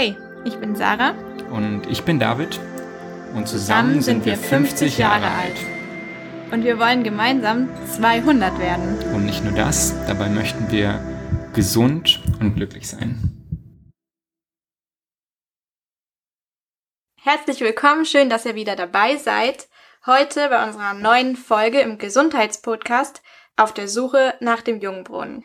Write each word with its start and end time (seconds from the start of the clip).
Hey, 0.00 0.16
ich 0.44 0.54
bin 0.60 0.76
Sarah. 0.76 1.10
Und 1.50 1.88
ich 1.90 2.04
bin 2.04 2.20
David. 2.20 2.60
Und 3.34 3.48
zusammen, 3.48 4.00
zusammen 4.00 4.02
sind 4.02 4.26
wir 4.26 4.36
50 4.36 4.96
Jahre 4.96 5.26
alt. 5.26 5.56
Und 6.52 6.62
wir 6.62 6.78
wollen 6.78 7.02
gemeinsam 7.02 7.68
200 7.96 8.60
werden. 8.60 8.96
Und 9.12 9.26
nicht 9.26 9.42
nur 9.42 9.54
das, 9.54 9.96
dabei 10.06 10.28
möchten 10.28 10.70
wir 10.70 11.00
gesund 11.52 12.22
und 12.38 12.54
glücklich 12.54 12.88
sein. 12.88 13.18
Herzlich 17.20 17.60
willkommen, 17.60 18.04
schön, 18.04 18.30
dass 18.30 18.46
ihr 18.46 18.54
wieder 18.54 18.76
dabei 18.76 19.16
seid. 19.16 19.68
Heute 20.06 20.48
bei 20.48 20.64
unserer 20.64 20.94
neuen 20.94 21.34
Folge 21.34 21.80
im 21.80 21.98
Gesundheitspodcast 21.98 23.20
auf 23.56 23.74
der 23.74 23.88
Suche 23.88 24.34
nach 24.38 24.62
dem 24.62 24.78
Jungbrunnen. 24.78 25.44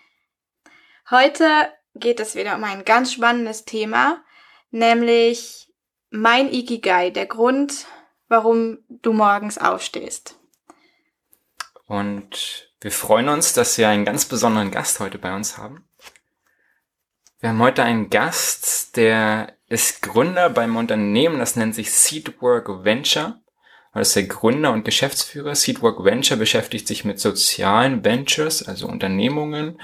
Heute 1.10 1.48
geht 1.96 2.20
es 2.20 2.36
wieder 2.36 2.56
um 2.56 2.64
ein 2.64 2.86
ganz 2.86 3.14
spannendes 3.14 3.66
Thema, 3.66 4.24
nämlich 4.74 5.72
mein 6.10 6.52
Ikigai, 6.52 7.12
der 7.12 7.28
Grund, 7.28 7.86
warum 8.28 8.80
du 8.90 9.14
morgens 9.14 9.58
aufstehst. 9.58 10.38
Und 11.88 12.70
wir 12.82 12.92
freuen 12.92 13.30
uns, 13.30 13.54
dass 13.54 13.78
wir 13.78 13.88
einen 13.88 14.06
ganz 14.06 14.26
besonderen 14.26 14.72
Gast 14.72 15.00
heute 15.00 15.18
bei 15.18 15.34
uns 15.36 15.58
haben. 15.58 15.88
Wir 17.40 17.50
haben 17.50 17.60
heute 17.60 17.84
einen 17.84 18.10
Gast, 18.10 18.98
der 18.98 19.58
ist 19.68 20.02
Gründer 20.02 20.50
beim 20.50 20.76
Unternehmen, 20.76 21.40
das 21.40 21.56
nennt 21.56 21.76
sich 21.76 21.92
Seedwork 21.92 22.84
Venture. 22.84 23.42
Das 23.94 24.08
ist 24.08 24.16
der 24.16 24.24
Gründer 24.24 24.72
und 24.72 24.86
Geschäftsführer. 24.86 25.54
Seedwork 25.54 26.04
Venture 26.04 26.38
beschäftigt 26.38 26.88
sich 26.88 27.06
mit 27.06 27.20
sozialen 27.20 28.04
Ventures, 28.04 28.68
also 28.68 28.88
Unternehmungen, 28.88 29.80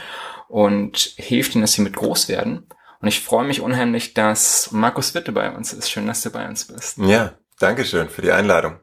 und 0.47 1.13
hilft 1.17 1.53
ihnen, 1.53 1.61
dass 1.61 1.73
sie 1.73 1.83
mit 1.83 1.95
groß 1.95 2.27
werden. 2.27 2.67
Und 3.01 3.07
ich 3.07 3.21
freue 3.21 3.45
mich 3.45 3.61
unheimlich, 3.61 4.13
dass 4.13 4.71
Markus 4.71 5.13
Witte 5.13 5.31
bei 5.31 5.51
uns 5.51 5.73
ist. 5.73 5.89
Schön, 5.89 6.07
dass 6.07 6.21
du 6.21 6.31
bei 6.31 6.47
uns 6.47 6.65
bist. 6.65 6.97
Ja, 6.97 7.33
danke 7.59 7.85
schön 7.85 8.09
für 8.09 8.21
die 8.21 8.31
Einladung. 8.31 8.79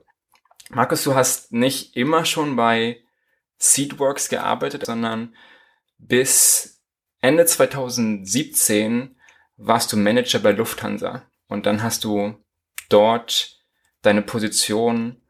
Markus, 0.70 1.04
du 1.04 1.14
hast 1.14 1.52
nicht 1.52 1.96
immer 1.96 2.24
schon 2.24 2.56
bei 2.56 3.02
Seedworks 3.58 4.28
gearbeitet, 4.28 4.86
sondern 4.86 5.34
bis 5.98 6.80
Ende 7.20 7.46
2017 7.46 9.16
warst 9.56 9.92
du 9.92 9.96
Manager 9.96 10.38
bei 10.38 10.52
Lufthansa. 10.52 11.22
Und 11.48 11.66
dann 11.66 11.82
hast 11.82 12.04
du 12.04 12.34
dort 12.88 13.58
deine 14.02 14.22
Position 14.22 15.20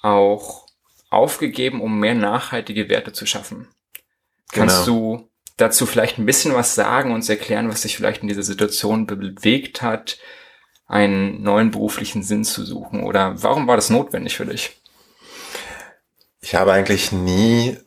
auch 0.00 0.66
aufgegeben, 1.10 1.80
um 1.80 2.00
mehr 2.00 2.14
nachhaltige 2.14 2.88
Werte 2.88 3.12
zu 3.12 3.26
schaffen. 3.26 3.68
Kannst 4.50 4.86
genau. 4.86 5.16
du 5.16 5.31
dazu 5.56 5.86
vielleicht 5.86 6.18
ein 6.18 6.26
bisschen 6.26 6.54
was 6.54 6.74
sagen, 6.74 7.12
und 7.12 7.28
erklären, 7.28 7.68
was 7.68 7.82
dich 7.82 7.96
vielleicht 7.96 8.22
in 8.22 8.28
dieser 8.28 8.42
Situation 8.42 9.06
bewegt 9.06 9.82
hat, 9.82 10.18
einen 10.86 11.42
neuen 11.42 11.70
beruflichen 11.70 12.22
Sinn 12.22 12.44
zu 12.44 12.64
suchen? 12.64 13.02
Oder 13.04 13.42
warum 13.42 13.66
war 13.66 13.76
das 13.76 13.90
notwendig 13.90 14.36
für 14.36 14.46
dich? 14.46 14.80
Ich 16.40 16.54
habe 16.54 16.72
eigentlich 16.72 17.12
nie 17.12 17.78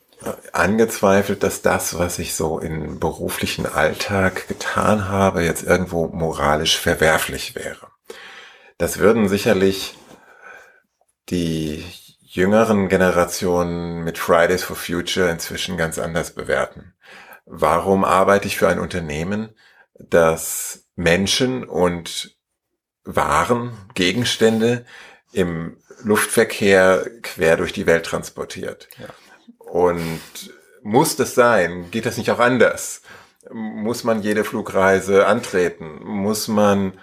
angezweifelt, 0.53 1.43
dass 1.43 1.61
das, 1.61 1.99
was 1.99 2.19
ich 2.19 2.33
so 2.33 2.59
im 2.59 2.99
beruflichen 2.99 3.65
Alltag 3.65 4.47
getan 4.47 5.07
habe, 5.09 5.43
jetzt 5.43 5.63
irgendwo 5.63 6.07
moralisch 6.07 6.79
verwerflich 6.79 7.53
wäre. 7.53 7.87
Das 8.77 8.97
würden 8.97 9.27
sicherlich 9.27 9.95
die 11.29 11.83
jüngeren 12.21 12.89
Generationen 12.89 14.03
mit 14.03 14.17
Fridays 14.17 14.63
for 14.63 14.75
Future 14.75 15.29
inzwischen 15.29 15.77
ganz 15.77 15.99
anders 15.99 16.31
bewerten 16.31 16.95
warum 17.45 18.03
arbeite 18.03 18.47
ich 18.47 18.57
für 18.57 18.67
ein 18.67 18.79
Unternehmen, 18.79 19.55
das 19.97 20.85
Menschen 20.95 21.63
und 21.63 22.35
Waren, 23.03 23.71
Gegenstände 23.93 24.85
im 25.31 25.77
Luftverkehr 26.01 27.05
quer 27.21 27.57
durch 27.57 27.73
die 27.73 27.85
Welt 27.85 28.05
transportiert. 28.05 28.87
Ja. 28.97 29.07
Und 29.57 30.21
muss 30.81 31.15
das 31.15 31.35
sein? 31.35 31.91
Geht 31.91 32.05
das 32.05 32.17
nicht 32.17 32.31
auch 32.31 32.39
anders? 32.39 33.01
Muss 33.51 34.03
man 34.03 34.21
jede 34.21 34.43
Flugreise 34.43 35.27
antreten? 35.27 35.99
Muss 36.03 36.47
man 36.47 36.93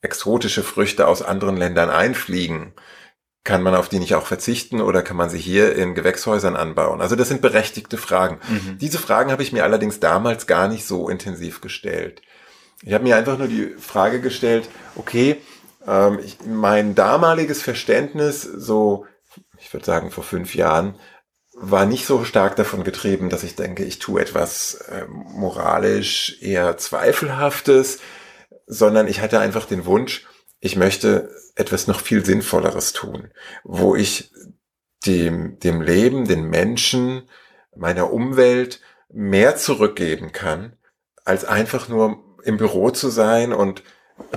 exotische 0.00 0.62
Früchte 0.62 1.08
aus 1.08 1.22
anderen 1.22 1.56
Ländern 1.56 1.90
einfliegen? 1.90 2.72
Kann 3.44 3.62
man 3.62 3.74
auf 3.74 3.88
die 3.88 3.98
nicht 3.98 4.14
auch 4.14 4.26
verzichten 4.26 4.80
oder 4.80 5.02
kann 5.02 5.16
man 5.16 5.30
sie 5.30 5.38
hier 5.38 5.74
in 5.74 5.94
Gewächshäusern 5.94 6.56
anbauen? 6.56 7.00
Also 7.00 7.16
das 7.16 7.28
sind 7.28 7.40
berechtigte 7.40 7.96
Fragen. 7.96 8.40
Mhm. 8.48 8.78
Diese 8.78 8.98
Fragen 8.98 9.30
habe 9.30 9.42
ich 9.42 9.52
mir 9.52 9.64
allerdings 9.64 10.00
damals 10.00 10.46
gar 10.46 10.68
nicht 10.68 10.86
so 10.86 11.08
intensiv 11.08 11.60
gestellt. 11.60 12.20
Ich 12.82 12.92
habe 12.92 13.04
mir 13.04 13.16
einfach 13.16 13.38
nur 13.38 13.48
die 13.48 13.74
Frage 13.78 14.20
gestellt, 14.20 14.68
okay, 14.96 15.38
ähm, 15.86 16.20
ich, 16.22 16.38
mein 16.46 16.94
damaliges 16.94 17.62
Verständnis, 17.62 18.42
so, 18.42 19.06
ich 19.58 19.72
würde 19.72 19.86
sagen 19.86 20.10
vor 20.10 20.24
fünf 20.24 20.54
Jahren, 20.54 20.96
war 21.60 21.86
nicht 21.86 22.06
so 22.06 22.24
stark 22.24 22.54
davon 22.56 22.84
getrieben, 22.84 23.30
dass 23.30 23.42
ich 23.42 23.56
denke, 23.56 23.84
ich 23.84 23.98
tue 23.98 24.20
etwas 24.20 24.74
äh, 24.74 25.06
moralisch 25.08 26.36
eher 26.40 26.76
zweifelhaftes, 26.76 27.98
sondern 28.66 29.08
ich 29.08 29.20
hatte 29.20 29.40
einfach 29.40 29.64
den 29.64 29.84
Wunsch, 29.86 30.26
ich 30.60 30.76
möchte 30.76 31.30
etwas 31.54 31.86
noch 31.86 32.00
viel 32.00 32.24
Sinnvolleres 32.24 32.92
tun, 32.92 33.30
wo 33.64 33.94
ich 33.94 34.30
dem, 35.06 35.58
dem 35.60 35.80
Leben, 35.80 36.26
den 36.26 36.48
Menschen, 36.48 37.28
meiner 37.76 38.12
Umwelt 38.12 38.80
mehr 39.08 39.56
zurückgeben 39.56 40.32
kann, 40.32 40.74
als 41.24 41.44
einfach 41.44 41.88
nur 41.88 42.24
im 42.42 42.56
Büro 42.56 42.90
zu 42.90 43.08
sein 43.08 43.52
und 43.52 43.82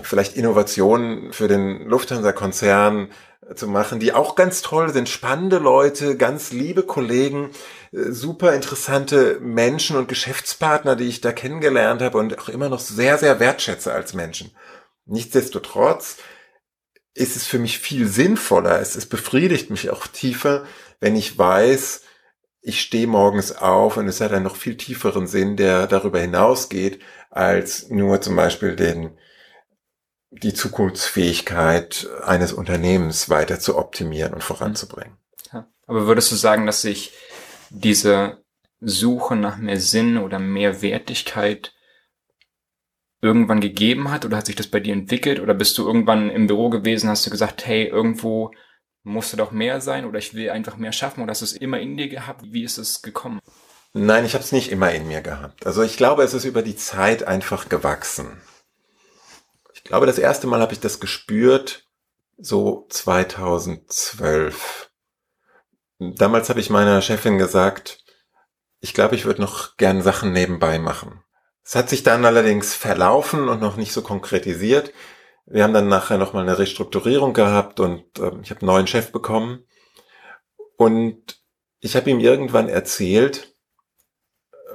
vielleicht 0.03 0.35
Innovationen 0.35 1.33
für 1.33 1.47
den 1.47 1.87
Lufthansa-Konzern 1.87 3.09
zu 3.55 3.67
machen, 3.67 3.99
die 3.99 4.13
auch 4.13 4.35
ganz 4.35 4.61
toll 4.61 4.93
sind, 4.93 5.09
spannende 5.09 5.57
Leute, 5.57 6.15
ganz 6.15 6.51
liebe 6.51 6.83
Kollegen, 6.83 7.49
super 7.91 8.53
interessante 8.53 9.39
Menschen 9.41 9.97
und 9.97 10.07
Geschäftspartner, 10.07 10.95
die 10.95 11.07
ich 11.07 11.21
da 11.21 11.31
kennengelernt 11.31 12.01
habe 12.01 12.17
und 12.17 12.37
auch 12.39 12.49
immer 12.49 12.69
noch 12.69 12.79
sehr, 12.79 13.17
sehr 13.17 13.39
wertschätze 13.39 13.91
als 13.91 14.13
Menschen. 14.13 14.51
Nichtsdestotrotz 15.05 16.17
ist 17.13 17.35
es 17.35 17.45
für 17.45 17.59
mich 17.59 17.79
viel 17.79 18.07
sinnvoller, 18.07 18.79
es, 18.79 18.95
es 18.95 19.05
befriedigt 19.05 19.69
mich 19.69 19.89
auch 19.89 20.07
tiefer, 20.07 20.65
wenn 20.99 21.15
ich 21.15 21.37
weiß, 21.37 22.01
ich 22.61 22.79
stehe 22.79 23.07
morgens 23.07 23.51
auf 23.57 23.97
und 23.97 24.07
es 24.07 24.21
hat 24.21 24.31
einen 24.31 24.43
noch 24.43 24.55
viel 24.55 24.77
tieferen 24.77 25.27
Sinn, 25.27 25.57
der 25.57 25.87
darüber 25.87 26.19
hinausgeht, 26.19 27.01
als 27.29 27.89
nur 27.89 28.21
zum 28.21 28.35
Beispiel 28.35 28.75
den, 28.75 29.17
die 30.29 30.53
Zukunftsfähigkeit 30.53 32.07
eines 32.23 32.53
Unternehmens 32.53 33.29
weiter 33.29 33.59
zu 33.59 33.77
optimieren 33.77 34.33
und 34.33 34.43
voranzubringen. 34.43 35.17
Ja. 35.51 35.67
Aber 35.87 36.05
würdest 36.05 36.31
du 36.31 36.35
sagen, 36.35 36.67
dass 36.67 36.83
sich 36.83 37.13
diese 37.71 38.43
Suche 38.79 39.35
nach 39.35 39.57
mehr 39.57 39.79
Sinn 39.79 40.17
oder 40.17 40.39
mehr 40.39 40.81
Wertigkeit 40.81 41.73
irgendwann 43.21 43.61
gegeben 43.61 44.11
hat 44.11 44.25
oder 44.25 44.37
hat 44.37 44.47
sich 44.47 44.55
das 44.55 44.67
bei 44.67 44.79
dir 44.79 44.93
entwickelt 44.93 45.39
oder 45.39 45.53
bist 45.53 45.77
du 45.77 45.85
irgendwann 45.85 46.29
im 46.29 46.47
Büro 46.47 46.69
gewesen, 46.69 47.09
hast 47.09 47.25
du 47.25 47.29
gesagt, 47.29 47.65
hey, 47.67 47.85
irgendwo 47.85 48.51
musste 49.03 49.37
doch 49.37 49.51
mehr 49.51 49.81
sein 49.81 50.05
oder 50.05 50.19
ich 50.19 50.33
will 50.33 50.49
einfach 50.49 50.77
mehr 50.77 50.91
schaffen 50.91 51.21
oder 51.21 51.31
hast 51.31 51.41
du 51.41 51.45
es 51.45 51.53
immer 51.53 51.79
in 51.79 51.97
dir 51.97 52.09
gehabt? 52.09 52.43
Wie 52.51 52.63
ist 52.63 52.77
es 52.77 53.01
gekommen? 53.01 53.39
Nein, 53.93 54.25
ich 54.25 54.33
habe 54.33 54.43
es 54.43 54.51
nicht 54.51 54.71
immer 54.71 54.91
in 54.91 55.07
mir 55.07 55.21
gehabt. 55.21 55.65
Also 55.65 55.83
ich 55.83 55.97
glaube, 55.97 56.23
es 56.23 56.33
ist 56.33 56.45
über 56.45 56.61
die 56.61 56.75
Zeit 56.75 57.23
einfach 57.23 57.69
gewachsen. 57.69 58.41
Ich 59.73 59.83
glaube, 59.83 60.05
das 60.05 60.17
erste 60.17 60.47
Mal 60.47 60.61
habe 60.61 60.73
ich 60.73 60.79
das 60.79 60.99
gespürt 60.99 61.87
so 62.37 62.87
2012. 62.89 64.89
Damals 65.99 66.49
habe 66.49 66.59
ich 66.59 66.69
meiner 66.69 67.01
Chefin 67.01 67.37
gesagt, 67.37 68.03
ich 68.79 68.93
glaube, 68.93 69.15
ich 69.15 69.25
würde 69.25 69.41
noch 69.41 69.77
gern 69.77 70.01
Sachen 70.01 70.31
nebenbei 70.31 70.79
machen. 70.79 71.23
Es 71.71 71.75
hat 71.75 71.87
sich 71.87 72.03
dann 72.03 72.25
allerdings 72.25 72.75
verlaufen 72.75 73.47
und 73.47 73.61
noch 73.61 73.77
nicht 73.77 73.93
so 73.93 74.01
konkretisiert. 74.01 74.91
Wir 75.45 75.63
haben 75.63 75.73
dann 75.73 75.87
nachher 75.87 76.17
nochmal 76.17 76.43
eine 76.43 76.59
Restrukturierung 76.59 77.33
gehabt 77.33 77.79
und 77.79 78.19
äh, 78.19 78.33
ich 78.41 78.49
habe 78.49 78.59
einen 78.59 78.67
neuen 78.67 78.87
Chef 78.87 79.13
bekommen. 79.13 79.63
Und 80.75 81.41
ich 81.79 81.95
habe 81.95 82.09
ihm 82.09 82.19
irgendwann 82.19 82.67
erzählt, 82.67 83.55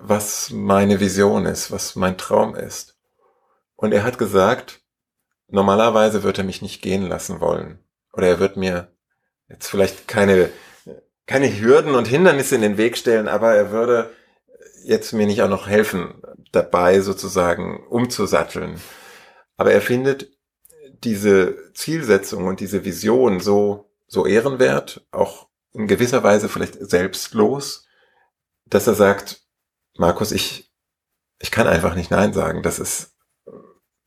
was 0.01 0.49
meine 0.49 0.99
Vision 0.99 1.45
ist, 1.45 1.71
was 1.71 1.97
mein 1.97 2.17
Traum 2.17 2.57
ist. 2.57 2.97
Und 3.75 3.93
er 3.93 4.03
hat 4.03 4.17
gesagt, 4.17 4.81
normalerweise 5.49 6.23
wird 6.23 6.39
er 6.39 6.45
mich 6.45 6.63
nicht 6.63 6.81
gehen 6.81 7.07
lassen 7.07 7.41
wollen. 7.41 7.79
Oder 8.15 8.29
er 8.29 8.41
wird 8.41 8.57
mir 8.57 8.91
jetzt 9.51 9.69
vielleicht 9.69 10.09
keine, 10.09 10.49
keine 11.27 11.61
Hürden 11.61 11.95
und 11.95 12.09
Hindernisse 12.09 12.55
in 12.55 12.63
den 12.63 12.79
Weg 12.79 12.97
stellen, 12.97 13.29
aber 13.29 13.55
er 13.55 13.71
würde 13.71 14.16
jetzt 14.87 15.13
mir 15.13 15.27
nicht 15.27 15.43
auch 15.43 15.49
noch 15.49 15.69
helfen, 15.69 16.23
dabei 16.53 17.01
sozusagen 17.01 17.87
umzusatteln. 17.89 18.81
Aber 19.57 19.73
er 19.73 19.81
findet 19.81 20.31
diese 21.05 21.73
Zielsetzung 21.75 22.47
und 22.47 22.61
diese 22.61 22.85
Vision 22.85 23.41
so, 23.41 23.91
so 24.07 24.27
ehrenwert, 24.27 25.07
auch 25.11 25.49
in 25.73 25.87
gewisser 25.87 26.23
Weise 26.23 26.49
vielleicht 26.49 26.79
selbstlos, 26.89 27.87
dass 28.67 28.87
er 28.87 28.95
sagt, 28.95 29.43
Markus, 29.99 30.33
ich, 30.33 30.73
ich 31.39 31.51
kann 31.51 31.67
einfach 31.67 31.95
nicht 31.95 32.11
Nein 32.11 32.33
sagen. 32.33 32.63
Das 32.63 32.79
ist, 32.79 33.17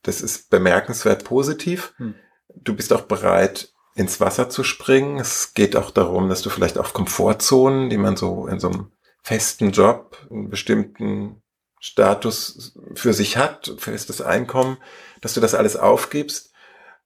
Das 0.01 0.21
ist 0.21 0.49
bemerkenswert 0.49 1.23
positiv. 1.25 1.93
Hm. 1.97 2.15
Du 2.55 2.75
bist 2.75 2.93
auch 2.93 3.01
bereit, 3.01 3.73
ins 3.95 4.19
Wasser 4.19 4.49
zu 4.49 4.63
springen. 4.63 5.19
Es 5.19 5.53
geht 5.53 5.75
auch 5.75 5.91
darum, 5.91 6.29
dass 6.29 6.41
du 6.41 6.49
vielleicht 6.49 6.77
auf 6.77 6.93
Komfortzonen, 6.93 7.89
die 7.89 7.97
man 7.97 8.15
so 8.15 8.47
in 8.47 8.59
so 8.59 8.69
einem 8.69 8.91
festen 9.23 9.71
Job, 9.71 10.17
einen 10.29 10.49
bestimmten 10.49 11.41
Status 11.79 12.77
für 12.95 13.13
sich 13.13 13.37
hat, 13.37 13.73
festes 13.77 14.21
Einkommen, 14.21 14.77
dass 15.21 15.33
du 15.33 15.41
das 15.41 15.55
alles 15.55 15.75
aufgibst 15.75 16.51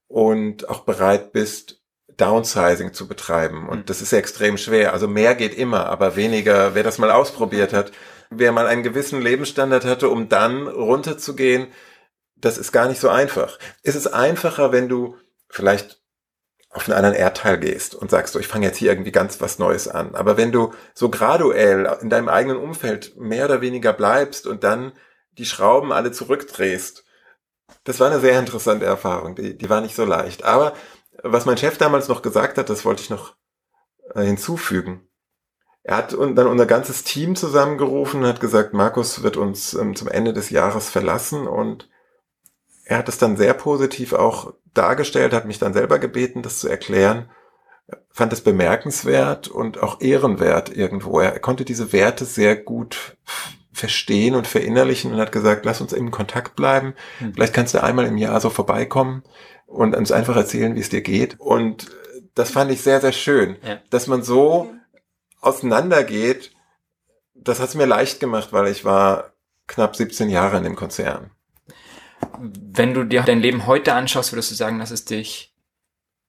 und 0.07 0.69
auch 0.69 0.81
bereit 0.81 1.31
bist, 1.31 1.81
Downsizing 2.18 2.94
zu 2.94 3.07
betreiben. 3.07 3.68
Und 3.68 3.80
hm. 3.80 3.86
das 3.86 4.01
ist 4.01 4.12
ja 4.12 4.19
extrem 4.19 4.57
schwer. 4.57 4.94
Also 4.94 5.07
mehr 5.07 5.36
geht 5.36 5.56
immer, 5.56 5.88
aber 5.88 6.15
weniger, 6.15 6.75
wer 6.75 6.83
das 6.83 6.98
mal 6.98 7.12
ausprobiert 7.12 7.74
hat, 7.74 7.92
wer 8.30 8.51
mal 8.51 8.68
einen 8.68 8.83
gewissen 8.83 9.21
Lebensstandard 9.21 9.86
hatte, 9.86 10.10
um 10.10 10.30
dann 10.30 10.68
runterzugehen, 10.68 11.68
das 12.36 12.57
ist 12.57 12.71
gar 12.71 12.88
nicht 12.88 13.00
so 13.00 13.10
einfach. 13.10 13.57
Es 13.83 13.95
ist 13.95 14.07
einfacher, 14.07 14.71
wenn 14.71 14.89
du 14.89 15.15
vielleicht 15.50 16.02
auf 16.74 16.88
einen 16.88 16.98
anderen 16.98 17.16
Erdteil 17.16 17.60
gehst 17.60 17.94
und 17.94 18.10
sagst, 18.10 18.34
so, 18.34 18.40
ich 18.40 18.48
fange 18.48 18.66
jetzt 18.66 18.78
hier 18.78 18.92
irgendwie 18.92 19.12
ganz 19.12 19.40
was 19.42 19.60
Neues 19.60 19.88
an. 19.88 20.16
Aber 20.16 20.38
wenn 20.38 20.52
du 20.52 20.74
so 20.94 21.10
graduell 21.10 21.98
in 22.02 22.10
deinem 22.10 22.30
eigenen 22.30 22.58
Umfeld 22.58 23.16
mehr 23.16 23.46
oder 23.46 23.62
weniger 23.62 23.94
bleibst 23.94 24.48
und 24.48 24.64
dann 24.64 24.92
die 25.38 25.46
Schrauben 25.46 25.92
alle 25.92 26.12
zurückdrehst, 26.12 27.06
das 27.84 28.00
war 28.00 28.08
eine 28.10 28.20
sehr 28.20 28.40
interessante 28.40 28.86
Erfahrung. 28.86 29.36
Die, 29.36 29.58
die 29.58 29.70
war 29.70 29.81
nicht 29.81 29.96
so 29.96 30.04
leicht. 30.04 30.44
Aber 30.44 30.74
was 31.22 31.46
mein 31.46 31.58
Chef 31.58 31.78
damals 31.78 32.08
noch 32.08 32.24
gesagt 32.24 32.58
hat, 32.58 32.70
das 32.70 32.86
wollte 32.86 33.04
ich 33.04 33.10
noch 33.10 33.36
äh, 34.16 34.24
hinzufügen. 34.24 35.08
Er 35.84 35.98
hat 35.98 36.14
dann 36.14 36.48
unser 36.48 36.66
ganzes 36.66 37.04
Team 37.04 37.36
zusammengerufen 37.36 38.22
und 38.22 38.28
hat 38.28 38.40
gesagt, 38.40 38.74
Markus 38.74 39.22
wird 39.22 39.38
uns 39.38 39.74
ähm, 39.74 39.96
zum 39.96 40.08
Ende 40.08 40.34
des 40.34 40.50
Jahres 40.50 40.90
verlassen 40.90 41.46
und 41.46 41.90
er 42.85 42.97
hat 42.97 43.09
es 43.09 43.18
dann 43.18 43.38
sehr 43.38 43.53
positiv 43.53 44.13
auch 44.13 44.53
dargestellt, 44.74 45.33
hat 45.33 45.45
mich 45.45 45.59
dann 45.59 45.74
selber 45.74 46.00
gebeten, 46.00 46.41
das 46.41 46.59
zu 46.59 46.68
erklären, 46.68 47.30
fand 48.09 48.33
es 48.33 48.41
bemerkenswert 48.41 49.47
und 49.47 49.81
auch 49.81 50.01
ehrenwert 50.01 50.75
irgendwo. 50.75 51.19
Er 51.19 51.39
konnte 51.39 51.65
diese 51.65 51.94
Werte 51.94 52.25
sehr 52.25 52.56
gut 52.56 53.18
verstehen 53.71 54.35
und 54.35 54.47
verinnerlichen 54.47 55.12
und 55.12 55.19
hat 55.19 55.31
gesagt, 55.31 55.65
lass 55.65 55.81
uns 55.81 55.94
in 55.94 56.12
Kontakt 56.12 56.56
bleiben. 56.56 56.94
Hm. 57.19 57.33
Vielleicht 57.33 57.53
kannst 57.53 57.74
du 57.74 57.83
einmal 57.83 58.06
im 58.06 58.18
Jahr 58.18 58.39
so 58.39 58.50
vorbeikommen 58.50 59.24
und 59.65 59.95
uns 59.95 60.12
einfach 60.12 60.36
erzählen, 60.36 60.75
wie 60.75 60.79
es 60.79 60.89
dir 60.89 61.01
geht. 61.01 61.39
Und 61.39 61.91
das 62.36 62.51
fand 62.51 62.71
ich 62.71 62.81
sehr, 62.81 63.01
sehr 63.01 63.12
schön, 63.12 63.57
ja. 63.65 63.79
dass 63.89 64.07
man 64.07 64.24
so 64.24 64.71
auseinandergeht. 65.41 66.51
Das 67.33 67.59
hat 67.59 67.69
es 67.69 67.75
mir 67.75 67.86
leicht 67.86 68.19
gemacht, 68.19 68.53
weil 68.53 68.68
ich 68.68 68.86
war 68.86 69.33
knapp 69.68 69.95
17 69.95 70.29
Jahre 70.29 70.57
in 70.57 70.63
dem 70.63 70.75
Konzern. 70.75 71.31
Wenn 72.40 72.94
du 72.94 73.04
dir 73.04 73.24
dein 73.24 73.42
Leben 73.42 73.68
heute 73.68 73.94
anschaust, 73.94 74.31
würdest 74.31 74.52
du 74.52 74.56
sagen, 74.56 74.80
dass 74.80 74.92
es 74.92 75.06
dich 75.06 75.54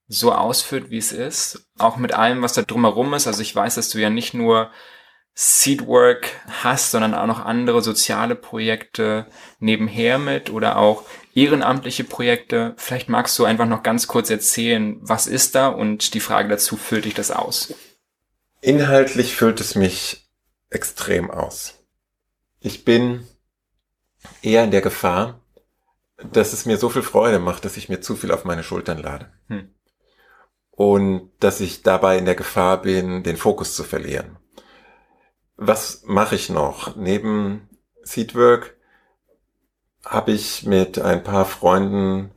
so 0.06 0.32
ausführt, 0.32 0.90
wie 0.90 0.98
es 0.98 1.12
ist, 1.12 1.66
auch 1.78 1.96
mit 1.96 2.12
allem, 2.12 2.42
was 2.42 2.52
da 2.52 2.62
drumherum 2.62 3.14
ist. 3.14 3.26
Also 3.26 3.42
ich 3.42 3.54
weiß, 3.54 3.76
dass 3.76 3.88
du 3.88 3.98
ja 3.98 4.10
nicht 4.10 4.34
nur 4.34 4.70
Seedwork 5.34 6.30
hast, 6.62 6.92
sondern 6.92 7.14
auch 7.14 7.26
noch 7.26 7.44
andere 7.44 7.82
soziale 7.82 8.36
Projekte 8.36 9.26
nebenher 9.58 10.18
mit 10.18 10.50
oder 10.50 10.76
auch 10.76 11.02
ehrenamtliche 11.34 12.04
Projekte. 12.04 12.74
Vielleicht 12.76 13.08
magst 13.08 13.36
du 13.38 13.44
einfach 13.44 13.66
noch 13.66 13.82
ganz 13.82 14.06
kurz 14.06 14.30
erzählen, 14.30 14.96
was 15.00 15.26
ist 15.26 15.54
da 15.54 15.68
und 15.68 16.14
die 16.14 16.20
Frage 16.20 16.48
dazu, 16.48 16.76
füllt 16.76 17.06
dich 17.06 17.14
das 17.14 17.32
aus? 17.32 17.74
Inhaltlich 18.60 19.34
füllt 19.34 19.60
es 19.60 19.74
mich 19.74 20.28
extrem 20.70 21.30
aus. 21.30 21.84
Ich 22.60 22.84
bin 22.84 23.26
eher 24.40 24.64
in 24.64 24.70
der 24.70 24.80
Gefahr, 24.80 25.40
dass 26.16 26.52
es 26.52 26.66
mir 26.66 26.76
so 26.76 26.88
viel 26.88 27.02
Freude 27.02 27.38
macht, 27.38 27.64
dass 27.64 27.76
ich 27.76 27.88
mir 27.88 28.00
zu 28.00 28.16
viel 28.16 28.32
auf 28.32 28.44
meine 28.44 28.62
Schultern 28.62 28.98
lade. 28.98 29.32
Hm. 29.48 29.74
Und 30.70 31.30
dass 31.40 31.60
ich 31.60 31.82
dabei 31.82 32.18
in 32.18 32.24
der 32.24 32.34
Gefahr 32.34 32.82
bin, 32.82 33.22
den 33.22 33.36
Fokus 33.36 33.74
zu 33.76 33.84
verlieren. 33.84 34.36
Was 35.56 36.02
mache 36.04 36.34
ich 36.34 36.50
noch? 36.50 36.96
Neben 36.96 37.68
Seedwork 38.02 38.76
habe 40.04 40.32
ich 40.32 40.64
mit 40.64 40.98
ein 40.98 41.22
paar 41.22 41.44
Freunden 41.44 42.32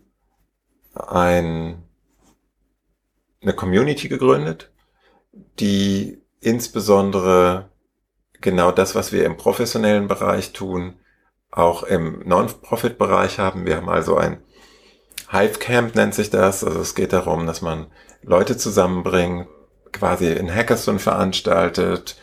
ein, 0.94 1.83
eine 3.41 3.53
Community 3.53 4.07
gegründet, 4.07 4.71
die 5.59 6.21
insbesondere 6.39 7.69
genau 8.39 8.71
das, 8.71 8.95
was 8.95 9.12
wir 9.12 9.25
im 9.25 9.38
professionellen 9.38 10.07
Bereich 10.07 10.53
tun, 10.53 11.00
auch 11.57 11.83
im 11.83 12.21
Non-Profit-Bereich 12.25 13.39
haben. 13.39 13.65
Wir 13.65 13.77
haben 13.77 13.89
also 13.89 14.15
ein 14.15 14.38
Hive 15.31 15.59
Camp 15.59 15.95
nennt 15.95 16.13
sich 16.13 16.30
das. 16.30 16.63
Also 16.63 16.80
es 16.80 16.95
geht 16.95 17.13
darum, 17.13 17.48
dass 17.48 17.62
man 17.62 17.88
Leute 18.21 18.57
zusammenbringt, 18.57 19.48
quasi 19.92 20.31
in 20.31 20.54
Hackathon 20.54 21.00
veranstaltet, 21.00 22.18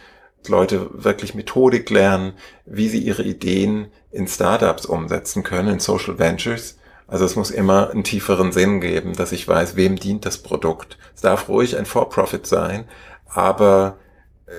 Leute 0.47 0.89
wirklich 0.93 1.35
Methodik 1.35 1.91
lernen, 1.91 2.35
wie 2.67 2.89
sie 2.89 2.99
ihre 2.99 3.23
Ideen 3.23 3.89
in 4.11 4.29
Startups 4.29 4.87
umsetzen 4.87 5.43
können, 5.43 5.69
in 5.69 5.81
Social 5.81 6.19
Ventures. 6.19 6.79
Also 7.07 7.25
es 7.25 7.37
muss 7.37 7.51
immer 7.51 7.91
einen 7.91 8.05
tieferen 8.05 8.53
Sinn 8.53 8.81
geben, 8.81 9.15
dass 9.15 9.33
ich 9.33 9.49
weiß, 9.49 9.77
wem 9.77 9.97
dient 9.97 10.27
das 10.27 10.39
Produkt. 10.39 10.99
Es 11.15 11.23
darf 11.23 11.49
ruhig 11.49 11.77
ein 11.77 11.87
For-Profit 11.87 12.47
sein, 12.47 12.85
aber 13.27 13.97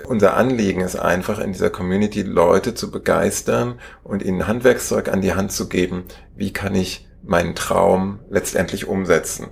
unser 0.07 0.35
Anliegen 0.35 0.81
ist 0.81 0.95
einfach, 0.95 1.39
in 1.39 1.51
dieser 1.51 1.69
Community 1.69 2.23
Leute 2.23 2.73
zu 2.73 2.89
begeistern 2.89 3.79
und 4.03 4.23
ihnen 4.23 4.47
Handwerkszeug 4.47 5.09
an 5.09 5.21
die 5.21 5.33
Hand 5.33 5.51
zu 5.51 5.69
geben, 5.69 6.05
wie 6.35 6.53
kann 6.53 6.75
ich 6.75 7.07
meinen 7.23 7.55
Traum 7.55 8.19
letztendlich 8.29 8.87
umsetzen. 8.87 9.49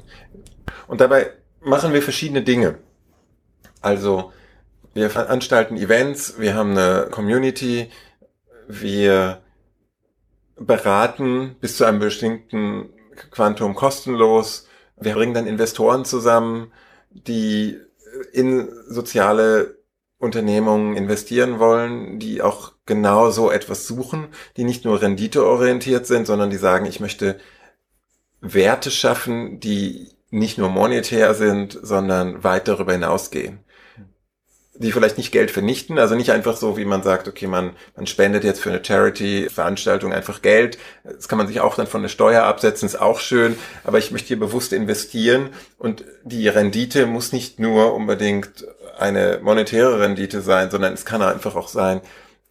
Und 0.87 1.01
dabei 1.01 1.31
machen 1.61 1.93
wir 1.93 2.01
verschiedene 2.01 2.41
Dinge. 2.41 2.79
Also 3.81 4.31
wir 4.93 5.09
veranstalten 5.09 5.77
Events, 5.77 6.39
wir 6.39 6.55
haben 6.55 6.71
eine 6.71 7.07
Community, 7.09 7.89
wir 8.67 9.41
beraten 10.55 11.55
bis 11.59 11.77
zu 11.77 11.85
einem 11.85 11.99
bestimmten 11.99 12.89
Quantum 13.31 13.75
kostenlos. 13.75 14.67
Wir 14.97 15.13
bringen 15.13 15.33
dann 15.33 15.47
Investoren 15.47 16.05
zusammen, 16.05 16.71
die 17.11 17.79
in 18.31 18.69
soziale 18.87 19.82
Unternehmungen 20.23 20.95
investieren 20.95 21.59
wollen, 21.59 22.19
die 22.19 22.41
auch 22.41 22.73
genau 22.85 23.29
so 23.29 23.51
etwas 23.51 23.85
suchen, 23.87 24.27
die 24.57 24.63
nicht 24.63 24.85
nur 24.85 25.01
renditeorientiert 25.01 26.07
sind, 26.07 26.25
sondern 26.25 26.49
die 26.49 26.57
sagen, 26.57 26.85
ich 26.85 26.99
möchte 26.99 27.39
Werte 28.41 28.91
schaffen, 28.91 29.59
die 29.59 30.09
nicht 30.31 30.57
nur 30.57 30.69
monetär 30.69 31.33
sind, 31.35 31.77
sondern 31.81 32.43
weit 32.43 32.67
darüber 32.67 32.93
hinausgehen 32.93 33.63
die 34.75 34.91
vielleicht 34.91 35.17
nicht 35.17 35.31
Geld 35.31 35.51
vernichten, 35.51 35.99
also 35.99 36.15
nicht 36.15 36.31
einfach 36.31 36.57
so, 36.57 36.77
wie 36.77 36.85
man 36.85 37.03
sagt, 37.03 37.27
okay, 37.27 37.45
man, 37.45 37.71
man 37.95 38.07
spendet 38.07 38.43
jetzt 38.43 38.59
für 38.59 38.71
eine 38.71 38.83
Charity-Veranstaltung 38.83 40.11
einfach 40.11 40.41
Geld. 40.41 40.79
Das 41.03 41.27
kann 41.27 41.37
man 41.37 41.47
sich 41.47 41.61
auch 41.61 41.75
dann 41.75 41.85
von 41.85 42.01
der 42.01 42.09
Steuer 42.09 42.43
absetzen, 42.43 42.87
ist 42.87 42.99
auch 42.99 43.19
schön, 43.19 43.55
aber 43.83 43.99
ich 43.99 44.09
möchte 44.09 44.29
hier 44.29 44.39
bewusst 44.39 44.73
investieren 44.73 45.51
und 45.77 46.05
die 46.23 46.47
Rendite 46.47 47.05
muss 47.05 47.33
nicht 47.33 47.59
nur 47.59 47.93
unbedingt 47.93 48.65
eine 48.97 49.39
monetäre 49.41 49.99
Rendite 49.99 50.41
sein, 50.41 50.69
sondern 50.69 50.93
es 50.93 51.05
kann 51.05 51.21
einfach 51.21 51.55
auch 51.55 51.67
sein, 51.67 52.01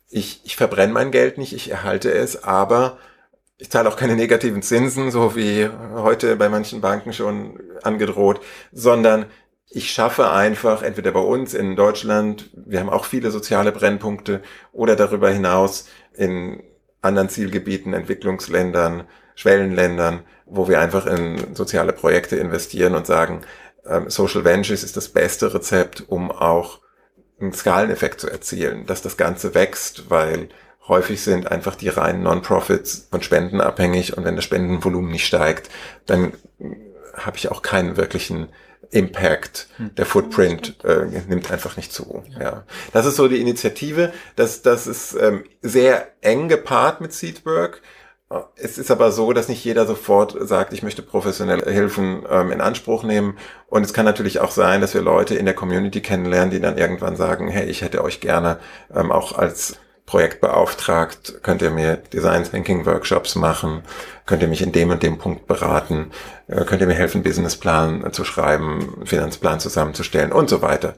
ich, 0.09 0.41
ich 0.45 0.57
verbrenne 0.57 0.93
mein 0.93 1.11
Geld 1.11 1.39
nicht, 1.39 1.55
ich 1.55 1.71
erhalte 1.71 2.13
es, 2.13 2.45
aber 2.45 2.99
ich 3.57 3.71
zahle 3.71 3.89
auch 3.89 3.97
keine 3.97 4.17
negativen 4.17 4.63
Zinsen, 4.63 5.11
so 5.11 5.37
wie 5.37 5.69
heute 5.95 6.37
bei 6.37 6.49
manchen 6.49 6.81
Banken 6.81 7.13
schon 7.13 7.61
angedroht, 7.83 8.41
sondern 8.73 9.27
ich 9.71 9.91
schaffe 9.91 10.31
einfach, 10.31 10.83
entweder 10.83 11.13
bei 11.13 11.21
uns 11.21 11.55
in 11.55 11.77
Deutschland, 11.77 12.51
wir 12.55 12.81
haben 12.81 12.91
auch 12.91 13.07
viele 13.07 13.31
soziale 13.31 13.73
Brennpunkte, 13.73 14.43
oder 14.73 14.97
darüber 14.97 15.31
hinaus 15.31 15.89
in 16.15 16.63
anderen 17.01 17.31
Zielgebieten, 17.31 17.95
Entwicklungsländern, 17.95 19.05
Schwellenländern, 19.35 20.25
wo 20.45 20.69
wir 20.69 20.79
einfach 20.81 21.07
in 21.07 21.55
soziale 21.55 21.95
Projekte 21.95 22.37
investieren 22.37 22.95
und 22.95 23.07
sagen, 23.07 23.41
ähm, 23.87 24.11
Social 24.11 24.45
Ventures 24.45 24.83
ist 24.83 24.97
das 24.97 25.09
beste 25.09 25.53
Rezept, 25.53 26.05
um 26.09 26.31
auch 26.31 26.81
einen 27.41 27.53
Skaleneffekt 27.53 28.21
zu 28.21 28.31
erzielen, 28.31 28.87
dass 28.87 29.03
das 29.03 29.17
Ganze 29.17 29.55
wächst, 29.55 30.11
weil 30.11 30.49
häufig 30.89 31.23
sind 31.23 31.51
einfach 31.51 31.75
die 31.75 31.89
reinen 31.89 32.23
Non-Profits 32.23 33.09
von 33.11 33.23
Spenden 33.23 33.61
abhängig 33.61 34.17
und 34.17 34.25
wenn 34.25 34.37
das 34.37 34.45
Spendenvolumen 34.45 35.11
nicht 35.11 35.27
steigt, 35.27 35.71
dann 36.07 36.33
habe 37.15 37.37
ich 37.37 37.51
auch 37.51 37.63
keinen 37.63 37.97
wirklichen 37.97 38.49
Impact, 38.91 39.69
hm. 39.77 39.95
der 39.95 40.05
Footprint 40.05 40.77
äh, 40.85 41.07
nimmt 41.27 41.51
einfach 41.51 41.77
nicht 41.77 41.93
zu. 41.93 42.25
Ja, 42.39 42.65
das 42.93 43.07
ist 43.07 43.17
so 43.17 43.27
die 43.27 43.41
Initiative. 43.41 44.13
Das, 44.37 44.61
das 44.61 44.87
ist 44.87 45.15
ähm, 45.15 45.45
sehr 45.63 46.09
eng 46.21 46.49
gepaart 46.49 47.01
mit 47.01 47.13
Seedwork. 47.15 47.81
Es 48.57 48.79
ist 48.79 48.91
aber 48.91 49.13
so, 49.13 49.33
dass 49.33 49.49
nicht 49.49 49.65
jeder 49.65 49.87
sofort 49.87 50.37
sagt, 50.41 50.73
ich 50.73 50.83
möchte 50.83 51.03
professionelle 51.03 51.71
Hilfen 51.71 52.25
ähm, 52.31 52.51
in 52.51 52.61
Anspruch 52.61 53.03
nehmen. 53.03 53.37
Und 53.67 53.85
es 53.85 53.93
kann 53.93 54.05
natürlich 54.05 54.41
auch 54.41 54.51
sein, 54.51 54.81
dass 54.81 54.95
wir 54.95 55.03
Leute 55.03 55.35
in 55.35 55.45
der 55.45 55.55
Community 55.55 56.01
kennenlernen, 56.01 56.51
die 56.51 56.61
dann 56.61 56.79
irgendwann 56.79 57.17
sagen, 57.17 57.49
hey, 57.49 57.67
ich 57.67 57.83
hätte 57.83 58.03
euch 58.03 58.21
gerne 58.21 58.59
ähm, 58.95 59.13
auch 59.13 59.37
als 59.37 59.77
Projekt 60.07 60.41
beauftragt, 60.41 61.43
könnt 61.43 61.63
ihr 61.63 61.71
mir 61.71 61.97
Design 61.97 62.45
Thinking 62.45 62.87
Workshops 62.87 63.35
machen, 63.35 63.83
könnt 64.27 64.43
ihr 64.43 64.49
mich 64.49 64.63
in 64.63 64.73
dem 64.73 64.91
und 64.91 65.03
dem 65.03 65.19
Punkt 65.19 65.47
beraten, 65.47 66.11
äh, 66.49 66.65
könnt 66.65 66.81
ihr 66.81 66.87
mir 66.87 66.95
helfen, 66.95 67.23
Businessplan 67.23 68.13
zu 68.13 68.25
schreiben, 68.25 69.03
Finanzplan 69.05 69.61
zusammenzustellen 69.61 70.33
und 70.33 70.49
so 70.51 70.61
weiter. 70.61 70.95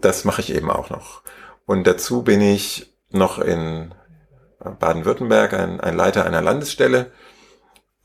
Das 0.00 0.24
mache 0.24 0.40
ich 0.40 0.54
eben 0.54 0.70
auch 0.70 0.90
noch. 0.90 1.22
Und 1.66 1.86
dazu 1.86 2.22
bin 2.22 2.40
ich 2.40 2.94
noch 3.10 3.38
in 3.38 3.94
Baden-Württemberg 4.60 5.54
ein, 5.54 5.80
ein 5.80 5.96
Leiter 5.96 6.24
einer 6.26 6.42
Landesstelle. 6.42 7.12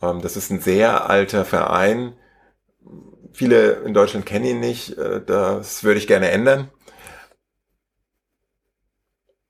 Ähm, 0.02 0.22
das 0.22 0.38
ist 0.38 0.50
ein 0.52 0.62
sehr 0.62 1.10
alter 1.10 1.46
Verein. 1.46 2.14
Viele 3.34 3.74
in 3.86 3.94
Deutschland 3.94 4.26
kennen 4.26 4.46
ihn 4.46 4.60
nicht. 4.60 4.98
Äh, 4.98 5.24
das 5.24 5.84
würde 5.84 6.00
ich 6.00 6.08
gerne 6.08 6.32
ändern. 6.32 6.70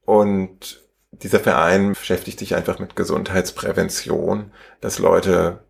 Und 0.02 0.82
dieser 1.12 1.40
Verein 1.40 1.94
beschäftigt 1.94 2.40
sich 2.40 2.56
einfach 2.56 2.80
mit 2.80 2.96
Gesundheitsprävention, 2.96 4.52
dass 4.82 5.00
Leute 5.00 5.64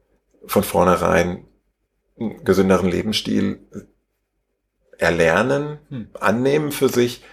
von 0.45 0.63
vornherein 0.63 1.47
einen 2.19 2.43
gesünderen 2.43 2.89
Lebensstil 2.89 3.59
erlernen, 4.97 5.79
hm. 5.89 6.09
annehmen 6.19 6.71
für 6.71 6.89
sich 6.89 7.23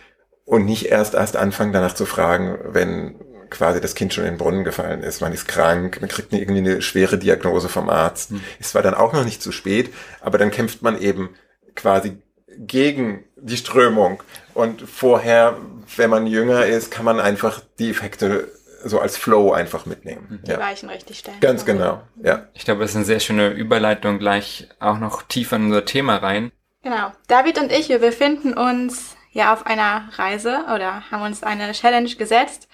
und 0.44 0.64
nicht 0.64 0.86
erst 0.86 1.14
erst 1.14 1.36
anfangen 1.36 1.72
danach 1.72 1.94
zu 1.94 2.06
fragen, 2.06 2.58
wenn 2.74 3.20
quasi 3.52 3.80
das 3.80 3.94
Kind 3.94 4.12
schon 4.12 4.24
in 4.24 4.34
den 4.34 4.38
Brunnen 4.38 4.64
gefallen 4.64 5.02
ist, 5.02 5.20
man 5.20 5.32
ist 5.32 5.46
krank, 5.46 6.00
man 6.00 6.10
kriegt 6.10 6.32
irgendwie 6.32 6.58
eine 6.58 6.82
schwere 6.82 7.18
Diagnose 7.18 7.68
vom 7.68 7.88
Arzt. 7.88 8.30
Hm. 8.30 8.42
Es 8.58 8.74
war 8.74 8.82
dann 8.82 8.94
auch 8.94 9.12
noch 9.12 9.24
nicht 9.24 9.42
zu 9.42 9.52
spät, 9.52 9.92
aber 10.20 10.38
dann 10.38 10.50
kämpft 10.50 10.82
man 10.82 11.00
eben 11.00 11.30
quasi 11.76 12.18
gegen 12.58 13.24
die 13.36 13.56
Strömung. 13.56 14.22
Und 14.54 14.82
vorher, 14.82 15.56
wenn 15.96 16.10
man 16.10 16.26
jünger 16.26 16.66
ist, 16.66 16.90
kann 16.90 17.04
man 17.04 17.20
einfach 17.20 17.62
die 17.78 17.90
Effekte 17.90 18.48
so 18.84 18.98
als 19.00 19.16
Flow 19.16 19.52
einfach 19.52 19.86
mitnehmen. 19.86 20.26
Mhm. 20.28 20.44
Die 20.44 20.50
ja. 20.50 20.58
Weichen 20.58 20.88
richtig 20.90 21.20
stellen. 21.20 21.40
Ganz 21.40 21.64
genau, 21.64 22.02
ja. 22.22 22.48
Ich 22.54 22.64
glaube, 22.64 22.80
das 22.80 22.90
ist 22.90 22.96
eine 22.96 23.04
sehr 23.04 23.20
schöne 23.20 23.50
Überleitung 23.50 24.18
gleich 24.18 24.68
auch 24.80 24.98
noch 24.98 25.22
tiefer 25.22 25.56
in 25.56 25.66
unser 25.66 25.84
Thema 25.84 26.16
rein. 26.16 26.50
Genau. 26.82 27.12
David 27.28 27.60
und 27.60 27.70
ich, 27.70 27.88
wir 27.88 28.00
befinden 28.00 28.54
uns 28.54 29.16
ja 29.30 29.52
auf 29.52 29.66
einer 29.66 30.08
Reise 30.16 30.64
oder 30.74 31.10
haben 31.10 31.22
uns 31.22 31.42
eine 31.42 31.72
Challenge 31.72 32.10
gesetzt. 32.16 32.68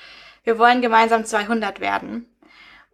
Wir 0.48 0.58
wollen 0.58 0.80
gemeinsam 0.80 1.26
200 1.26 1.78
werden. 1.78 2.26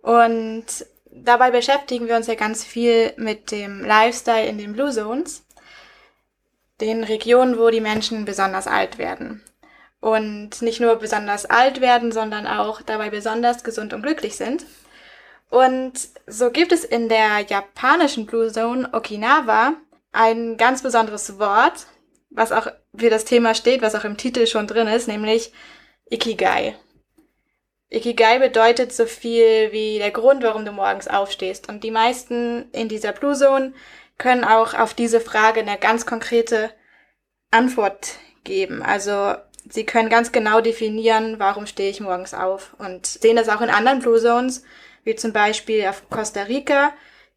Und 0.03 0.65
dabei 1.13 1.53
beschäftigen 1.53 2.09
wir 2.09 2.17
uns 2.17 2.27
ja 2.27 2.35
ganz 2.35 2.65
viel 2.65 3.13
mit 3.17 3.53
dem 3.53 3.85
Lifestyle 3.85 4.49
in 4.49 4.59
den 4.59 4.73
Blue 4.73 4.91
Zones 4.91 5.47
den 6.81 7.05
Regionen, 7.05 7.57
wo 7.57 7.71
die 7.71 7.81
Menschen 7.81 8.25
besonders 8.25 8.67
alt 8.67 8.99
werden. 8.99 9.41
Und 10.01 10.63
nicht 10.63 10.81
nur 10.81 10.97
besonders 10.97 11.47
alt 11.47 11.81
werden, 11.81 12.11
sondern 12.11 12.49
auch 12.49 12.83
dabei 12.83 13.11
besonders 13.11 13.63
gesund 13.63 13.93
und 13.93 14.03
glücklich 14.03 14.35
sind. 14.35 14.67
Und 15.49 15.93
so 16.27 16.51
gibt 16.51 16.73
es 16.73 16.83
in 16.83 17.09
der 17.09 17.39
japanischen 17.49 18.27
Blue 18.27 18.51
Zone 18.51 18.89
Okinawa 18.93 19.75
ein 20.11 20.57
ganz 20.57 20.83
besonderes 20.83 21.39
Wort, 21.39 21.87
was 22.31 22.51
auch 22.51 22.67
für 22.97 23.11
das 23.11 23.25
Thema 23.25 23.55
steht, 23.55 23.81
was 23.81 23.95
auch 23.95 24.03
im 24.03 24.17
Titel 24.17 24.49
schon 24.49 24.67
drin 24.67 24.89
ist, 24.89 25.07
nämlich 25.07 25.53
Ikigai. 26.11 26.75
Ikigai 27.95 28.39
bedeutet 28.39 28.93
so 28.93 29.07
viel 29.07 29.71
wie 29.73 29.99
der 29.99 30.11
Grund, 30.11 30.43
warum 30.43 30.65
du 30.65 30.73
morgens 30.73 31.09
aufstehst. 31.09 31.69
Und 31.69 31.85
die 31.85 31.91
meisten 31.91 32.71
in 32.73 32.89
dieser 32.89 33.13
Blue 33.13 33.35
Zone 33.35 33.73
können 34.19 34.45
auch 34.45 34.75
auf 34.75 34.95
diese 34.95 35.21
Frage 35.21 35.61
eine 35.61 35.79
ganz 35.79 36.07
konkrete 36.07 36.71
Antwort 37.51 38.17
geben. 38.43 38.83
Also 38.83 39.35
sie 39.69 39.85
können 39.85 40.09
ganz 40.09 40.33
genau 40.33 40.61
definieren, 40.61 41.39
warum 41.39 41.67
stehe 41.67 41.91
ich 41.91 42.01
morgens 42.01 42.35
auf 42.35 42.75
und 42.79 43.07
sehen 43.07 43.37
das 43.37 43.49
auch 43.49 43.61
in 43.61 43.71
anderen 43.71 44.01
Blue 44.01 44.21
Zones, 44.21 44.65
wie 45.05 45.15
zum 45.15 45.33
Beispiel 45.33 45.87
auf 45.87 46.09
Costa 46.11 46.43
Rica. 46.43 46.93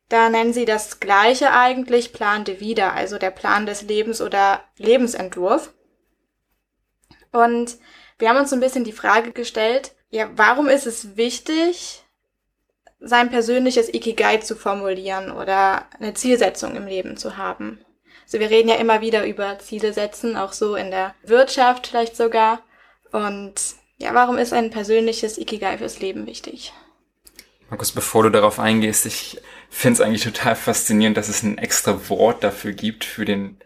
Da 0.09 0.29
nennen 0.29 0.53
sie 0.53 0.65
das 0.65 0.99
Gleiche 0.99 1.51
eigentlich 1.51 2.13
Plan 2.13 2.45
de 2.45 2.59
Vida, 2.59 2.93
also 2.93 3.17
der 3.17 3.31
Plan 3.31 3.65
des 3.65 3.81
Lebens 3.83 4.21
oder 4.21 4.63
Lebensentwurf. 4.77 5.73
Und 7.31 7.77
wir 8.17 8.29
haben 8.29 8.37
uns 8.37 8.49
so 8.49 8.55
ein 8.55 8.61
bisschen 8.61 8.85
die 8.85 8.93
Frage 8.93 9.31
gestellt, 9.31 9.93
ja, 10.09 10.29
warum 10.35 10.67
ist 10.67 10.87
es 10.87 11.17
wichtig, 11.17 12.03
sein 12.99 13.29
persönliches 13.29 13.93
Ikigai 13.93 14.37
zu 14.37 14.55
formulieren 14.55 15.31
oder 15.31 15.85
eine 15.99 16.13
Zielsetzung 16.13 16.75
im 16.75 16.87
Leben 16.87 17.17
zu 17.17 17.37
haben. 17.37 17.79
Also 18.23 18.39
wir 18.39 18.49
reden 18.49 18.69
ja 18.69 18.75
immer 18.75 19.01
wieder 19.01 19.25
über 19.25 19.59
Ziele 19.59 19.93
setzen, 19.93 20.35
auch 20.35 20.51
so 20.51 20.75
in 20.75 20.91
der 20.91 21.15
Wirtschaft 21.23 21.87
vielleicht 21.87 22.17
sogar. 22.17 22.63
Und 23.11 23.53
ja, 23.97 24.13
warum 24.13 24.37
ist 24.37 24.51
ein 24.51 24.71
persönliches 24.71 25.37
Ikigai 25.37 25.77
fürs 25.77 25.99
Leben 25.99 26.25
wichtig? 26.25 26.73
Markus, 27.69 27.91
bevor 27.91 28.23
du 28.23 28.29
darauf 28.29 28.59
eingehst, 28.59 29.05
ich 29.05 29.41
finde 29.69 29.93
es 29.95 30.01
eigentlich 30.01 30.23
total 30.23 30.55
faszinierend, 30.55 31.17
dass 31.17 31.29
es 31.29 31.43
ein 31.43 31.57
extra 31.57 32.09
Wort 32.09 32.43
dafür 32.43 32.71
gibt, 32.71 33.03
für 33.03 33.25
den 33.25 33.59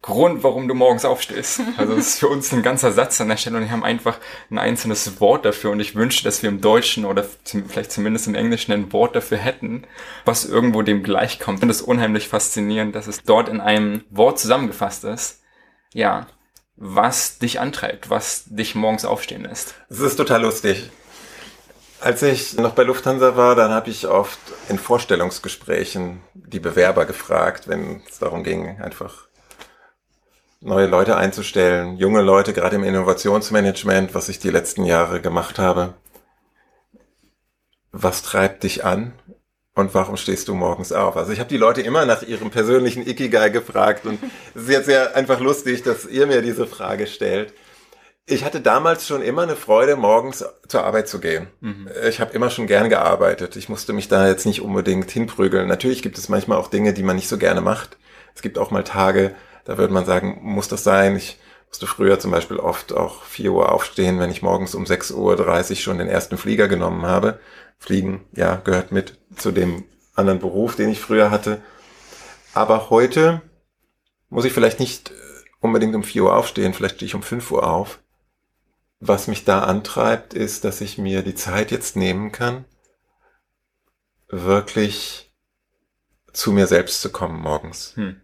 Grund, 0.00 0.44
warum 0.44 0.68
du 0.68 0.74
morgens 0.74 1.04
aufstehst. 1.04 1.60
Also 1.76 1.96
das 1.96 2.08
ist 2.08 2.18
für 2.20 2.28
uns 2.28 2.52
ein 2.52 2.62
ganzer 2.62 2.92
Satz 2.92 3.20
an 3.20 3.28
der 3.28 3.36
Stelle 3.36 3.56
und 3.56 3.64
wir 3.64 3.70
haben 3.72 3.84
einfach 3.84 4.18
ein 4.48 4.58
einzelnes 4.58 5.20
Wort 5.20 5.44
dafür 5.44 5.72
und 5.72 5.80
ich 5.80 5.96
wünsche, 5.96 6.22
dass 6.22 6.42
wir 6.42 6.48
im 6.48 6.60
Deutschen 6.60 7.04
oder 7.04 7.24
vielleicht 7.44 7.90
zumindest 7.90 8.28
im 8.28 8.36
Englischen 8.36 8.72
ein 8.72 8.92
Wort 8.92 9.16
dafür 9.16 9.38
hätten, 9.38 9.84
was 10.24 10.44
irgendwo 10.44 10.82
dem 10.82 11.02
gleichkommt. 11.02 11.56
Ich 11.56 11.60
finde 11.60 11.74
es 11.74 11.82
unheimlich 11.82 12.28
faszinierend, 12.28 12.94
dass 12.94 13.08
es 13.08 13.22
dort 13.24 13.48
in 13.48 13.60
einem 13.60 14.04
Wort 14.10 14.38
zusammengefasst 14.38 15.02
ist. 15.04 15.42
Ja, 15.92 16.28
was 16.76 17.38
dich 17.38 17.58
antreibt, 17.58 18.08
was 18.08 18.44
dich 18.46 18.76
morgens 18.76 19.04
aufstehen 19.04 19.42
lässt. 19.42 19.74
Es 19.90 19.98
ist 19.98 20.16
total 20.16 20.42
lustig. 20.42 20.90
Als 22.00 22.22
ich 22.22 22.54
noch 22.54 22.74
bei 22.74 22.84
Lufthansa 22.84 23.36
war, 23.36 23.56
dann 23.56 23.72
habe 23.72 23.90
ich 23.90 24.06
oft 24.06 24.38
in 24.68 24.78
Vorstellungsgesprächen 24.78 26.20
die 26.34 26.60
Bewerber 26.60 27.04
gefragt, 27.04 27.66
wenn 27.66 28.02
es 28.08 28.20
darum 28.20 28.44
ging, 28.44 28.80
einfach 28.80 29.27
neue 30.60 30.86
Leute 30.86 31.16
einzustellen, 31.16 31.96
junge 31.96 32.22
Leute, 32.22 32.52
gerade 32.52 32.76
im 32.76 32.84
Innovationsmanagement, 32.84 34.14
was 34.14 34.28
ich 34.28 34.38
die 34.38 34.50
letzten 34.50 34.84
Jahre 34.84 35.20
gemacht 35.20 35.58
habe. 35.58 35.94
Was 37.92 38.22
treibt 38.22 38.64
dich 38.64 38.84
an 38.84 39.12
und 39.74 39.94
warum 39.94 40.16
stehst 40.16 40.48
du 40.48 40.54
morgens 40.54 40.92
auf? 40.92 41.16
Also 41.16 41.32
ich 41.32 41.38
habe 41.38 41.48
die 41.48 41.56
Leute 41.56 41.80
immer 41.80 42.04
nach 42.04 42.22
ihrem 42.22 42.50
persönlichen 42.50 43.06
Ikigai 43.06 43.50
gefragt 43.50 44.04
und 44.04 44.18
es 44.54 44.62
ist 44.62 44.70
jetzt 44.70 44.88
ja 44.88 45.12
einfach 45.12 45.40
lustig, 45.40 45.82
dass 45.84 46.04
ihr 46.04 46.26
mir 46.26 46.42
diese 46.42 46.66
Frage 46.66 47.06
stellt. 47.06 47.54
Ich 48.30 48.44
hatte 48.44 48.60
damals 48.60 49.06
schon 49.06 49.22
immer 49.22 49.42
eine 49.42 49.56
Freude, 49.56 49.96
morgens 49.96 50.44
zur 50.66 50.84
Arbeit 50.84 51.08
zu 51.08 51.18
gehen. 51.18 51.46
Mhm. 51.60 51.88
Ich 52.06 52.20
habe 52.20 52.34
immer 52.34 52.50
schon 52.50 52.66
gern 52.66 52.90
gearbeitet. 52.90 53.56
Ich 53.56 53.70
musste 53.70 53.94
mich 53.94 54.08
da 54.08 54.28
jetzt 54.28 54.44
nicht 54.44 54.60
unbedingt 54.60 55.10
hinprügeln. 55.10 55.66
Natürlich 55.66 56.02
gibt 56.02 56.18
es 56.18 56.28
manchmal 56.28 56.58
auch 56.58 56.68
Dinge, 56.68 56.92
die 56.92 57.02
man 57.02 57.16
nicht 57.16 57.28
so 57.28 57.38
gerne 57.38 57.62
macht. 57.62 57.96
Es 58.34 58.42
gibt 58.42 58.58
auch 58.58 58.70
mal 58.70 58.84
Tage, 58.84 59.34
da 59.68 59.76
würde 59.76 59.92
man 59.92 60.06
sagen, 60.06 60.38
muss 60.40 60.68
das 60.68 60.82
sein? 60.82 61.14
Ich 61.14 61.38
musste 61.68 61.86
früher 61.86 62.18
zum 62.18 62.30
Beispiel 62.30 62.56
oft 62.56 62.94
auch 62.94 63.22
4 63.24 63.52
Uhr 63.52 63.70
aufstehen, 63.70 64.18
wenn 64.18 64.30
ich 64.30 64.40
morgens 64.40 64.74
um 64.74 64.84
6.30 64.84 65.14
Uhr 65.14 65.76
schon 65.76 65.98
den 65.98 66.08
ersten 66.08 66.38
Flieger 66.38 66.68
genommen 66.68 67.04
habe. 67.04 67.38
Fliegen, 67.76 68.24
ja, 68.32 68.56
gehört 68.56 68.92
mit 68.92 69.18
zu 69.36 69.52
dem 69.52 69.84
anderen 70.14 70.38
Beruf, 70.38 70.74
den 70.74 70.88
ich 70.88 71.00
früher 71.00 71.30
hatte. 71.30 71.60
Aber 72.54 72.88
heute 72.88 73.42
muss 74.30 74.46
ich 74.46 74.54
vielleicht 74.54 74.80
nicht 74.80 75.12
unbedingt 75.60 75.94
um 75.94 76.02
4 76.02 76.24
Uhr 76.24 76.34
aufstehen, 76.34 76.72
vielleicht 76.72 76.96
stehe 76.96 77.08
ich 77.08 77.14
um 77.14 77.22
5 77.22 77.50
Uhr 77.50 77.70
auf. 77.70 77.98
Was 79.00 79.28
mich 79.28 79.44
da 79.44 79.64
antreibt, 79.64 80.32
ist, 80.32 80.64
dass 80.64 80.80
ich 80.80 80.96
mir 80.96 81.20
die 81.20 81.34
Zeit 81.34 81.72
jetzt 81.72 81.94
nehmen 81.94 82.32
kann, 82.32 82.64
wirklich 84.28 85.30
zu 86.32 86.52
mir 86.52 86.66
selbst 86.66 87.02
zu 87.02 87.12
kommen 87.12 87.38
morgens. 87.38 87.92
Hm 87.96 88.22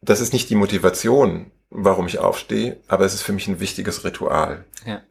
das 0.00 0.20
ist 0.20 0.32
nicht 0.32 0.50
die 0.50 0.54
Motivation, 0.54 1.50
warum 1.70 2.06
ich 2.06 2.18
aufstehe, 2.18 2.80
aber 2.86 3.04
es 3.04 3.14
ist 3.14 3.22
für 3.22 3.32
mich 3.32 3.48
ein 3.48 3.60
wichtiges 3.60 4.04
Ritual. 4.04 4.64
Ja. 4.86 5.02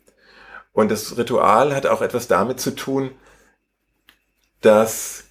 Und 0.74 0.89
das 0.89 1.17
Ritual 1.17 1.75
hat 1.75 1.86
auch 1.88 2.01
etwas 2.01 2.27
damit 2.27 2.60
zu 2.60 2.72
tun, 2.72 3.12
dass 4.62 5.25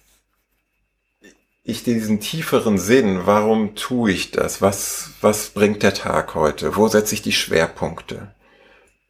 ich 1.63 1.83
diesen 1.83 2.21
tieferen 2.21 2.77
Sinn, 2.77 3.25
warum 3.25 3.75
tue 3.75 4.11
ich 4.11 4.31
das? 4.31 4.61
Was, 4.61 5.11
was 5.19 5.49
bringt 5.49 5.83
der 5.83 5.93
Tag 5.93 6.33
heute? 6.33 6.77
Wo 6.77 6.87
setze 6.87 7.13
ich 7.13 7.21
die 7.21 7.33
Schwerpunkte? 7.33 8.33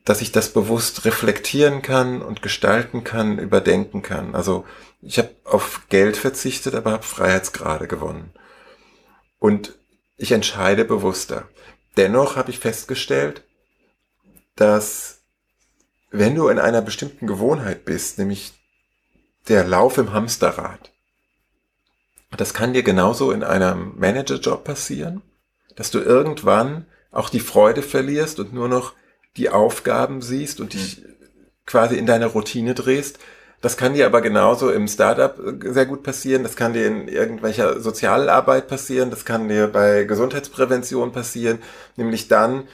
Dass 0.06 0.22
ich 0.22 0.32
das 0.32 0.54
bewusst 0.54 1.06
reflektieren 1.06 1.84
kann 1.84 2.24
und 2.24 2.42
gestalten 2.42 3.04
kann, 3.04 3.38
überdenken 3.38 4.02
kann. 4.02 4.34
Also 4.34 4.66
ich 5.02 5.20
habe 5.20 5.30
auf 5.44 5.82
Geld 5.90 6.18
verzichtet, 6.18 6.74
aber 6.74 6.94
habe 6.94 7.04
Freiheitsgrade 7.04 7.88
gewonnen. 7.88 8.32
Und 9.38 9.76
ich 10.18 10.32
entscheide 10.32 10.84
bewusster. 10.86 11.48
Dennoch 11.96 12.36
habe 12.36 12.52
ich 12.52 12.60
festgestellt, 12.60 13.44
dass 14.56 15.22
wenn 16.12 16.36
du 16.36 16.48
in 16.50 16.60
einer 16.60 16.82
bestimmten 16.82 17.28
Gewohnheit 17.28 17.86
bist, 17.86 18.18
nämlich 18.18 18.54
der 19.48 19.64
Lauf 19.64 19.98
im 19.98 20.14
Hamsterrad, 20.14 20.92
das 22.36 22.54
kann 22.54 22.74
dir 22.74 22.84
genauso 22.84 23.32
in 23.32 23.44
einem 23.44 23.94
Managerjob 23.98 24.64
passieren, 24.64 25.22
dass 25.76 25.92
du 25.92 26.00
irgendwann 26.00 26.86
auch 27.12 27.30
die 27.30 27.40
Freude 27.40 27.82
verlierst 27.82 28.40
und 28.40 28.54
nur 28.54 28.68
noch 28.68 28.94
die 29.38 29.50
Aufgaben 29.50 30.22
siehst 30.22 30.60
und 30.60 30.74
dich 30.74 31.04
quasi 31.66 31.98
in 31.98 32.06
deiner 32.06 32.28
Routine 32.28 32.74
drehst. 32.74 33.20
Das 33.62 33.76
kann 33.76 33.94
dir 33.94 34.06
aber 34.06 34.22
genauso 34.22 34.72
im 34.72 34.88
Startup 34.88 35.38
äh, 35.40 35.72
sehr 35.72 35.86
gut 35.86 36.04
passieren. 36.04 36.44
Das 36.44 36.56
kann 36.56 36.74
dir 36.74 36.86
in 36.88 37.08
irgendwelcher 37.08 37.80
Sozialarbeit 37.80 38.68
passieren. 38.68 39.10
Das 39.10 39.26
kann 39.26 39.50
dir 39.50 39.68
bei 39.68 40.04
Gesundheitsprävention 40.04 41.12
passieren. 41.12 41.60
Nämlich 41.96 42.28
dann, 42.28 42.68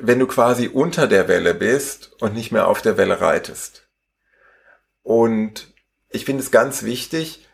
wenn 0.00 0.18
du 0.18 0.26
quasi 0.26 0.68
unter 0.68 1.06
der 1.06 1.28
Welle 1.28 1.54
bist 1.54 2.12
und 2.20 2.34
nicht 2.34 2.50
mehr 2.50 2.68
auf 2.68 2.82
der 2.82 2.96
Welle 2.96 3.20
reitest. 3.20 3.88
Und 5.02 5.72
ich 6.08 6.24
finde 6.24 6.42
es 6.42 6.50
ganz 6.50 6.82
wichtig, 6.82 7.46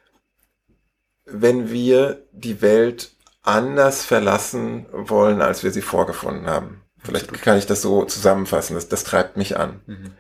wenn 1.25 1.71
wir 1.71 2.27
die 2.33 2.63
Welt 2.63 3.13
anders 3.43 4.05
verlassen 4.05 4.87
wollen, 4.93 5.43
als 5.43 5.63
wir 5.63 5.71
sie 5.71 5.83
vorgefunden 5.83 6.47
haben. 6.47 6.83
Vielleicht 7.03 7.33
kann 7.43 7.59
ich 7.59 7.67
das 7.67 7.83
so 7.83 8.05
zusammenfassen. 8.05 8.75
Das, 8.75 8.89
das 8.89 9.05
treibt 9.05 9.37
mich 9.37 9.57
an. 9.57 9.81
Mhm. 9.87 10.13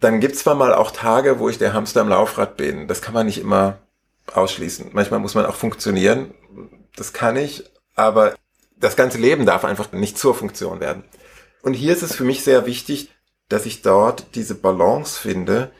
Dann 0.00 0.20
gibt's 0.20 0.40
zwar 0.40 0.54
mal 0.54 0.74
auch 0.74 0.90
Tage, 0.90 1.38
wo 1.38 1.48
ich 1.48 1.58
der 1.58 1.74
Hamster 1.74 2.00
am 2.00 2.08
Laufrad 2.08 2.56
bin. 2.56 2.88
Das 2.88 3.02
kann 3.02 3.14
man 3.14 3.26
nicht 3.26 3.38
immer 3.38 3.78
ausschließen. 4.32 4.90
Manchmal 4.92 5.20
muss 5.20 5.34
man 5.34 5.46
auch 5.46 5.54
funktionieren. 5.54 6.32
Das 6.96 7.12
kann 7.12 7.36
ich. 7.36 7.64
Aber 7.94 8.34
das 8.76 8.96
ganze 8.96 9.18
Leben 9.18 9.44
darf 9.44 9.64
einfach 9.64 9.92
nicht 9.92 10.18
zur 10.18 10.34
Funktion 10.34 10.80
werden. 10.80 11.04
Und 11.62 11.74
hier 11.74 11.92
ist 11.92 12.02
es 12.02 12.16
für 12.16 12.24
mich 12.24 12.42
sehr 12.42 12.64
wichtig, 12.64 13.10
dass 13.50 13.66
ich 13.66 13.82
dort 13.82 14.34
diese 14.34 14.54
Balance 14.54 15.20
finde, 15.20 15.70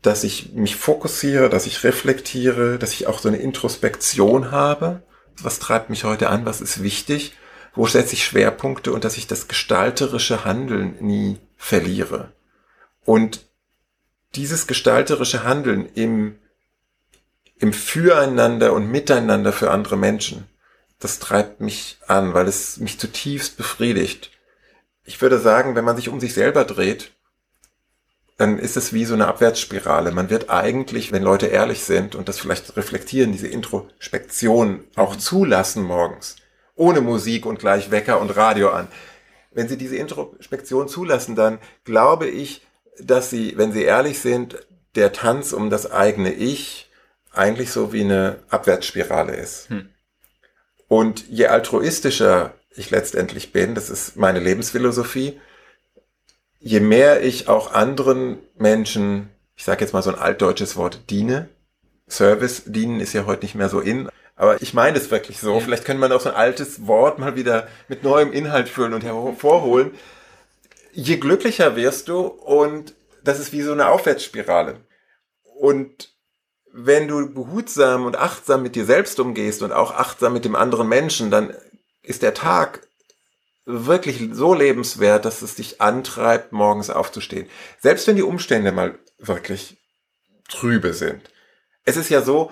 dass 0.00 0.24
ich 0.24 0.52
mich 0.52 0.76
fokussiere, 0.76 1.50
dass 1.50 1.66
ich 1.66 1.84
reflektiere, 1.84 2.78
dass 2.78 2.92
ich 2.92 3.06
auch 3.06 3.18
so 3.18 3.28
eine 3.28 3.38
Introspektion 3.38 4.50
habe. 4.50 5.02
Was 5.42 5.58
treibt 5.58 5.90
mich 5.90 6.04
heute 6.04 6.30
an? 6.30 6.46
Was 6.46 6.60
ist 6.60 6.82
wichtig? 6.82 7.34
Wo 7.74 7.86
setze 7.86 8.14
ich 8.14 8.24
Schwerpunkte 8.24 8.92
und 8.92 9.04
dass 9.04 9.18
ich 9.18 9.26
das 9.26 9.48
gestalterische 9.48 10.44
Handeln 10.44 10.96
nie 11.00 11.38
verliere? 11.56 12.32
Und 13.04 13.47
dieses 14.34 14.66
gestalterische 14.66 15.44
Handeln 15.44 15.88
im, 15.94 16.38
im 17.58 17.72
Füreinander 17.72 18.72
und 18.72 18.90
Miteinander 18.90 19.52
für 19.52 19.70
andere 19.70 19.96
Menschen, 19.96 20.46
das 20.98 21.18
treibt 21.18 21.60
mich 21.60 21.98
an, 22.06 22.34
weil 22.34 22.48
es 22.48 22.78
mich 22.78 22.98
zutiefst 22.98 23.56
befriedigt. 23.56 24.30
Ich 25.04 25.22
würde 25.22 25.38
sagen, 25.38 25.74
wenn 25.74 25.84
man 25.84 25.96
sich 25.96 26.08
um 26.08 26.20
sich 26.20 26.34
selber 26.34 26.64
dreht, 26.64 27.12
dann 28.36 28.58
ist 28.58 28.76
es 28.76 28.92
wie 28.92 29.04
so 29.04 29.14
eine 29.14 29.26
Abwärtsspirale. 29.26 30.12
Man 30.12 30.30
wird 30.30 30.48
eigentlich, 30.48 31.10
wenn 31.10 31.24
Leute 31.24 31.46
ehrlich 31.46 31.82
sind 31.82 32.14
und 32.14 32.28
das 32.28 32.38
vielleicht 32.38 32.76
reflektieren, 32.76 33.32
diese 33.32 33.48
Introspektion 33.48 34.84
auch 34.94 35.16
zulassen 35.16 35.82
morgens, 35.82 36.36
ohne 36.76 37.00
Musik 37.00 37.46
und 37.46 37.58
gleich 37.58 37.90
Wecker 37.90 38.20
und 38.20 38.36
Radio 38.36 38.70
an. 38.70 38.86
Wenn 39.50 39.66
sie 39.68 39.76
diese 39.76 39.96
Introspektion 39.96 40.86
zulassen, 40.88 41.34
dann 41.34 41.58
glaube 41.84 42.28
ich, 42.28 42.62
dass 43.00 43.30
sie, 43.30 43.56
wenn 43.56 43.72
sie 43.72 43.82
ehrlich 43.82 44.20
sind, 44.20 44.66
der 44.94 45.12
Tanz 45.12 45.52
um 45.52 45.70
das 45.70 45.90
eigene 45.90 46.32
Ich 46.32 46.90
eigentlich 47.32 47.70
so 47.70 47.92
wie 47.92 48.02
eine 48.02 48.40
Abwärtsspirale 48.48 49.36
ist. 49.36 49.68
Hm. 49.70 49.88
Und 50.88 51.28
je 51.28 51.46
altruistischer 51.46 52.54
ich 52.74 52.90
letztendlich 52.90 53.52
bin, 53.52 53.74
das 53.74 53.90
ist 53.90 54.16
meine 54.16 54.40
Lebensphilosophie, 54.40 55.40
je 56.60 56.80
mehr 56.80 57.22
ich 57.22 57.48
auch 57.48 57.72
anderen 57.72 58.38
Menschen, 58.56 59.28
ich 59.56 59.64
sage 59.64 59.82
jetzt 59.82 59.92
mal 59.92 60.02
so 60.02 60.10
ein 60.10 60.18
altdeutsches 60.18 60.76
Wort, 60.76 61.02
diene, 61.10 61.48
Service 62.08 62.62
dienen 62.66 63.00
ist 63.00 63.12
ja 63.12 63.26
heute 63.26 63.44
nicht 63.44 63.54
mehr 63.54 63.68
so 63.68 63.80
in, 63.80 64.08
aber 64.38 64.62
ich 64.62 64.72
meine 64.72 64.96
es 64.96 65.10
wirklich 65.10 65.40
so. 65.40 65.58
Vielleicht 65.60 65.84
können 65.84 65.98
wir 66.00 66.14
auch 66.14 66.20
so 66.20 66.30
ein 66.30 66.36
altes 66.36 66.86
Wort 66.86 67.18
mal 67.18 67.34
wieder 67.34 67.66
mit 67.88 68.04
neuem 68.04 68.32
Inhalt 68.32 68.68
füllen 68.68 68.94
und 68.94 69.02
hervorholen. 69.02 69.90
Je 71.00 71.18
glücklicher 71.18 71.76
wirst 71.76 72.08
du 72.08 72.22
und 72.22 72.92
das 73.22 73.38
ist 73.38 73.52
wie 73.52 73.62
so 73.62 73.70
eine 73.70 73.86
Aufwärtsspirale. 73.86 74.84
Und 75.60 76.12
wenn 76.72 77.06
du 77.06 77.32
behutsam 77.32 78.04
und 78.04 78.16
achtsam 78.16 78.64
mit 78.64 78.74
dir 78.74 78.84
selbst 78.84 79.20
umgehst 79.20 79.62
und 79.62 79.70
auch 79.70 79.92
achtsam 79.92 80.32
mit 80.32 80.44
dem 80.44 80.56
anderen 80.56 80.88
Menschen, 80.88 81.30
dann 81.30 81.54
ist 82.02 82.22
der 82.22 82.34
Tag 82.34 82.88
wirklich 83.64 84.28
so 84.32 84.54
lebenswert, 84.54 85.24
dass 85.24 85.40
es 85.40 85.54
dich 85.54 85.80
antreibt, 85.80 86.50
morgens 86.50 86.90
aufzustehen. 86.90 87.48
Selbst 87.78 88.08
wenn 88.08 88.16
die 88.16 88.24
Umstände 88.24 88.72
mal 88.72 88.98
wirklich 89.18 89.76
trübe 90.48 90.94
sind. 90.94 91.22
Es 91.84 91.96
ist 91.96 92.08
ja 92.08 92.22
so, 92.22 92.50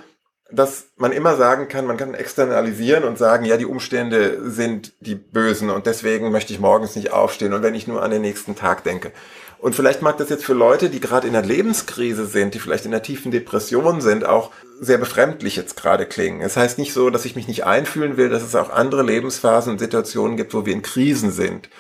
dass 0.50 0.88
man 0.96 1.12
immer 1.12 1.36
sagen 1.36 1.68
kann, 1.68 1.86
man 1.86 1.96
kann 1.96 2.14
externalisieren 2.14 3.04
und 3.04 3.18
sagen, 3.18 3.44
ja, 3.44 3.56
die 3.56 3.66
Umstände 3.66 4.48
sind 4.50 4.92
die 5.00 5.16
Bösen 5.16 5.70
und 5.70 5.86
deswegen 5.86 6.30
möchte 6.30 6.52
ich 6.52 6.60
morgens 6.60 6.94
nicht 6.94 7.12
aufstehen 7.12 7.52
und 7.52 7.62
wenn 7.62 7.74
ich 7.74 7.88
nur 7.88 8.02
an 8.02 8.12
den 8.12 8.22
nächsten 8.22 8.54
Tag 8.54 8.84
denke. 8.84 9.12
Und 9.58 9.74
vielleicht 9.74 10.02
mag 10.02 10.18
das 10.18 10.28
jetzt 10.28 10.44
für 10.44 10.52
Leute, 10.52 10.90
die 10.90 11.00
gerade 11.00 11.26
in 11.26 11.32
der 11.32 11.42
Lebenskrise 11.42 12.26
sind, 12.26 12.54
die 12.54 12.58
vielleicht 12.58 12.84
in 12.84 12.90
der 12.90 13.02
tiefen 13.02 13.32
Depression 13.32 14.00
sind, 14.00 14.24
auch 14.24 14.52
sehr 14.80 14.98
befremdlich 14.98 15.56
jetzt 15.56 15.76
gerade 15.76 16.06
klingen. 16.06 16.42
Es 16.42 16.56
heißt 16.56 16.78
nicht 16.78 16.92
so, 16.92 17.10
dass 17.10 17.24
ich 17.24 17.34
mich 17.34 17.48
nicht 17.48 17.64
einfühlen 17.64 18.16
will, 18.16 18.28
dass 18.28 18.42
es 18.42 18.54
auch 18.54 18.70
andere 18.70 19.02
Lebensphasen 19.02 19.72
und 19.72 19.78
Situationen 19.78 20.36
gibt, 20.36 20.52
wo 20.54 20.66
wir 20.66 20.74
in 20.74 20.82
Krisen 20.82 21.32
sind. 21.32 21.70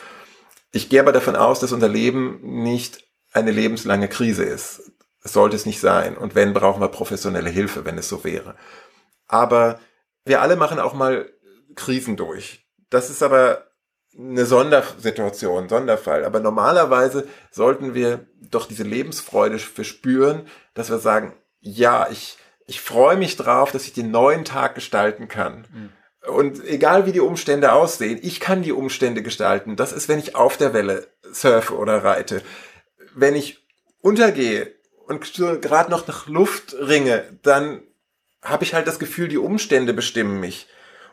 Ich 0.72 0.88
gehe 0.88 1.00
aber 1.00 1.12
davon 1.12 1.36
aus, 1.36 1.60
dass 1.60 1.72
unser 1.72 1.88
Leben 1.88 2.40
nicht 2.42 3.04
eine 3.32 3.50
lebenslange 3.50 4.08
Krise 4.08 4.44
ist. 4.44 4.92
Sollte 5.32 5.56
es 5.56 5.66
nicht 5.66 5.80
sein. 5.80 6.16
Und 6.16 6.34
wenn, 6.34 6.52
brauchen 6.52 6.80
wir 6.80 6.88
professionelle 6.88 7.50
Hilfe, 7.50 7.84
wenn 7.84 7.98
es 7.98 8.08
so 8.08 8.24
wäre. 8.24 8.54
Aber 9.26 9.80
wir 10.24 10.42
alle 10.42 10.56
machen 10.56 10.78
auch 10.78 10.94
mal 10.94 11.30
Krisen 11.74 12.16
durch. 12.16 12.66
Das 12.90 13.10
ist 13.10 13.22
aber 13.22 13.66
eine 14.18 14.46
Sondersituation, 14.46 15.68
Sonderfall. 15.68 16.24
Aber 16.24 16.40
normalerweise 16.40 17.28
sollten 17.50 17.94
wir 17.94 18.26
doch 18.40 18.66
diese 18.66 18.82
Lebensfreude 18.82 19.58
verspüren, 19.58 20.46
dass 20.74 20.90
wir 20.90 20.98
sagen, 20.98 21.34
ja, 21.60 22.08
ich, 22.10 22.38
ich 22.66 22.80
freue 22.80 23.16
mich 23.16 23.36
drauf, 23.36 23.72
dass 23.72 23.84
ich 23.84 23.92
den 23.92 24.10
neuen 24.10 24.44
Tag 24.44 24.74
gestalten 24.74 25.28
kann. 25.28 25.66
Mhm. 25.72 25.92
Und 26.30 26.64
egal 26.64 27.06
wie 27.06 27.12
die 27.12 27.20
Umstände 27.20 27.72
aussehen, 27.72 28.18
ich 28.20 28.40
kann 28.40 28.62
die 28.62 28.72
Umstände 28.72 29.22
gestalten. 29.22 29.76
Das 29.76 29.92
ist, 29.92 30.08
wenn 30.08 30.18
ich 30.18 30.34
auf 30.34 30.56
der 30.56 30.72
Welle 30.72 31.06
surfe 31.22 31.76
oder 31.76 32.02
reite. 32.02 32.42
Wenn 33.14 33.36
ich 33.36 33.64
untergehe 34.00 34.74
und 35.06 35.32
gerade 35.62 35.90
noch 35.90 36.06
nach 36.06 36.26
Luft 36.26 36.74
ringe, 36.78 37.24
dann 37.42 37.82
habe 38.42 38.64
ich 38.64 38.74
halt 38.74 38.86
das 38.86 38.98
Gefühl, 38.98 39.28
die 39.28 39.38
Umstände 39.38 39.92
bestimmen 39.92 40.40
mich. 40.40 40.68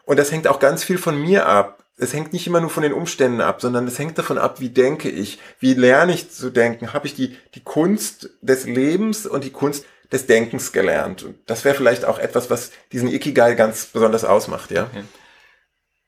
Und 0.05 0.19
das 0.19 0.31
hängt 0.31 0.47
auch 0.47 0.59
ganz 0.59 0.83
viel 0.83 0.97
von 0.97 1.19
mir 1.19 1.47
ab 1.47 1.83
es 1.97 2.13
hängt 2.13 2.33
nicht 2.33 2.47
immer 2.47 2.59
nur 2.59 2.69
von 2.69 2.83
den 2.83 2.93
Umständen 2.93 3.41
ab, 3.41 3.61
sondern 3.61 3.87
es 3.87 3.99
hängt 3.99 4.17
davon 4.17 4.37
ab, 4.37 4.59
wie 4.59 4.69
denke 4.69 5.09
ich, 5.09 5.39
wie 5.59 5.73
lerne 5.73 6.13
ich 6.13 6.31
zu 6.31 6.49
denken, 6.49 6.93
habe 6.93 7.07
ich 7.07 7.13
die, 7.13 7.37
die 7.53 7.63
Kunst 7.63 8.29
des 8.41 8.65
Lebens 8.65 9.25
und 9.25 9.43
die 9.43 9.51
Kunst 9.51 9.85
des 10.11 10.25
Denkens 10.25 10.71
gelernt. 10.71 11.23
Und 11.23 11.37
das 11.45 11.65
wäre 11.65 11.75
vielleicht 11.75 12.05
auch 12.05 12.17
etwas, 12.17 12.49
was 12.49 12.71
diesen 12.91 13.09
Ikigai 13.09 13.53
ganz 13.53 13.85
besonders 13.85 14.25
ausmacht, 14.25 14.71
ja. 14.71 14.89
ja. 14.93 15.03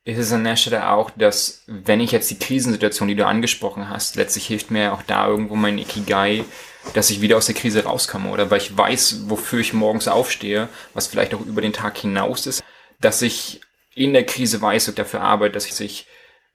Ist 0.08 0.19
es 0.19 0.32
an 0.32 0.43
der 0.43 0.56
Stelle 0.56 0.89
auch, 0.89 1.10
dass, 1.12 1.63
wenn 1.65 2.00
ich 2.00 2.12
jetzt 2.12 2.30
die 2.30 2.38
Krisensituation, 2.38 3.08
die 3.08 3.15
du 3.15 3.26
angesprochen 3.26 3.89
hast, 3.89 4.15
letztlich 4.15 4.45
hilft 4.45 4.69
mir 4.69 4.93
auch 4.93 5.02
da 5.02 5.28
irgendwo 5.28 5.56
mein 5.56 5.80
Ikigai, 5.80 6.45
dass 6.93 7.10
ich 7.10 7.21
wieder 7.21 7.38
aus 7.38 7.45
der 7.45 7.56
Krise 7.56 7.84
rauskomme 7.84 8.30
oder 8.30 8.50
weil 8.52 8.62
ich 8.62 8.78
weiß, 8.78 9.30
wofür 9.30 9.60
ich 9.60 9.74
morgens 9.74 10.08
aufstehe, 10.08 10.69
was 10.93 11.08
vielleicht 11.08 11.34
auch 11.34 11.41
über 11.41 11.62
den 11.62 11.74
Tag 11.74 11.98
hinaus 11.98 12.48
ist, 12.48 12.63
dass 13.02 13.21
ich 13.21 13.62
in 13.93 14.13
der 14.13 14.26
Krise 14.26 14.62
weiß 14.62 14.89
und 14.89 15.00
dafür 15.00 15.21
arbeite, 15.21 15.54
dass 15.54 15.80
ich 15.80 16.08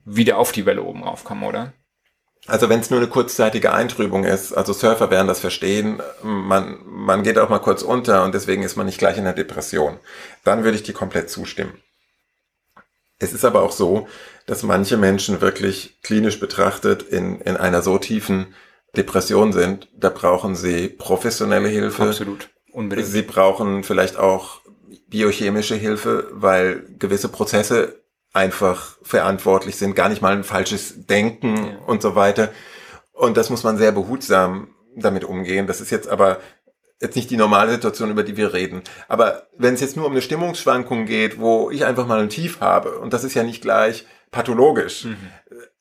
wieder 0.05 0.39
auf 0.39 0.53
die 0.53 0.67
Welle 0.67 0.83
oben 0.83 1.05
raufkomme, 1.05 1.47
oder? 1.47 1.73
Also 2.47 2.69
wenn 2.69 2.81
es 2.81 2.91
nur 2.91 3.01
eine 3.01 3.09
kurzzeitige 3.09 3.73
Eintrübung 3.73 4.25
ist, 4.25 4.53
also 4.53 4.73
Surfer 4.73 5.11
werden 5.11 5.29
das 5.29 5.41
verstehen, 5.41 6.03
man, 6.23 6.79
man 6.87 7.23
geht 7.23 7.39
auch 7.39 7.49
mal 7.49 7.59
kurz 7.59 7.83
unter 7.83 8.25
und 8.25 8.35
deswegen 8.35 8.63
ist 8.63 8.77
man 8.77 8.87
nicht 8.87 8.99
gleich 8.99 9.19
in 9.19 9.25
der 9.25 9.35
Depression. 9.35 9.99
Dann 10.43 10.65
würde 10.65 10.77
ich 10.77 10.83
dir 10.83 10.95
komplett 10.95 11.29
zustimmen. 11.31 11.75
Es 13.19 13.35
ist 13.35 13.45
aber 13.45 13.63
auch 13.63 13.73
so, 13.73 14.09
dass 14.47 14.63
manche 14.63 14.97
Menschen 14.97 15.43
wirklich 15.43 16.01
klinisch 16.03 16.41
betrachtet 16.41 17.03
in, 17.03 17.41
in 17.43 17.57
einer 17.57 17.83
so 17.83 17.99
tiefen 17.99 18.55
Depression 18.97 19.53
sind, 19.53 19.89
da 19.97 20.09
brauchen 20.09 20.55
sie 20.55 20.89
professionelle 20.89 21.69
Hilfe. 21.69 22.05
Absolut. 22.05 22.51
Unbedingt. 22.73 23.09
Sie 23.09 23.23
brauchen 23.23 23.85
vielleicht 23.85 24.17
auch 24.17 24.61
biochemische 25.09 25.75
Hilfe, 25.75 26.29
weil 26.33 26.85
gewisse 26.99 27.29
Prozesse 27.29 28.01
einfach 28.33 28.97
verantwortlich 29.03 29.77
sind, 29.77 29.97
gar 29.97 30.09
nicht 30.09 30.23
mal 30.23 30.33
ein 30.33 30.45
falsches 30.45 31.07
Denken 31.07 31.57
ja. 31.57 31.79
und 31.87 32.01
so 32.01 32.15
weiter. 32.15 32.51
Und 33.13 33.37
das 33.37 33.51
muss 33.51 33.65
man 33.65 33.77
sehr 33.77 33.93
behutsam 33.93 34.69
damit 34.97 35.25
umgehen. 35.25 35.67
Das 35.67 35.81
ist 35.81 35.91
jetzt 35.91 36.09
aber 36.09 36.41
jetzt 37.01 37.17
nicht 37.17 37.31
die 37.31 37.37
normale 37.37 37.73
Situation, 37.73 38.11
über 38.11 38.23
die 38.23 38.37
wir 38.37 38.53
reden. 38.53 38.83
Aber 39.09 39.49
wenn 39.57 39.75
es 39.75 39.81
jetzt 39.81 39.97
nur 39.97 40.07
um 40.07 40.13
eine 40.13 40.23
Stimmungsschwankung 40.23 41.07
geht, 41.07 41.41
wo 41.41 41.71
ich 41.71 41.85
einfach 41.85 42.07
mal 42.07 42.21
ein 42.21 42.29
Tief 42.29 42.61
habe, 42.61 42.99
und 42.99 43.13
das 43.13 43.25
ist 43.25 43.35
ja 43.35 43.43
nicht 43.43 43.63
gleich 43.63 44.07
pathologisch, 44.31 45.07
mhm. 45.07 45.17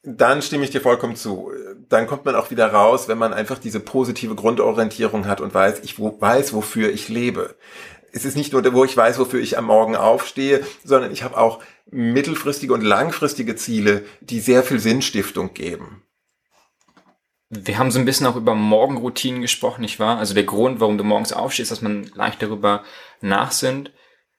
Dann 0.03 0.41
stimme 0.41 0.63
ich 0.63 0.69
dir 0.69 0.81
vollkommen 0.81 1.15
zu. 1.15 1.51
Dann 1.89 2.07
kommt 2.07 2.25
man 2.25 2.35
auch 2.35 2.51
wieder 2.51 2.67
raus, 2.67 3.07
wenn 3.07 3.17
man 3.17 3.33
einfach 3.33 3.59
diese 3.59 3.79
positive 3.79 4.35
Grundorientierung 4.35 5.27
hat 5.27 5.41
und 5.41 5.53
weiß, 5.53 5.81
ich 5.83 5.99
weiß, 5.99 6.53
wofür 6.53 6.89
ich 6.89 7.09
lebe 7.09 7.55
es 8.13 8.25
ist 8.25 8.35
nicht 8.35 8.53
nur, 8.53 8.73
wo 8.73 8.85
ich 8.85 8.95
weiß, 8.95 9.19
wofür 9.19 9.39
ich 9.39 9.57
am 9.57 9.65
Morgen 9.65 9.95
aufstehe, 9.95 10.65
sondern 10.83 11.11
ich 11.11 11.23
habe 11.23 11.37
auch 11.37 11.61
mittelfristige 11.89 12.73
und 12.73 12.81
langfristige 12.81 13.55
Ziele, 13.55 14.05
die 14.21 14.39
sehr 14.39 14.63
viel 14.63 14.79
Sinnstiftung 14.79 15.53
geben. 15.53 16.03
wir 17.49 17.79
haben 17.79 17.91
so 17.91 17.97
ein 17.97 18.05
bisschen 18.05 18.27
auch 18.27 18.35
über 18.35 18.53
Morgenroutinen 18.53 19.41
gesprochen, 19.41 19.81
nicht 19.81 19.99
wahr? 19.99 20.19
Also 20.19 20.35
der 20.35 20.43
Grund, 20.43 20.79
warum 20.79 20.97
du 20.97 21.03
morgens 21.03 21.33
aufstehst, 21.33 21.71
dass 21.71 21.81
man 21.81 22.03
leicht 22.13 22.41
darüber 22.41 22.83
nachsinnt. 23.21 23.91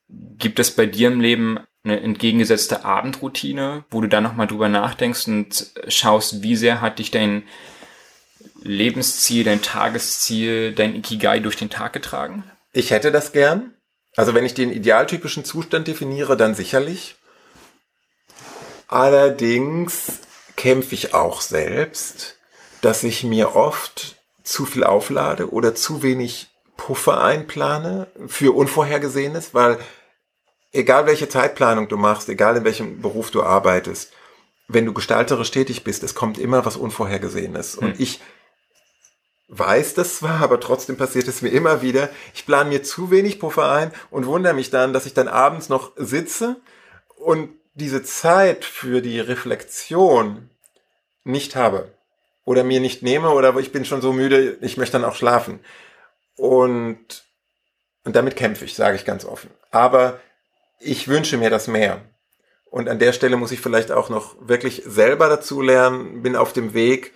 Gibt 0.08 0.58
es 0.58 0.70
bei 0.70 0.86
dir 0.86 1.08
im 1.08 1.20
Leben 1.20 1.58
eine 1.82 2.00
entgegengesetzte 2.00 2.84
Abendroutine, 2.84 3.84
wo 3.90 4.00
du 4.00 4.08
dann 4.08 4.22
nochmal 4.22 4.46
drüber 4.46 4.68
nachdenkst 4.68 5.28
und 5.28 5.70
schaust, 5.88 6.42
wie 6.42 6.56
sehr 6.56 6.80
hat 6.80 6.98
dich 6.98 7.10
dein 7.10 7.44
Lebensziel, 8.62 9.44
dein 9.44 9.62
Tagesziel, 9.62 10.74
dein 10.74 10.94
Ikigai 10.94 11.40
durch 11.40 11.56
den 11.56 11.70
Tag 11.70 11.92
getragen? 11.92 12.44
Ich 12.72 12.90
hätte 12.90 13.10
das 13.10 13.32
gern. 13.32 13.74
Also 14.16 14.34
wenn 14.34 14.44
ich 14.44 14.54
den 14.54 14.72
idealtypischen 14.72 15.44
Zustand 15.44 15.88
definiere, 15.88 16.36
dann 16.36 16.54
sicherlich. 16.54 17.16
Allerdings 18.88 20.20
kämpfe 20.56 20.94
ich 20.94 21.14
auch 21.14 21.40
selbst, 21.40 22.36
dass 22.82 23.04
ich 23.04 23.24
mir 23.24 23.54
oft 23.56 24.16
zu 24.42 24.66
viel 24.66 24.84
auflade 24.84 25.52
oder 25.52 25.74
zu 25.74 26.02
wenig 26.02 26.48
Puffer 26.76 27.22
einplane 27.22 28.08
für 28.26 28.54
Unvorhergesehenes, 28.54 29.54
weil 29.54 29.78
egal 30.72 31.06
welche 31.06 31.28
Zeitplanung 31.28 31.88
du 31.88 31.96
machst, 31.96 32.28
egal 32.28 32.56
in 32.56 32.64
welchem 32.64 33.00
Beruf 33.00 33.30
du 33.30 33.42
arbeitest, 33.42 34.12
wenn 34.68 34.86
du 34.86 34.92
gestalterisch 34.92 35.50
tätig 35.50 35.84
bist, 35.84 36.02
es 36.02 36.14
kommt 36.14 36.38
immer 36.38 36.64
was 36.64 36.76
Unvorhergesehenes. 36.76 37.76
Hm. 37.76 37.88
Und 37.88 38.00
ich 38.00 38.20
weiß 39.48 39.94
das 39.94 40.18
zwar, 40.18 40.40
aber 40.40 40.60
trotzdem 40.60 40.96
passiert 40.96 41.26
es 41.26 41.42
mir 41.42 41.48
immer 41.48 41.82
wieder. 41.82 42.08
Ich 42.34 42.46
plane 42.46 42.70
mir 42.70 42.82
zu 42.82 43.10
wenig 43.10 43.40
Puffer 43.40 43.70
ein 43.70 43.92
und 44.10 44.26
wundere 44.26 44.54
mich 44.54 44.70
dann, 44.70 44.92
dass 44.92 45.06
ich 45.06 45.14
dann 45.14 45.28
abends 45.28 45.68
noch 45.68 45.92
sitze 45.96 46.56
und 47.16 47.50
diese 47.74 48.02
Zeit 48.02 48.64
für 48.64 49.00
die 49.00 49.18
Reflexion 49.18 50.50
nicht 51.24 51.56
habe 51.56 51.92
oder 52.44 52.62
mir 52.62 52.80
nicht 52.80 53.02
nehme 53.02 53.30
oder 53.30 53.56
ich 53.58 53.72
bin 53.72 53.84
schon 53.84 54.00
so 54.00 54.12
müde, 54.12 54.56
ich 54.60 54.76
möchte 54.76 54.98
dann 54.98 55.08
auch 55.08 55.16
schlafen. 55.16 55.60
Und, 56.36 57.24
und 58.04 58.16
damit 58.16 58.36
kämpfe 58.36 58.64
ich, 58.64 58.74
sage 58.74 58.96
ich 58.96 59.04
ganz 59.04 59.24
offen. 59.24 59.50
Aber 59.70 60.20
ich 60.80 61.08
wünsche 61.08 61.36
mir 61.36 61.50
das 61.50 61.68
mehr. 61.68 62.00
Und 62.64 62.88
an 62.88 62.98
der 62.98 63.12
Stelle 63.12 63.36
muss 63.36 63.52
ich 63.52 63.60
vielleicht 63.60 63.92
auch 63.92 64.08
noch 64.08 64.36
wirklich 64.40 64.82
selber 64.86 65.28
dazu 65.28 65.60
lernen, 65.60 66.22
bin 66.22 66.36
auf 66.36 66.52
dem 66.52 66.72
Weg 66.72 67.12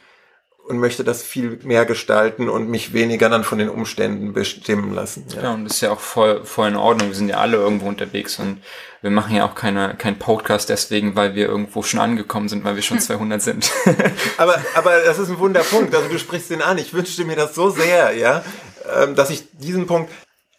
und 0.66 0.78
möchte 0.78 1.04
das 1.04 1.22
viel 1.22 1.58
mehr 1.62 1.84
gestalten 1.84 2.48
und 2.48 2.68
mich 2.68 2.92
weniger 2.92 3.28
dann 3.28 3.44
von 3.44 3.58
den 3.58 3.68
Umständen 3.68 4.32
bestimmen 4.32 4.94
lassen. 4.94 5.26
Ja, 5.34 5.42
ja 5.42 5.54
und 5.54 5.64
das 5.64 5.74
ist 5.74 5.80
ja 5.82 5.92
auch 5.92 6.00
voll, 6.00 6.44
voll 6.44 6.68
in 6.68 6.76
Ordnung. 6.76 7.08
Wir 7.08 7.14
sind 7.14 7.28
ja 7.28 7.36
alle 7.36 7.58
irgendwo 7.58 7.86
unterwegs 7.86 8.38
und 8.38 8.62
wir 9.02 9.10
machen 9.10 9.36
ja 9.36 9.46
auch 9.46 9.54
keine, 9.54 9.94
kein 9.96 10.18
Podcast 10.18 10.70
deswegen, 10.70 11.16
weil 11.16 11.34
wir 11.34 11.46
irgendwo 11.46 11.82
schon 11.82 12.00
angekommen 12.00 12.48
sind, 12.48 12.64
weil 12.64 12.76
wir 12.76 12.82
schon 12.82 12.98
200 13.00 13.40
sind. 13.40 13.70
aber, 14.38 14.60
aber 14.74 15.00
das 15.00 15.18
ist 15.18 15.28
ein 15.28 15.38
Wunderpunkt. 15.38 15.94
Also 15.94 16.08
du 16.08 16.18
sprichst 16.18 16.50
den 16.50 16.62
an. 16.62 16.78
Ich 16.78 16.94
wünschte 16.94 17.24
mir 17.24 17.36
das 17.36 17.54
so 17.54 17.70
sehr, 17.70 18.16
ja, 18.16 18.42
ähm, 18.96 19.14
dass 19.14 19.30
ich 19.30 19.44
diesen 19.52 19.86
Punkt, 19.86 20.10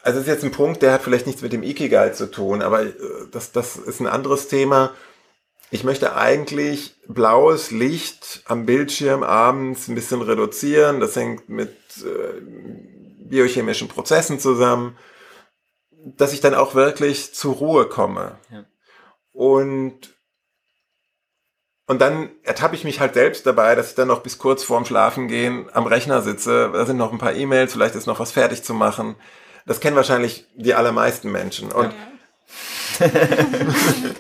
also 0.06 0.20
es 0.20 0.28
ist 0.28 0.32
jetzt 0.32 0.44
ein 0.44 0.52
Punkt, 0.52 0.84
der 0.84 0.94
hat 0.94 1.02
vielleicht 1.02 1.26
nichts 1.26 1.41
mit 1.41 1.52
dem 1.52 1.63
Ikigai 1.63 2.12
zu 2.12 2.30
tun, 2.30 2.62
aber 2.62 2.84
äh, 2.84 2.94
das, 3.32 3.52
das 3.52 3.76
ist 3.76 4.00
ein 4.00 4.08
anderes 4.08 4.48
Thema. 4.48 4.94
Ich 5.72 5.84
möchte 5.84 6.15
eigentlich 6.15 6.96
blaues 7.08 7.72
Licht 7.72 8.44
am 8.46 8.68
Bildschirm 8.68 9.24
abends 9.24 9.88
ein 9.88 9.96
bisschen 9.96 10.22
reduzieren. 10.22 11.00
Das 11.00 11.15
hängt 11.15 11.50
mit 11.50 11.76
äh, 12.04 12.39
biochemischen 13.28 13.88
Prozessen 13.88 14.39
zusammen, 14.39 14.96
dass 15.89 16.34
ich 16.34 16.39
dann 16.39 16.54
auch 16.54 16.76
wirklich 16.76 17.34
zur 17.34 17.56
Ruhe 17.56 17.89
komme. 17.89 18.38
Ja. 18.52 18.63
Und 19.32 20.13
und 21.88 22.00
dann 22.02 22.30
ertappe 22.44 22.76
ich 22.76 22.84
mich 22.84 23.00
halt 23.00 23.15
selbst 23.15 23.46
dabei, 23.46 23.76
dass 23.76 23.89
ich 23.89 23.96
dann 23.96 24.08
noch 24.08 24.22
bis 24.22 24.38
kurz 24.38 24.63
vorm 24.63 24.86
Schlafengehen 24.86 25.68
am 25.74 25.88
Rechner 25.88 26.22
sitze. 26.22 26.70
Da 26.72 26.86
sind 26.86 26.98
noch 26.98 27.12
ein 27.12 27.20
paar 27.20 27.34
E-Mails, 27.34 27.74
vielleicht 27.74 27.96
ist 27.96 28.08
noch 28.08 28.20
was 28.20 28.32
fertig 28.32 28.63
zu 28.63 28.76
machen. 28.76 29.15
Das 29.65 29.80
kennen 29.80 29.95
wahrscheinlich 29.95 30.45
die 30.56 30.73
allermeisten 30.73 31.32
Menschen. 31.32 31.71
Und 31.71 31.91
ja. 31.91 33.10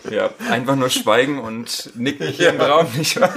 ja, 0.09 0.29
einfach 0.49 0.75
nur 0.75 0.89
schweigen 0.89 1.39
und 1.39 1.91
nicken 1.95 2.27
hier 2.27 2.47
ja. 2.47 2.51
im 2.53 2.61
Raum, 2.61 2.87
nicht 2.97 3.19
wahr? 3.19 3.33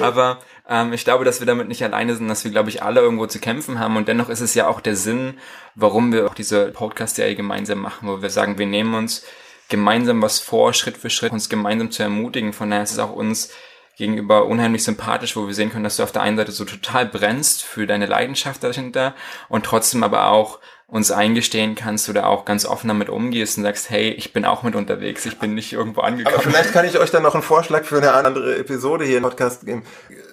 Aber 0.00 0.40
ähm, 0.68 0.92
ich 0.92 1.04
glaube, 1.04 1.24
dass 1.24 1.40
wir 1.40 1.46
damit 1.46 1.68
nicht 1.68 1.84
alleine 1.84 2.14
sind, 2.16 2.28
dass 2.28 2.44
wir, 2.44 2.50
glaube 2.50 2.70
ich, 2.70 2.82
alle 2.82 3.00
irgendwo 3.00 3.26
zu 3.26 3.38
kämpfen 3.38 3.78
haben. 3.78 3.96
Und 3.96 4.08
dennoch 4.08 4.28
ist 4.28 4.40
es 4.40 4.54
ja 4.54 4.66
auch 4.66 4.80
der 4.80 4.96
Sinn, 4.96 5.34
warum 5.74 6.12
wir 6.12 6.26
auch 6.26 6.34
diese 6.34 6.70
Podcast-Serie 6.70 7.36
gemeinsam 7.36 7.80
machen, 7.80 8.08
wo 8.08 8.22
wir 8.22 8.30
sagen, 8.30 8.58
wir 8.58 8.66
nehmen 8.66 8.94
uns 8.94 9.24
gemeinsam 9.68 10.22
was 10.22 10.40
vor, 10.40 10.72
Schritt 10.72 10.96
für 10.96 11.10
Schritt, 11.10 11.32
uns 11.32 11.48
gemeinsam 11.48 11.90
zu 11.90 12.02
ermutigen. 12.02 12.52
Von 12.52 12.70
daher 12.70 12.84
ist 12.84 12.92
es 12.92 12.98
auch 12.98 13.12
uns 13.12 13.50
gegenüber 13.96 14.46
unheimlich 14.46 14.82
sympathisch, 14.82 15.36
wo 15.36 15.46
wir 15.46 15.54
sehen 15.54 15.70
können, 15.70 15.84
dass 15.84 15.96
du 15.96 16.02
auf 16.02 16.12
der 16.12 16.22
einen 16.22 16.36
Seite 16.36 16.52
so 16.52 16.64
total 16.64 17.06
brennst 17.06 17.62
für 17.62 17.86
deine 17.86 18.06
Leidenschaft 18.06 18.62
dahinter 18.62 19.14
und 19.48 19.64
trotzdem 19.64 20.02
aber 20.02 20.26
auch 20.30 20.58
uns 20.86 21.10
eingestehen 21.10 21.74
kannst 21.74 22.08
oder 22.08 22.28
auch 22.28 22.44
ganz 22.44 22.66
offen 22.66 22.88
damit 22.88 23.08
umgehst 23.08 23.56
und 23.56 23.64
sagst, 23.64 23.88
hey, 23.88 24.10
ich 24.10 24.32
bin 24.32 24.44
auch 24.44 24.62
mit 24.62 24.76
unterwegs, 24.76 25.24
ich 25.24 25.38
bin 25.38 25.54
nicht 25.54 25.72
irgendwo 25.72 26.02
angekommen. 26.02 26.36
Aber 26.36 26.44
vielleicht 26.44 26.72
kann 26.72 26.84
ich 26.84 26.98
euch 26.98 27.10
dann 27.10 27.22
noch 27.22 27.34
einen 27.34 27.42
Vorschlag 27.42 27.84
für 27.84 27.96
eine 27.96 28.12
andere 28.12 28.56
Episode 28.58 29.04
hier 29.04 29.16
im 29.16 29.22
Podcast 29.22 29.64
geben. 29.64 29.82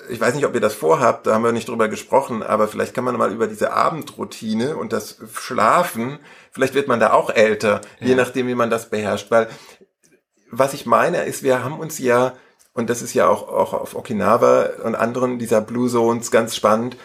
Ich 0.09 0.19
weiß 0.19 0.35
nicht, 0.35 0.45
ob 0.45 0.53
ihr 0.53 0.59
das 0.59 0.75
vorhabt, 0.75 1.25
da 1.25 1.33
haben 1.33 1.43
wir 1.43 1.53
nicht 1.53 1.69
drüber 1.69 1.87
gesprochen, 1.87 2.43
aber 2.43 2.67
vielleicht 2.67 2.93
kann 2.93 3.05
man 3.05 3.17
mal 3.17 3.31
über 3.31 3.47
diese 3.47 3.71
Abendroutine 3.71 4.75
und 4.75 4.91
das 4.91 5.17
Schlafen, 5.33 6.19
vielleicht 6.51 6.73
wird 6.73 6.89
man 6.89 6.99
da 6.99 7.13
auch 7.13 7.29
älter, 7.29 7.79
ja. 7.99 8.07
je 8.07 8.15
nachdem, 8.15 8.47
wie 8.47 8.55
man 8.55 8.69
das 8.69 8.89
beherrscht, 8.89 9.31
weil 9.31 9.47
was 10.51 10.73
ich 10.73 10.85
meine 10.85 11.23
ist, 11.23 11.43
wir 11.43 11.63
haben 11.63 11.79
uns 11.79 11.97
ja, 11.97 12.33
und 12.73 12.89
das 12.89 13.01
ist 13.01 13.13
ja 13.13 13.27
auch, 13.27 13.47
auch 13.47 13.73
auf 13.73 13.95
Okinawa 13.95 14.69
und 14.83 14.95
anderen 14.95 15.39
dieser 15.39 15.61
Blue 15.61 15.89
Zones 15.89 16.29
ganz 16.29 16.57
spannend, 16.57 16.97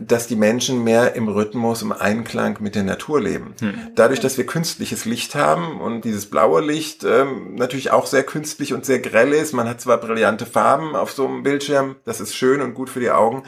dass 0.00 0.26
die 0.26 0.36
Menschen 0.36 0.84
mehr 0.84 1.14
im 1.14 1.28
Rhythmus, 1.28 1.82
im 1.82 1.92
Einklang 1.92 2.58
mit 2.60 2.74
der 2.74 2.82
Natur 2.82 3.20
leben. 3.20 3.54
Hm. 3.60 3.74
Dadurch, 3.94 4.20
dass 4.20 4.38
wir 4.38 4.46
künstliches 4.46 5.04
Licht 5.04 5.34
haben 5.34 5.80
und 5.80 6.02
dieses 6.02 6.30
blaue 6.30 6.60
Licht 6.60 7.04
ähm, 7.04 7.54
natürlich 7.54 7.90
auch 7.90 8.06
sehr 8.06 8.24
künstlich 8.24 8.72
und 8.72 8.84
sehr 8.84 9.00
grell 9.00 9.32
ist. 9.32 9.52
Man 9.52 9.68
hat 9.68 9.80
zwar 9.80 9.98
brillante 9.98 10.46
Farben 10.46 10.96
auf 10.96 11.12
so 11.12 11.26
einem 11.26 11.42
Bildschirm, 11.42 11.96
das 12.04 12.20
ist 12.20 12.34
schön 12.34 12.60
und 12.60 12.74
gut 12.74 12.90
für 12.90 13.00
die 13.00 13.10
Augen, 13.10 13.44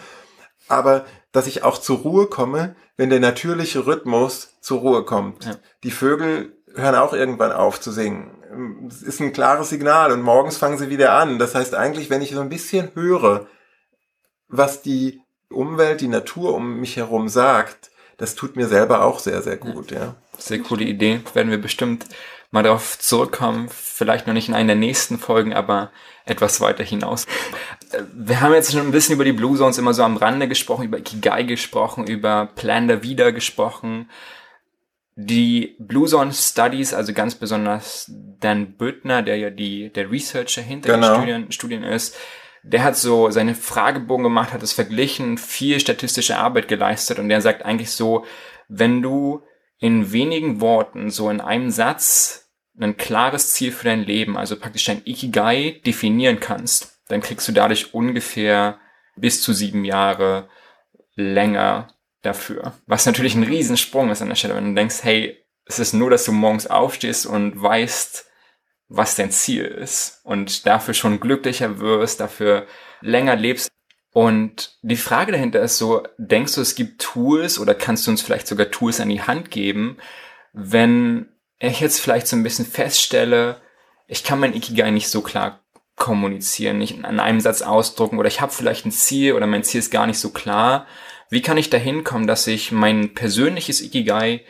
aber 0.69 1.05
dass 1.33 1.47
ich 1.47 1.63
auch 1.63 1.79
zur 1.79 1.99
Ruhe 1.99 2.27
komme, 2.27 2.75
wenn 2.97 3.11
der 3.11 3.21
natürliche 3.21 3.87
Rhythmus 3.87 4.57
zur 4.61 4.81
Ruhe 4.81 5.05
kommt. 5.05 5.45
Ja. 5.45 5.57
Die 5.85 5.91
Vögel 5.91 6.57
hören 6.75 6.95
auch 6.95 7.13
irgendwann 7.13 7.53
auf 7.53 7.81
zu 7.81 7.93
singen. 7.93 8.31
Es 8.89 9.03
ist 9.03 9.21
ein 9.21 9.33
klares 9.33 9.69
Signal 9.71 10.13
und 10.13 10.23
morgens 10.23 10.57
fangen 10.57 10.79
sie 10.79 10.91
wieder 10.91 11.13
an. 11.13 11.39
Das 11.39 11.55
heißt 11.55 11.75
eigentlich, 11.75 12.11
wenn 12.11 12.23
ich 12.23 12.33
so 12.33 12.41
ein 12.41 12.49
bisschen 12.49 12.91
höre, 12.95 13.47
was 14.49 14.83
die 14.83 15.23
Umwelt, 15.51 16.01
die 16.01 16.09
Natur 16.09 16.55
um 16.55 16.81
mich 16.81 16.97
herum 16.97 17.29
sagt, 17.29 17.91
das 18.17 18.35
tut 18.35 18.57
mir 18.57 18.69
selber 18.69 19.03
auch 19.05 19.19
sehr, 19.19 19.43
sehr 19.43 19.57
gut, 19.57 19.91
ja. 19.91 20.15
Sehr 20.39 20.61
coole 20.61 20.85
Idee. 20.85 21.21
Werden 21.35 21.51
wir 21.51 21.61
bestimmt 21.61 22.07
mal 22.51 22.63
darauf 22.63 22.99
zurückkommen. 22.99 23.69
Vielleicht 23.71 24.27
noch 24.27 24.35
nicht 24.35 24.49
in 24.49 24.55
einer 24.55 24.69
der 24.69 24.77
nächsten 24.77 25.19
Folgen, 25.19 25.53
aber 25.55 25.91
etwas 26.25 26.61
weiter 26.61 26.85
hinaus. 26.85 27.27
Wir 28.13 28.41
haben 28.41 28.53
jetzt 28.53 28.73
schon 28.73 28.81
ein 28.83 28.93
bisschen 28.93 29.15
über 29.15 29.25
die 29.25 29.33
Blue 29.33 29.57
Zones 29.57 29.79
immer 29.79 29.95
so 29.95 30.03
am 30.03 30.17
Rande 30.17 30.49
gesprochen, 30.49 30.85
über 30.85 30.99
Ikigai 30.99 31.43
gesprochen, 31.43 32.07
über 32.07 32.47
Plan 32.55 32.89
der 32.89 33.03
Wieder 33.03 33.33
gesprochen. 33.33 34.09
Die 35.17 35.77
Blue 35.79 36.07
Zone 36.07 36.33
Studies, 36.33 36.95
also 36.95 37.13
ganz 37.13 37.35
besonders 37.35 38.11
Dan 38.39 38.73
Büttner, 38.73 39.23
der 39.23 39.37
ja 39.37 39.51
die, 39.51 39.91
der 39.91 40.11
Researcher 40.11 40.63
hinter 40.63 40.95
genau. 40.95 41.09
den 41.09 41.17
Studien, 41.17 41.53
Studien 41.53 41.85
ist, 41.85 42.17
der 42.63 42.85
hat 42.85 42.97
so 42.97 43.31
seine 43.31 43.55
Fragebogen 43.55 44.25
gemacht, 44.25 44.53
hat 44.53 44.63
es 44.63 44.73
verglichen, 44.73 45.39
viel 45.39 45.81
statistische 45.81 46.37
Arbeit 46.37 46.69
geleistet 46.69 47.19
und 47.19 47.29
der 47.29 47.41
sagt 47.41 47.65
eigentlich 47.65 47.91
so, 47.91 48.25
wenn 48.69 49.03
du 49.03 49.43
in 49.79 50.13
wenigen 50.13 50.61
Worten, 50.61 51.11
so 51.11 51.31
in 51.31 51.41
einem 51.41 51.71
Satz, 51.71 52.51
ein 52.79 52.97
klares 52.97 53.53
Ziel 53.53 53.73
für 53.73 53.85
dein 53.85 54.05
Leben, 54.05 54.37
also 54.37 54.57
praktisch 54.57 54.85
dein 54.85 55.03
Ikigai 55.05 55.81
definieren 55.85 56.41
kannst, 56.41 57.01
dann 57.09 57.21
kriegst 57.21 57.49
du 57.49 57.53
dadurch 57.53 57.95
ungefähr 57.95 58.79
bis 59.17 59.43
zu 59.43 59.53
sieben 59.53 59.85
Jahre 59.85 60.49
länger 61.15 61.89
dafür. 62.23 62.75
Was 62.87 63.07
natürlich 63.07 63.35
ein 63.35 63.43
Riesensprung 63.43 64.11
ist 64.11 64.23
an 64.23 64.29
der 64.29 64.37
Stelle, 64.37 64.55
wenn 64.55 64.69
du 64.69 64.75
denkst, 64.75 65.03
hey, 65.03 65.45
es 65.65 65.79
ist 65.79 65.93
nur, 65.93 66.11
dass 66.11 66.25
du 66.25 66.33
morgens 66.33 66.67
aufstehst 66.67 67.27
und 67.27 67.61
weißt, 67.61 68.30
was 68.91 69.15
dein 69.15 69.31
Ziel 69.31 69.65
ist 69.65 70.21
und 70.25 70.67
dafür 70.67 70.95
schon 70.95 71.21
glücklicher 71.21 71.79
wirst, 71.79 72.21
dafür 72.21 72.67
länger 73.01 73.37
lebst. 73.37 73.71
Und 74.13 74.77
die 74.83 74.97
Frage 74.97 75.31
dahinter 75.31 75.61
ist 75.61 75.79
so, 75.79 76.03
denkst 76.19 76.57
du, 76.57 76.61
es 76.61 76.75
gibt 76.75 77.01
Tools 77.01 77.61
oder 77.61 77.75
kannst 77.75 78.07
du 78.07 78.11
uns 78.11 78.21
vielleicht 78.21 78.49
sogar 78.49 78.71
Tools 78.73 79.01
an 79.01 79.09
die 79.09 79.23
Hand 79.23 79.53
geben, 79.53 79.97
wenn 80.53 81.29
ich 81.61 81.79
jetzt 81.79 82.01
vielleicht 82.01 82.27
so 82.27 82.35
ein 82.35 82.43
bisschen 82.43 82.67
feststelle, 82.67 83.61
ich 84.09 84.25
kann 84.25 84.41
mein 84.41 84.55
Ikigai 84.55 84.91
nicht 84.91 85.09
so 85.09 85.21
klar 85.21 85.61
kommunizieren, 85.95 86.79
nicht 86.79 87.05
an 87.05 87.21
einem 87.21 87.41
Satz 87.41 87.63
ausdrucken 87.63 88.19
oder 88.19 88.27
ich 88.27 88.41
habe 88.41 88.51
vielleicht 88.51 88.87
ein 88.87 88.91
Ziel 88.93 89.35
oder 89.35 89.47
mein 89.47 89.63
Ziel 89.63 89.79
ist 89.79 89.93
gar 89.93 90.09
nicht 90.09 90.19
so 90.19 90.31
klar. 90.31 90.89
Wie 91.29 91.43
kann 91.43 91.59
ich 91.59 91.71
dahin 91.71 92.03
kommen, 92.03 92.27
dass 92.27 92.49
ich 92.49 92.73
mein 92.73 93.15
persönliches 93.15 93.81
Ikigai 93.81 94.45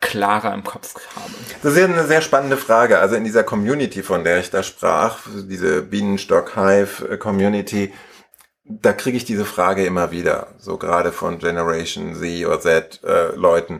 klarer 0.00 0.54
im 0.54 0.64
Kopf 0.64 0.94
habe? 1.16 1.30
Das 1.62 1.72
ist 1.72 1.78
ja 1.78 1.84
eine 1.84 2.06
sehr 2.06 2.20
spannende 2.20 2.56
Frage. 2.56 2.98
Also 2.98 3.16
in 3.16 3.24
dieser 3.24 3.44
Community, 3.44 4.02
von 4.02 4.24
der 4.24 4.40
ich 4.40 4.50
da 4.50 4.62
sprach, 4.62 5.20
diese 5.48 5.82
Bienenstock-Hive-Community, 5.82 7.92
da 8.64 8.92
kriege 8.92 9.16
ich 9.16 9.24
diese 9.24 9.44
Frage 9.44 9.86
immer 9.86 10.10
wieder, 10.10 10.54
so 10.58 10.76
gerade 10.76 11.12
von 11.12 11.38
Generation 11.38 12.16
Z 12.16 12.46
oder 12.46 12.60
Z 12.60 13.00
äh. 13.04 13.78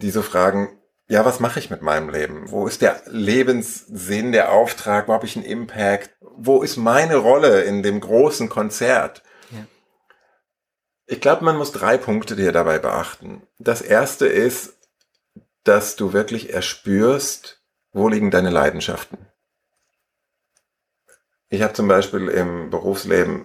Diese 0.00 0.24
Fragen, 0.24 0.80
ja, 1.08 1.24
was 1.24 1.40
mache 1.40 1.58
ich 1.58 1.70
mit 1.70 1.82
meinem 1.82 2.08
Leben? 2.08 2.50
Wo 2.50 2.66
ist 2.66 2.82
der 2.82 3.02
Lebenssinn, 3.06 4.32
der 4.32 4.50
Auftrag? 4.50 5.08
Wo 5.08 5.12
habe 5.12 5.26
ich 5.26 5.36
einen 5.36 5.44
Impact? 5.44 6.10
Wo 6.20 6.62
ist 6.62 6.76
meine 6.76 7.16
Rolle 7.16 7.62
in 7.62 7.82
dem 7.82 8.00
großen 8.00 8.48
Konzert? 8.48 9.22
Ja. 9.50 9.66
Ich 11.06 11.20
glaube, 11.20 11.44
man 11.44 11.56
muss 11.56 11.70
drei 11.70 11.98
Punkte 11.98 12.34
dir 12.34 12.50
dabei 12.50 12.78
beachten. 12.78 13.46
Das 13.58 13.82
erste 13.82 14.26
ist, 14.26 14.78
dass 15.64 15.96
du 15.96 16.12
wirklich 16.12 16.52
erspürst, 16.52 17.62
wo 17.92 18.08
liegen 18.08 18.30
deine 18.30 18.50
Leidenschaften. 18.50 19.18
Ich 21.48 21.62
habe 21.62 21.74
zum 21.74 21.86
Beispiel 21.86 22.28
im 22.28 22.70
Berufsleben 22.70 23.44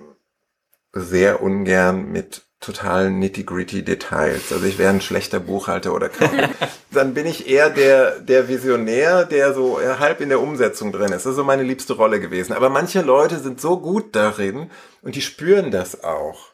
sehr 0.93 1.41
ungern 1.41 2.11
mit 2.11 2.43
totalen 2.59 3.19
nitty-gritty 3.19 3.83
Details. 3.83 4.51
Also 4.51 4.65
ich 4.65 4.77
wäre 4.77 4.89
ein 4.89 5.01
schlechter 5.01 5.39
Buchhalter 5.39 5.93
oder 5.93 6.09
Kaufmann. 6.09 6.49
Dann 6.91 7.13
bin 7.13 7.27
ich 7.27 7.47
eher 7.47 7.69
der, 7.69 8.19
der 8.19 8.47
Visionär, 8.47 9.25
der 9.25 9.53
so 9.53 9.79
halb 9.79 10.21
in 10.21 10.29
der 10.29 10.41
Umsetzung 10.41 10.91
drin 10.91 11.11
ist. 11.11 11.25
Das 11.25 11.31
ist 11.31 11.35
so 11.35 11.43
meine 11.43 11.63
liebste 11.63 11.93
Rolle 11.93 12.19
gewesen. 12.19 12.53
Aber 12.53 12.69
manche 12.69 13.01
Leute 13.01 13.39
sind 13.39 13.61
so 13.61 13.79
gut 13.79 14.15
darin 14.15 14.71
und 15.01 15.15
die 15.15 15.21
spüren 15.21 15.69
das 15.69 16.03
auch. 16.03 16.51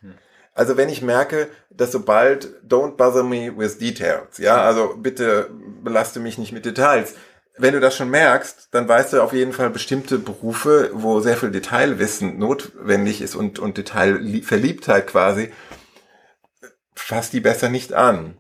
Also 0.54 0.78
wenn 0.78 0.90
ich 0.90 1.02
merke, 1.02 1.50
dass 1.72 1.92
sobald 1.92 2.62
don't 2.68 2.96
bother 2.96 3.24
me 3.24 3.52
with 3.58 3.80
details, 3.80 4.38
ja, 4.38 4.62
also 4.62 4.96
bitte 4.96 5.50
belaste 5.84 6.20
mich 6.20 6.38
nicht 6.38 6.52
mit 6.52 6.66
Details, 6.66 7.16
wenn 7.58 7.74
du 7.74 7.80
das 7.80 7.96
schon 7.96 8.10
merkst, 8.10 8.70
dann 8.72 8.88
weißt 8.88 9.14
du 9.14 9.22
auf 9.22 9.34
jeden 9.34 9.54
Fall 9.54 9.70
bestimmte 9.70 10.18
Berufe, 10.18 10.90
wo 10.94 11.20
sehr 11.20 11.38
viel 11.38 11.52
Detailwissen 11.52 12.40
notwendig 12.40 13.22
ist 13.22 13.36
und, 13.36 13.60
und 13.60 13.78
Detailverliebtheit 13.78 15.08
quasi, 15.08 15.52
fass 16.96 17.30
die 17.30 17.42
besser 17.42 17.70
nicht 17.70 17.94
an. 17.94 18.38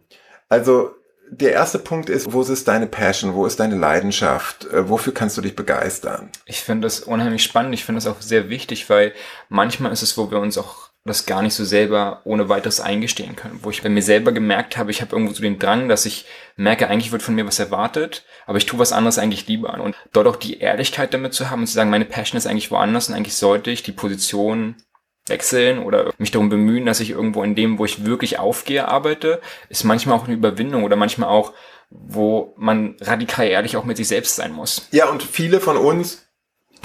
Also 0.49 0.95
der 1.29 1.53
erste 1.53 1.79
Punkt 1.79 2.09
ist, 2.09 2.31
wo 2.31 2.41
ist 2.41 2.67
deine 2.67 2.87
Passion, 2.87 3.33
wo 3.33 3.45
ist 3.45 3.59
deine 3.59 3.75
Leidenschaft, 3.75 4.65
äh, 4.65 4.89
wofür 4.89 5.13
kannst 5.13 5.37
du 5.37 5.41
dich 5.41 5.55
begeistern? 5.55 6.29
Ich 6.45 6.61
finde 6.61 6.85
das 6.85 7.01
unheimlich 7.01 7.43
spannend, 7.43 7.73
ich 7.73 7.85
finde 7.85 7.97
das 7.97 8.07
auch 8.07 8.21
sehr 8.21 8.49
wichtig, 8.49 8.89
weil 8.89 9.13
manchmal 9.49 9.91
ist 9.91 10.03
es, 10.03 10.17
wo 10.17 10.29
wir 10.31 10.39
uns 10.39 10.57
auch 10.57 10.89
das 11.05 11.25
gar 11.25 11.41
nicht 11.41 11.53
so 11.53 11.65
selber 11.65 12.21
ohne 12.23 12.47
weiteres 12.47 12.79
eingestehen 12.79 13.35
können. 13.35 13.59
Wo 13.61 13.69
ich 13.69 13.81
bei 13.81 13.89
mir 13.89 14.01
selber 14.01 14.31
gemerkt 14.31 14.77
habe, 14.77 14.91
ich 14.91 15.01
habe 15.01 15.13
irgendwo 15.13 15.33
so 15.33 15.41
den 15.41 15.59
Drang, 15.59 15.89
dass 15.89 16.05
ich 16.05 16.25
merke, 16.55 16.87
eigentlich 16.87 17.11
wird 17.11 17.21
von 17.21 17.35
mir 17.35 17.45
was 17.45 17.59
erwartet, 17.59 18.23
aber 18.45 18.57
ich 18.57 18.65
tue 18.65 18.79
was 18.79 18.93
anderes 18.93 19.17
eigentlich 19.17 19.47
lieber. 19.47 19.73
Und 19.81 19.95
dort 20.13 20.27
auch 20.27 20.37
die 20.37 20.59
Ehrlichkeit 20.59 21.13
damit 21.13 21.33
zu 21.33 21.49
haben 21.49 21.61
und 21.61 21.67
zu 21.67 21.73
sagen, 21.73 21.89
meine 21.89 22.05
Passion 22.05 22.37
ist 22.37 22.47
eigentlich 22.47 22.71
woanders 22.71 23.09
und 23.09 23.15
eigentlich 23.15 23.35
sollte 23.35 23.69
ich 23.69 23.83
die 23.83 23.91
Position 23.91 24.75
wechseln 25.27 25.79
oder 25.79 26.13
mich 26.17 26.31
darum 26.31 26.49
bemühen, 26.49 26.85
dass 26.85 26.99
ich 26.99 27.11
irgendwo 27.11 27.43
in 27.43 27.55
dem, 27.55 27.79
wo 27.79 27.85
ich 27.85 28.05
wirklich 28.05 28.39
aufgehe, 28.39 28.87
arbeite, 28.87 29.41
ist 29.69 29.83
manchmal 29.83 30.17
auch 30.17 30.25
eine 30.25 30.35
Überwindung 30.35 30.83
oder 30.83 30.95
manchmal 30.95 31.29
auch, 31.29 31.53
wo 31.89 32.53
man 32.57 32.95
radikal 33.01 33.47
ehrlich 33.47 33.77
auch 33.77 33.85
mit 33.85 33.97
sich 33.97 34.07
selbst 34.07 34.35
sein 34.35 34.51
muss. 34.51 34.87
Ja, 34.91 35.09
und 35.09 35.23
viele 35.23 35.59
von 35.59 35.77
uns 35.77 36.27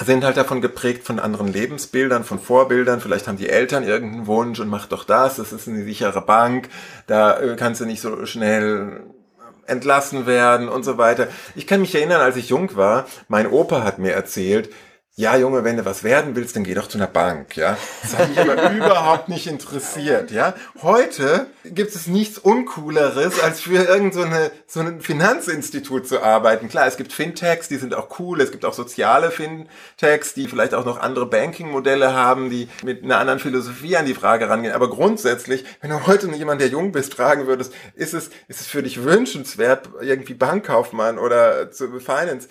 sind 0.05 0.23
halt 0.23 0.37
davon 0.37 0.61
geprägt 0.61 1.05
von 1.05 1.19
anderen 1.19 1.51
Lebensbildern, 1.51 2.23
von 2.23 2.39
Vorbildern. 2.39 3.01
Vielleicht 3.01 3.27
haben 3.27 3.37
die 3.37 3.49
Eltern 3.49 3.83
irgendeinen 3.83 4.27
Wunsch 4.27 4.59
und 4.59 4.69
mach 4.69 4.85
doch 4.85 5.03
das, 5.03 5.35
das 5.35 5.51
ist 5.51 5.67
eine 5.67 5.83
sichere 5.83 6.21
Bank, 6.21 6.69
da 7.07 7.39
äh, 7.39 7.55
kannst 7.55 7.81
du 7.81 7.85
nicht 7.85 8.01
so 8.01 8.25
schnell 8.25 9.03
entlassen 9.65 10.25
werden 10.25 10.67
und 10.67 10.83
so 10.83 10.97
weiter. 10.97 11.27
Ich 11.55 11.67
kann 11.67 11.81
mich 11.81 11.93
erinnern, 11.93 12.21
als 12.21 12.37
ich 12.37 12.49
jung 12.49 12.75
war, 12.75 13.05
mein 13.27 13.47
Opa 13.47 13.83
hat 13.83 13.99
mir 13.99 14.13
erzählt, 14.13 14.69
ja 15.19 15.35
Junge, 15.35 15.65
wenn 15.65 15.75
du 15.75 15.83
was 15.83 16.05
werden 16.05 16.37
willst, 16.37 16.55
dann 16.55 16.63
geh 16.63 16.73
doch 16.73 16.87
zu 16.87 16.97
einer 16.97 17.07
Bank, 17.07 17.57
ja. 17.57 17.77
Das 18.01 18.17
hat 18.17 18.29
mich 18.29 18.39
aber 18.39 18.71
überhaupt 18.71 19.27
nicht 19.27 19.47
interessiert, 19.47 20.31
ja. 20.31 20.53
Heute 20.81 21.47
gibt 21.65 21.93
es 21.93 22.07
nichts 22.07 22.37
Uncooleres, 22.37 23.41
als 23.41 23.59
für 23.59 23.83
irgend 23.83 24.13
so, 24.13 24.21
eine, 24.21 24.49
so 24.65 24.79
ein 24.79 25.01
Finanzinstitut 25.01 26.07
zu 26.07 26.23
arbeiten. 26.23 26.69
Klar, 26.69 26.87
es 26.87 26.95
gibt 26.95 27.11
Fintechs, 27.11 27.67
die 27.67 27.75
sind 27.75 27.95
auch 27.95 28.17
cool, 28.19 28.39
es 28.39 28.51
gibt 28.51 28.63
auch 28.63 28.73
soziale 28.73 29.29
Fintechs, 29.29 30.33
die 30.35 30.47
vielleicht 30.47 30.73
auch 30.73 30.85
noch 30.85 30.97
andere 30.97 31.25
Banking-Modelle 31.25 32.13
haben, 32.13 32.49
die 32.49 32.69
mit 32.85 33.03
einer 33.03 33.17
anderen 33.17 33.39
Philosophie 33.41 33.97
an 33.97 34.05
die 34.05 34.13
Frage 34.13 34.47
rangehen. 34.47 34.73
Aber 34.73 34.89
grundsätzlich, 34.89 35.65
wenn 35.81 35.89
du 35.89 36.07
heute 36.07 36.29
jemand, 36.29 36.61
der 36.61 36.69
jung 36.69 36.93
bist, 36.93 37.15
fragen 37.15 37.45
würdest, 37.45 37.73
ist 37.93 38.13
es, 38.13 38.29
ist 38.47 38.61
es 38.61 38.67
für 38.67 38.83
dich 38.83 39.03
wünschenswert, 39.03 39.89
irgendwie 39.99 40.33
Bankkaufmann 40.33 41.19
oder 41.19 41.71
zu 41.71 41.99
Finance? 41.99 42.47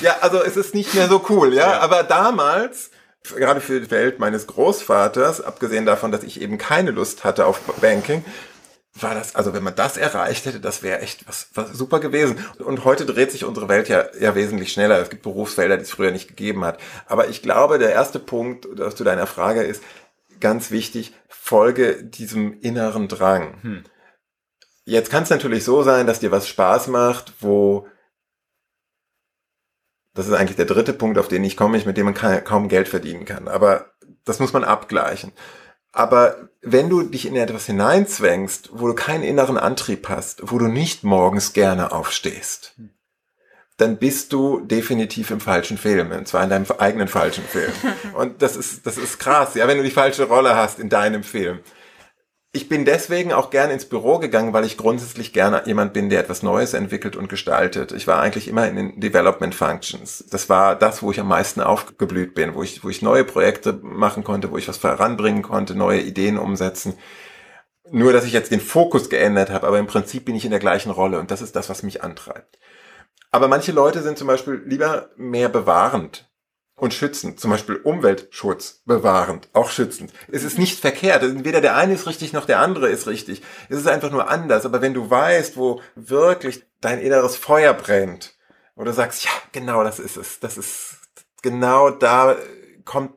Ja, 0.00 0.16
also 0.20 0.42
es 0.42 0.56
ist 0.56 0.74
nicht 0.74 0.94
mehr 0.94 1.06
so 1.06 1.24
cool, 1.28 1.54
ja. 1.54 1.74
ja. 1.74 1.80
Aber 1.80 2.07
damals, 2.08 2.90
gerade 3.22 3.60
für 3.60 3.80
die 3.80 3.90
Welt 3.90 4.18
meines 4.18 4.46
Großvaters, 4.46 5.40
abgesehen 5.40 5.86
davon, 5.86 6.12
dass 6.12 6.22
ich 6.22 6.40
eben 6.40 6.58
keine 6.58 6.90
Lust 6.90 7.24
hatte 7.24 7.46
auf 7.46 7.60
Banking, 7.80 8.24
war 9.02 9.14
das, 9.14 9.34
also 9.34 9.54
wenn 9.54 9.62
man 9.62 9.74
das 9.74 9.96
erreicht 9.96 10.46
hätte, 10.46 10.60
das 10.60 10.82
wäre 10.82 11.00
echt 11.00 11.28
was, 11.28 11.48
was 11.54 11.72
super 11.72 12.00
gewesen. 12.00 12.44
Und 12.58 12.84
heute 12.84 13.06
dreht 13.06 13.30
sich 13.30 13.44
unsere 13.44 13.68
Welt 13.68 13.88
ja, 13.88 14.06
ja 14.18 14.34
wesentlich 14.34 14.72
schneller. 14.72 15.00
Es 15.00 15.10
gibt 15.10 15.22
Berufsfelder, 15.22 15.76
die 15.76 15.84
es 15.84 15.90
früher 15.90 16.10
nicht 16.10 16.28
gegeben 16.28 16.64
hat. 16.64 16.80
Aber 17.06 17.28
ich 17.28 17.42
glaube, 17.42 17.78
der 17.78 17.92
erste 17.92 18.18
Punkt 18.18 18.66
zu 18.96 19.04
deiner 19.04 19.26
Frage 19.26 19.62
ist 19.62 19.82
ganz 20.40 20.70
wichtig, 20.70 21.12
folge 21.28 22.02
diesem 22.02 22.60
inneren 22.60 23.08
Drang. 23.08 23.62
Hm. 23.62 23.84
Jetzt 24.84 25.10
kann 25.10 25.24
es 25.24 25.30
natürlich 25.30 25.64
so 25.64 25.82
sein, 25.82 26.06
dass 26.06 26.20
dir 26.20 26.30
was 26.30 26.48
Spaß 26.48 26.88
macht, 26.88 27.34
wo 27.40 27.86
das 30.18 30.26
ist 30.26 30.32
eigentlich 30.32 30.56
der 30.56 30.66
dritte 30.66 30.92
Punkt, 30.92 31.16
auf 31.16 31.28
den 31.28 31.44
ich 31.44 31.56
komme, 31.56 31.78
mit 31.78 31.96
dem 31.96 32.06
man 32.06 32.44
kaum 32.44 32.68
Geld 32.68 32.88
verdienen 32.88 33.24
kann. 33.24 33.46
Aber 33.46 33.92
das 34.24 34.40
muss 34.40 34.52
man 34.52 34.64
abgleichen. 34.64 35.32
Aber 35.92 36.48
wenn 36.60 36.90
du 36.90 37.02
dich 37.02 37.24
in 37.24 37.36
etwas 37.36 37.66
hineinzwängst, 37.66 38.70
wo 38.72 38.88
du 38.88 38.94
keinen 38.94 39.22
inneren 39.22 39.56
Antrieb 39.56 40.08
hast, 40.08 40.50
wo 40.50 40.58
du 40.58 40.66
nicht 40.66 41.04
morgens 41.04 41.52
gerne 41.52 41.92
aufstehst, 41.92 42.74
dann 43.76 43.98
bist 43.98 44.32
du 44.32 44.58
definitiv 44.58 45.30
im 45.30 45.40
falschen 45.40 45.78
Film, 45.78 46.10
und 46.10 46.26
zwar 46.26 46.42
in 46.42 46.50
deinem 46.50 46.66
eigenen 46.78 47.06
falschen 47.06 47.44
Film. 47.44 47.72
Und 48.14 48.42
das 48.42 48.56
ist, 48.56 48.84
das 48.86 48.98
ist 48.98 49.20
krass, 49.20 49.54
ja, 49.54 49.68
wenn 49.68 49.76
du 49.76 49.84
die 49.84 49.90
falsche 49.92 50.24
Rolle 50.24 50.56
hast 50.56 50.80
in 50.80 50.88
deinem 50.88 51.22
Film. 51.22 51.60
Ich 52.50 52.68
bin 52.70 52.86
deswegen 52.86 53.32
auch 53.32 53.50
gern 53.50 53.70
ins 53.70 53.84
Büro 53.84 54.18
gegangen, 54.18 54.54
weil 54.54 54.64
ich 54.64 54.78
grundsätzlich 54.78 55.34
gerne 55.34 55.62
jemand 55.66 55.92
bin, 55.92 56.08
der 56.08 56.20
etwas 56.20 56.42
Neues 56.42 56.72
entwickelt 56.72 57.14
und 57.14 57.28
gestaltet. 57.28 57.92
Ich 57.92 58.06
war 58.06 58.22
eigentlich 58.22 58.48
immer 58.48 58.66
in 58.66 58.76
den 58.76 59.00
Development 59.00 59.54
Functions. 59.54 60.24
Das 60.30 60.48
war 60.48 60.74
das, 60.74 61.02
wo 61.02 61.10
ich 61.10 61.20
am 61.20 61.28
meisten 61.28 61.60
aufgeblüht 61.60 62.34
bin, 62.34 62.54
wo 62.54 62.62
ich, 62.62 62.82
wo 62.82 62.88
ich 62.88 63.02
neue 63.02 63.24
Projekte 63.24 63.74
machen 63.82 64.24
konnte, 64.24 64.50
wo 64.50 64.56
ich 64.56 64.66
was 64.66 64.78
voranbringen 64.78 65.42
konnte, 65.42 65.74
neue 65.74 66.00
Ideen 66.00 66.38
umsetzen. 66.38 66.94
Nur, 67.90 68.14
dass 68.14 68.24
ich 68.24 68.32
jetzt 68.32 68.50
den 68.50 68.60
Fokus 68.60 69.10
geändert 69.10 69.50
habe, 69.50 69.66
aber 69.66 69.78
im 69.78 69.86
Prinzip 69.86 70.24
bin 70.24 70.34
ich 70.34 70.44
in 70.46 70.50
der 70.50 70.60
gleichen 70.60 70.90
Rolle 70.90 71.20
und 71.20 71.30
das 71.30 71.42
ist 71.42 71.54
das, 71.54 71.68
was 71.68 71.82
mich 71.82 72.02
antreibt. 72.02 72.58
Aber 73.30 73.48
manche 73.48 73.72
Leute 73.72 74.02
sind 74.02 74.16
zum 74.16 74.26
Beispiel 74.26 74.62
lieber 74.64 75.10
mehr 75.16 75.50
bewahrend 75.50 76.27
und 76.78 76.94
schützend, 76.94 77.40
zum 77.40 77.50
Beispiel 77.50 77.76
Umweltschutz 77.76 78.82
bewahrend, 78.86 79.48
auch 79.52 79.70
schützend. 79.70 80.12
Es 80.30 80.44
ist 80.44 80.58
nicht 80.58 80.80
verkehrt. 80.80 81.22
Weder 81.44 81.60
der 81.60 81.76
eine 81.76 81.94
ist 81.94 82.06
richtig 82.06 82.32
noch 82.32 82.46
der 82.46 82.60
andere 82.60 82.88
ist 82.88 83.06
richtig. 83.06 83.42
Es 83.68 83.78
ist 83.78 83.88
einfach 83.88 84.10
nur 84.10 84.30
anders. 84.30 84.64
Aber 84.64 84.80
wenn 84.80 84.94
du 84.94 85.10
weißt, 85.10 85.56
wo 85.56 85.82
wirklich 85.96 86.62
dein 86.80 87.00
inneres 87.00 87.36
Feuer 87.36 87.74
brennt, 87.74 88.38
oder 88.78 88.92
sagst, 88.92 89.24
ja, 89.24 89.30
genau 89.52 89.82
das 89.82 89.98
ist 89.98 90.16
es. 90.16 90.38
Das 90.40 90.56
ist 90.56 90.98
genau 91.42 91.90
da 91.90 92.36
kommt 92.84 93.12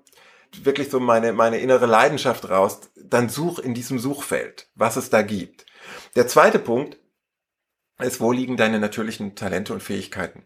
wirklich 0.63 0.89
so 0.89 0.99
meine, 0.99 1.33
meine 1.33 1.59
innere 1.59 1.85
Leidenschaft 1.85 2.49
raus. 2.49 2.79
Dann 2.95 3.29
such 3.29 3.59
in 3.59 3.73
diesem 3.73 3.99
Suchfeld, 3.99 4.67
was 4.75 4.97
es 4.97 5.09
da 5.09 5.21
gibt. 5.21 5.65
Der 6.15 6.27
zweite 6.27 6.59
Punkt 6.59 6.97
ist, 8.01 8.21
wo 8.21 8.31
liegen 8.31 8.57
deine 8.57 8.79
natürlichen 8.79 9.35
Talente 9.35 9.73
und 9.73 9.83
Fähigkeiten? 9.83 10.43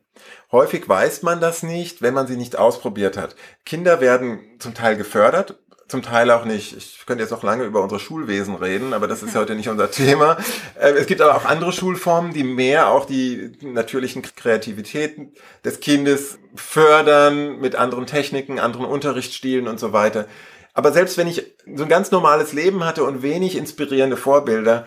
Häufig 0.51 0.87
weiß 0.87 1.23
man 1.23 1.41
das 1.41 1.63
nicht, 1.63 2.01
wenn 2.01 2.13
man 2.13 2.27
sie 2.27 2.37
nicht 2.37 2.57
ausprobiert 2.57 3.17
hat. 3.17 3.35
Kinder 3.65 4.01
werden 4.01 4.39
zum 4.59 4.73
Teil 4.73 4.95
gefördert, 4.95 5.59
zum 5.87 6.01
Teil 6.01 6.31
auch 6.31 6.45
nicht. 6.45 6.75
Ich 6.75 7.05
könnte 7.05 7.23
jetzt 7.23 7.31
auch 7.31 7.43
lange 7.43 7.63
über 7.63 7.81
unser 7.81 7.99
Schulwesen 7.99 8.55
reden, 8.55 8.93
aber 8.93 9.07
das 9.07 9.21
ist 9.21 9.35
heute 9.35 9.55
nicht 9.55 9.69
unser 9.69 9.91
Thema. 9.91 10.37
Äh, 10.79 10.91
es 10.91 11.05
gibt 11.05 11.21
aber 11.21 11.35
auch 11.35 11.45
andere 11.45 11.71
Schulformen, 11.71 12.33
die 12.33 12.43
mehr 12.43 12.89
auch 12.89 13.05
die 13.05 13.51
natürlichen 13.61 14.23
Kreativitäten 14.23 15.33
des 15.63 15.79
Kindes 15.79 16.39
fördern 16.55 17.59
mit 17.59 17.75
anderen 17.75 18.07
Techniken, 18.07 18.59
anderen 18.59 18.85
Unterrichtsstilen 18.85 19.67
und 19.67 19.79
so 19.79 19.93
weiter. 19.93 20.27
Aber 20.73 20.91
selbst 20.91 21.17
wenn 21.17 21.27
ich 21.27 21.55
so 21.73 21.83
ein 21.83 21.89
ganz 21.89 22.11
normales 22.11 22.51
Leben 22.51 22.83
hatte 22.83 23.03
und 23.03 23.21
wenig 23.21 23.55
inspirierende 23.55 24.17
Vorbilder, 24.17 24.85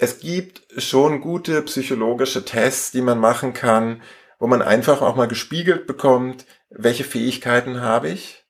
es 0.00 0.18
gibt 0.18 0.62
schon 0.78 1.20
gute 1.20 1.60
psychologische 1.62 2.44
Tests, 2.44 2.90
die 2.90 3.02
man 3.02 3.18
machen 3.18 3.52
kann, 3.52 4.00
wo 4.38 4.46
man 4.46 4.62
einfach 4.62 5.02
auch 5.02 5.14
mal 5.14 5.28
gespiegelt 5.28 5.86
bekommt, 5.86 6.46
welche 6.70 7.04
Fähigkeiten 7.04 7.82
habe 7.82 8.08
ich. 8.08 8.46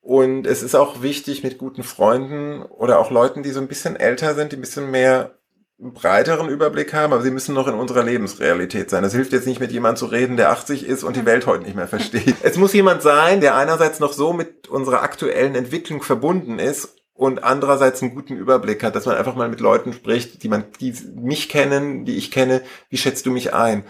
Und 0.00 0.48
es 0.48 0.64
ist 0.64 0.74
auch 0.74 1.00
wichtig, 1.00 1.44
mit 1.44 1.58
guten 1.58 1.84
Freunden 1.84 2.62
oder 2.62 2.98
auch 2.98 3.12
Leuten, 3.12 3.44
die 3.44 3.52
so 3.52 3.60
ein 3.60 3.68
bisschen 3.68 3.94
älter 3.94 4.34
sind, 4.34 4.50
die 4.50 4.56
ein 4.56 4.62
bisschen 4.62 4.90
mehr 4.90 5.36
breiteren 5.78 6.48
Überblick 6.48 6.92
haben, 6.92 7.12
aber 7.12 7.22
sie 7.22 7.30
müssen 7.30 7.54
noch 7.54 7.68
in 7.68 7.74
unserer 7.74 8.02
Lebensrealität 8.02 8.90
sein. 8.90 9.04
Es 9.04 9.14
hilft 9.14 9.32
jetzt 9.32 9.46
nicht 9.46 9.60
mit 9.60 9.70
jemandem 9.70 9.96
zu 9.96 10.06
reden, 10.06 10.36
der 10.36 10.50
80 10.50 10.84
ist 10.84 11.04
und 11.04 11.16
die 11.16 11.24
Welt 11.24 11.46
heute 11.46 11.64
nicht 11.64 11.76
mehr 11.76 11.86
versteht. 11.86 12.34
es 12.42 12.56
muss 12.56 12.72
jemand 12.72 13.02
sein, 13.02 13.40
der 13.40 13.54
einerseits 13.54 14.00
noch 14.00 14.12
so 14.12 14.32
mit 14.32 14.66
unserer 14.66 15.02
aktuellen 15.02 15.54
Entwicklung 15.54 16.02
verbunden 16.02 16.58
ist 16.58 16.99
und 17.20 17.44
andererseits 17.44 18.00
einen 18.00 18.14
guten 18.14 18.34
Überblick 18.34 18.82
hat, 18.82 18.96
dass 18.96 19.04
man 19.04 19.14
einfach 19.14 19.34
mal 19.34 19.50
mit 19.50 19.60
Leuten 19.60 19.92
spricht, 19.92 20.42
die 20.42 20.48
man, 20.48 20.64
die 20.80 20.94
mich 21.14 21.50
kennen, 21.50 22.06
die 22.06 22.16
ich 22.16 22.30
kenne, 22.30 22.62
wie 22.88 22.96
schätzt 22.96 23.26
du 23.26 23.30
mich 23.30 23.52
ein? 23.52 23.84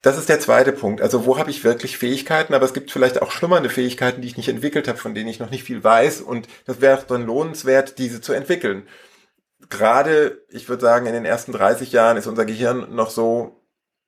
Das 0.00 0.16
ist 0.16 0.30
der 0.30 0.40
zweite 0.40 0.72
Punkt. 0.72 1.02
Also 1.02 1.26
wo 1.26 1.36
habe 1.36 1.50
ich 1.50 1.62
wirklich 1.62 1.98
Fähigkeiten, 1.98 2.54
aber 2.54 2.64
es 2.64 2.72
gibt 2.72 2.90
vielleicht 2.90 3.20
auch 3.20 3.32
schlummernde 3.32 3.68
Fähigkeiten, 3.68 4.22
die 4.22 4.28
ich 4.28 4.38
nicht 4.38 4.48
entwickelt 4.48 4.88
habe, 4.88 4.96
von 4.96 5.14
denen 5.14 5.28
ich 5.28 5.40
noch 5.40 5.50
nicht 5.50 5.64
viel 5.64 5.84
weiß 5.84 6.22
und 6.22 6.48
das 6.64 6.80
wäre 6.80 7.04
dann 7.06 7.26
lohnenswert, 7.26 7.98
diese 7.98 8.22
zu 8.22 8.32
entwickeln. 8.32 8.88
Gerade, 9.68 10.42
ich 10.48 10.70
würde 10.70 10.80
sagen, 10.80 11.04
in 11.04 11.12
den 11.12 11.26
ersten 11.26 11.52
30 11.52 11.92
Jahren 11.92 12.16
ist 12.16 12.26
unser 12.26 12.46
Gehirn 12.46 12.94
noch 12.94 13.10
so 13.10 13.60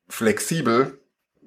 flexibel, 0.09 0.99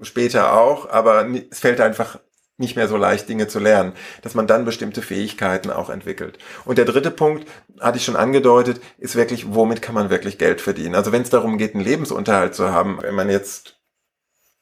später 0.03 0.53
auch, 0.53 0.87
aber 0.87 1.27
es 1.49 1.59
fällt 1.59 1.81
einfach 1.81 2.19
nicht 2.59 2.75
mehr 2.75 2.87
so 2.87 2.97
leicht, 2.97 3.29
Dinge 3.29 3.47
zu 3.47 3.59
lernen, 3.59 3.93
dass 4.21 4.35
man 4.35 4.47
dann 4.47 4.65
bestimmte 4.65 5.01
Fähigkeiten 5.01 5.71
auch 5.71 5.89
entwickelt. 5.89 6.37
Und 6.65 6.77
der 6.77 6.85
dritte 6.85 7.11
Punkt, 7.11 7.47
hatte 7.79 7.97
ich 7.97 8.05
schon 8.05 8.15
angedeutet, 8.15 8.81
ist 8.97 9.15
wirklich, 9.15 9.53
womit 9.53 9.81
kann 9.81 9.95
man 9.95 10.09
wirklich 10.09 10.37
Geld 10.37 10.61
verdienen? 10.61 10.95
Also 10.95 11.11
wenn 11.11 11.21
es 11.21 11.29
darum 11.29 11.57
geht, 11.57 11.73
einen 11.73 11.83
Lebensunterhalt 11.83 12.55
zu 12.55 12.71
haben, 12.71 12.99
wenn 13.01 13.15
man 13.15 13.29
jetzt 13.29 13.79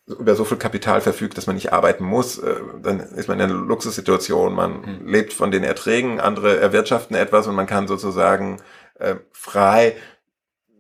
über 0.08 0.36
so 0.36 0.46
viel 0.46 0.58
Kapital 0.58 1.02
verfügt, 1.02 1.38
dass 1.38 1.48
man 1.48 1.56
nicht 1.56 1.74
arbeiten 1.74 2.06
muss, 2.06 2.38
äh, 2.38 2.56
dann 2.82 3.00
ist 3.00 3.28
man 3.28 3.40
in 3.40 3.50
einer 3.50 3.54
Luxussituation. 3.54 4.54
Man 4.54 4.82
mhm. 5.02 5.08
lebt 5.08 5.34
von 5.34 5.52
den 5.52 5.64
Erträgen, 5.64 6.20
andere 6.20 6.60
erwirtschaften 6.60 7.16
etwas 7.16 7.48
und 7.48 7.56
man 7.56 7.68
kann 7.68 7.88
sozusagen 7.88 8.62
äh, 9.00 9.16
frei 9.32 9.96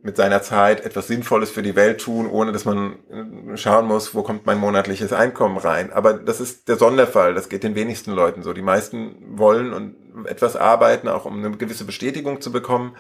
mit 0.08 0.15
seiner 0.15 0.41
Zeit 0.41 0.86
etwas 0.86 1.08
Sinnvolles 1.08 1.52
für 1.52 1.62
die 1.62 1.76
Welt 1.76 2.00
tun, 2.00 2.28
ohne 2.28 2.54
dass 2.54 2.63
man 2.63 2.96
äh, 3.10 3.58
schauen 3.58 3.88
muss, 3.88 4.15
wo 4.15 4.24
kommt 4.24 4.46
mein 4.46 4.58
monatliches 4.58 5.12
Einkommen 5.12 5.58
rein. 5.58 5.91
Aber 5.91 6.13
das 6.13 6.39
ist 6.39 6.70
der 6.70 6.78
Sonderfall. 6.78 7.34
Das 7.34 7.50
geht 7.50 7.63
den 7.63 7.76
wenigsten 7.76 8.13
Leuten 8.13 8.41
so. 8.41 8.54
Die 8.54 8.62
meisten 8.62 9.38
wollen 9.38 9.74
und 9.74 10.26
etwas 10.26 10.56
arbeiten, 10.56 11.10
auch 11.10 11.26
um 11.26 11.43
eine 11.43 11.58
gewisse 11.58 11.84
Bestätigung 11.84 12.39
zu 12.39 12.54
bekommen 12.54 12.96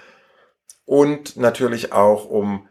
und 0.83 1.37
natürlich 1.37 1.93
auch 1.93 2.25
um 2.25 2.67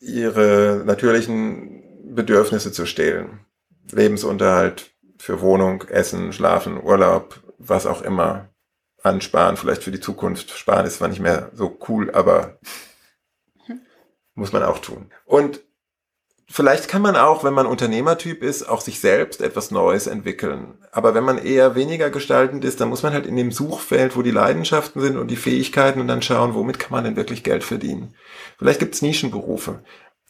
ihre 0.00 0.82
natürlichen 0.84 2.14
Bedürfnisse 2.16 2.72
zu 2.72 2.84
stehlen. 2.84 3.46
Lebensunterhalt 3.92 4.90
für 5.18 5.40
Wohnung, 5.40 5.82
Essen, 5.82 6.32
Schlafen, 6.32 6.82
Urlaub, 6.82 7.40
was 7.58 7.86
auch 7.86 8.02
immer. 8.02 8.48
Ansparen, 9.06 9.56
vielleicht 9.56 9.82
für 9.82 9.92
die 9.92 10.00
Zukunft. 10.00 10.50
Sparen 10.50 10.86
ist 10.86 10.96
zwar 10.96 11.08
nicht 11.08 11.20
mehr 11.20 11.50
so 11.54 11.78
cool, 11.88 12.10
aber 12.10 12.58
muss 14.34 14.52
man 14.52 14.62
auch 14.62 14.78
tun. 14.78 15.10
Und 15.24 15.60
vielleicht 16.48 16.88
kann 16.88 17.02
man 17.02 17.16
auch, 17.16 17.42
wenn 17.42 17.54
man 17.54 17.66
Unternehmertyp 17.66 18.42
ist, 18.42 18.68
auch 18.68 18.80
sich 18.80 19.00
selbst 19.00 19.40
etwas 19.40 19.70
Neues 19.70 20.06
entwickeln. 20.06 20.78
Aber 20.92 21.14
wenn 21.14 21.24
man 21.24 21.38
eher 21.38 21.74
weniger 21.74 22.10
gestaltend 22.10 22.64
ist, 22.64 22.80
dann 22.80 22.88
muss 22.88 23.02
man 23.02 23.12
halt 23.12 23.26
in 23.26 23.36
dem 23.36 23.50
Suchfeld, 23.50 24.16
wo 24.16 24.22
die 24.22 24.30
Leidenschaften 24.30 25.00
sind 25.00 25.16
und 25.16 25.28
die 25.28 25.36
Fähigkeiten 25.36 26.00
und 26.00 26.08
dann 26.08 26.22
schauen, 26.22 26.54
womit 26.54 26.78
kann 26.78 26.92
man 26.92 27.04
denn 27.04 27.16
wirklich 27.16 27.42
Geld 27.42 27.64
verdienen. 27.64 28.14
Vielleicht 28.58 28.80
gibt's 28.80 29.02
Nischenberufe. 29.02 29.82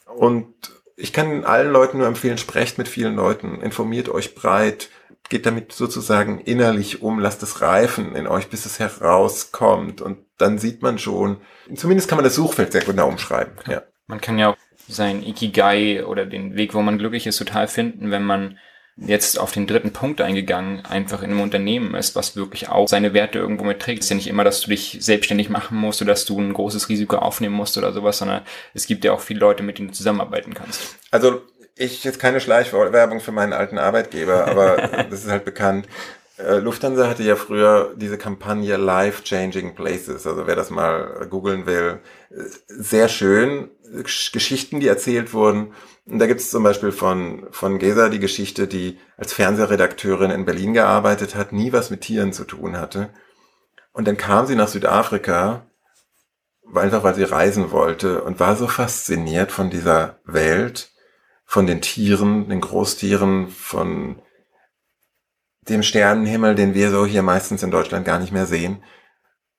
Und 0.05 0.53
ich 0.95 1.13
kann 1.13 1.43
allen 1.43 1.71
Leuten 1.71 1.99
nur 1.99 2.07
empfehlen, 2.07 2.39
sprecht 2.39 2.77
mit 2.77 2.87
vielen 2.87 3.15
Leuten, 3.15 3.61
informiert 3.61 4.09
euch 4.09 4.33
breit, 4.33 4.89
geht 5.29 5.45
damit 5.45 5.71
sozusagen 5.73 6.39
innerlich 6.39 7.01
um, 7.01 7.19
lasst 7.19 7.43
es 7.43 7.61
reifen 7.61 8.15
in 8.15 8.27
euch, 8.27 8.49
bis 8.49 8.65
es 8.65 8.79
herauskommt. 8.79 10.01
Und 10.01 10.19
dann 10.37 10.57
sieht 10.57 10.81
man 10.81 10.99
schon, 10.99 11.37
zumindest 11.75 12.07
kann 12.07 12.17
man 12.17 12.25
das 12.25 12.35
Suchfeld 12.35 12.71
sehr 12.71 12.83
genau 12.83 13.07
umschreiben. 13.07 13.53
Ja. 13.67 13.83
Man 14.07 14.21
kann 14.21 14.37
ja 14.37 14.49
auch 14.49 14.57
sein 14.87 15.21
Ikigai 15.23 16.05
oder 16.05 16.25
den 16.25 16.55
Weg, 16.55 16.73
wo 16.73 16.81
man 16.81 16.97
glücklich 16.97 17.27
ist, 17.27 17.37
total 17.37 17.67
finden, 17.67 18.11
wenn 18.11 18.23
man 18.23 18.57
jetzt 18.97 19.39
auf 19.39 19.51
den 19.51 19.67
dritten 19.67 19.93
Punkt 19.93 20.21
eingegangen, 20.21 20.83
einfach 20.85 21.21
in 21.21 21.29
einem 21.29 21.41
Unternehmen 21.41 21.93
ist, 21.93 22.15
was 22.15 22.35
wirklich 22.35 22.69
auch 22.69 22.87
seine 22.87 23.13
Werte 23.13 23.37
irgendwo 23.37 23.63
mitträgt. 23.63 23.99
Es 23.99 24.07
ist 24.07 24.09
ja 24.09 24.15
nicht 24.15 24.27
immer, 24.27 24.43
dass 24.43 24.61
du 24.61 24.71
dich 24.71 24.97
selbstständig 24.99 25.49
machen 25.49 25.77
musst 25.77 26.01
oder 26.01 26.13
dass 26.13 26.25
du 26.25 26.39
ein 26.39 26.53
großes 26.53 26.89
Risiko 26.89 27.17
aufnehmen 27.17 27.53
musst 27.53 27.77
oder 27.77 27.93
sowas, 27.93 28.17
sondern 28.17 28.41
es 28.73 28.87
gibt 28.87 29.05
ja 29.05 29.13
auch 29.13 29.19
viele 29.19 29.39
Leute, 29.39 29.61
mit 29.61 29.77
denen 29.77 29.89
du 29.89 29.93
zusammenarbeiten 29.93 30.53
kannst. 30.55 30.97
Also 31.11 31.41
ich 31.79 32.03
jetzt 32.03 32.19
keine 32.19 32.39
Schleichwerbung 32.39 33.19
für 33.19 33.31
meinen 33.31 33.53
alten 33.53 33.77
Arbeitgeber, 33.77 34.47
aber 34.47 34.77
das 35.09 35.25
ist 35.25 35.29
halt 35.29 35.45
bekannt. 35.45 35.87
Äh, 36.37 36.57
Lufthansa 36.57 37.07
hatte 37.07 37.23
ja 37.23 37.35
früher 37.35 37.93
diese 37.95 38.17
Kampagne 38.17 38.77
Life 38.77 39.23
Changing 39.23 39.75
Places. 39.75 40.27
Also 40.27 40.47
wer 40.47 40.55
das 40.55 40.69
mal 40.69 41.27
googeln 41.29 41.65
will, 41.65 41.99
sehr 42.67 43.09
schön. 43.09 43.69
Geschichten, 44.03 44.79
die 44.79 44.87
erzählt 44.87 45.33
wurden 45.33 45.73
und 46.07 46.19
da 46.19 46.27
gibt 46.27 46.39
es 46.39 46.51
zum 46.51 46.63
Beispiel 46.63 46.91
von, 46.91 47.47
von 47.51 47.79
Gesa 47.79 48.07
die 48.07 48.19
Geschichte, 48.19 48.67
die 48.67 48.97
als 49.17 49.33
Fernsehredakteurin 49.33 50.31
in 50.31 50.45
Berlin 50.45 50.73
gearbeitet 50.73 51.35
hat, 51.35 51.51
nie 51.51 51.73
was 51.73 51.89
mit 51.89 52.01
Tieren 52.01 52.31
zu 52.31 52.45
tun 52.45 52.77
hatte. 52.77 53.09
Und 53.91 54.07
dann 54.07 54.15
kam 54.15 54.45
sie 54.45 54.55
nach 54.55 54.69
Südafrika, 54.69 55.65
einfach 56.73 57.03
weil 57.03 57.15
sie 57.15 57.23
reisen 57.23 57.71
wollte 57.71 58.23
und 58.23 58.39
war 58.39 58.55
so 58.55 58.67
fasziniert 58.67 59.51
von 59.51 59.69
dieser 59.69 60.19
Welt, 60.23 60.91
von 61.47 61.65
den 61.65 61.81
Tieren, 61.81 62.49
den 62.49 62.61
Großtieren, 62.61 63.47
von 63.49 64.21
dem 65.61 65.81
Sternenhimmel, 65.81 66.53
den 66.53 66.75
wir 66.75 66.91
so 66.91 67.05
hier 67.05 67.23
meistens 67.23 67.63
in 67.63 67.71
Deutschland 67.71 68.05
gar 68.05 68.19
nicht 68.19 68.31
mehr 68.31 68.45
sehen. 68.45 68.83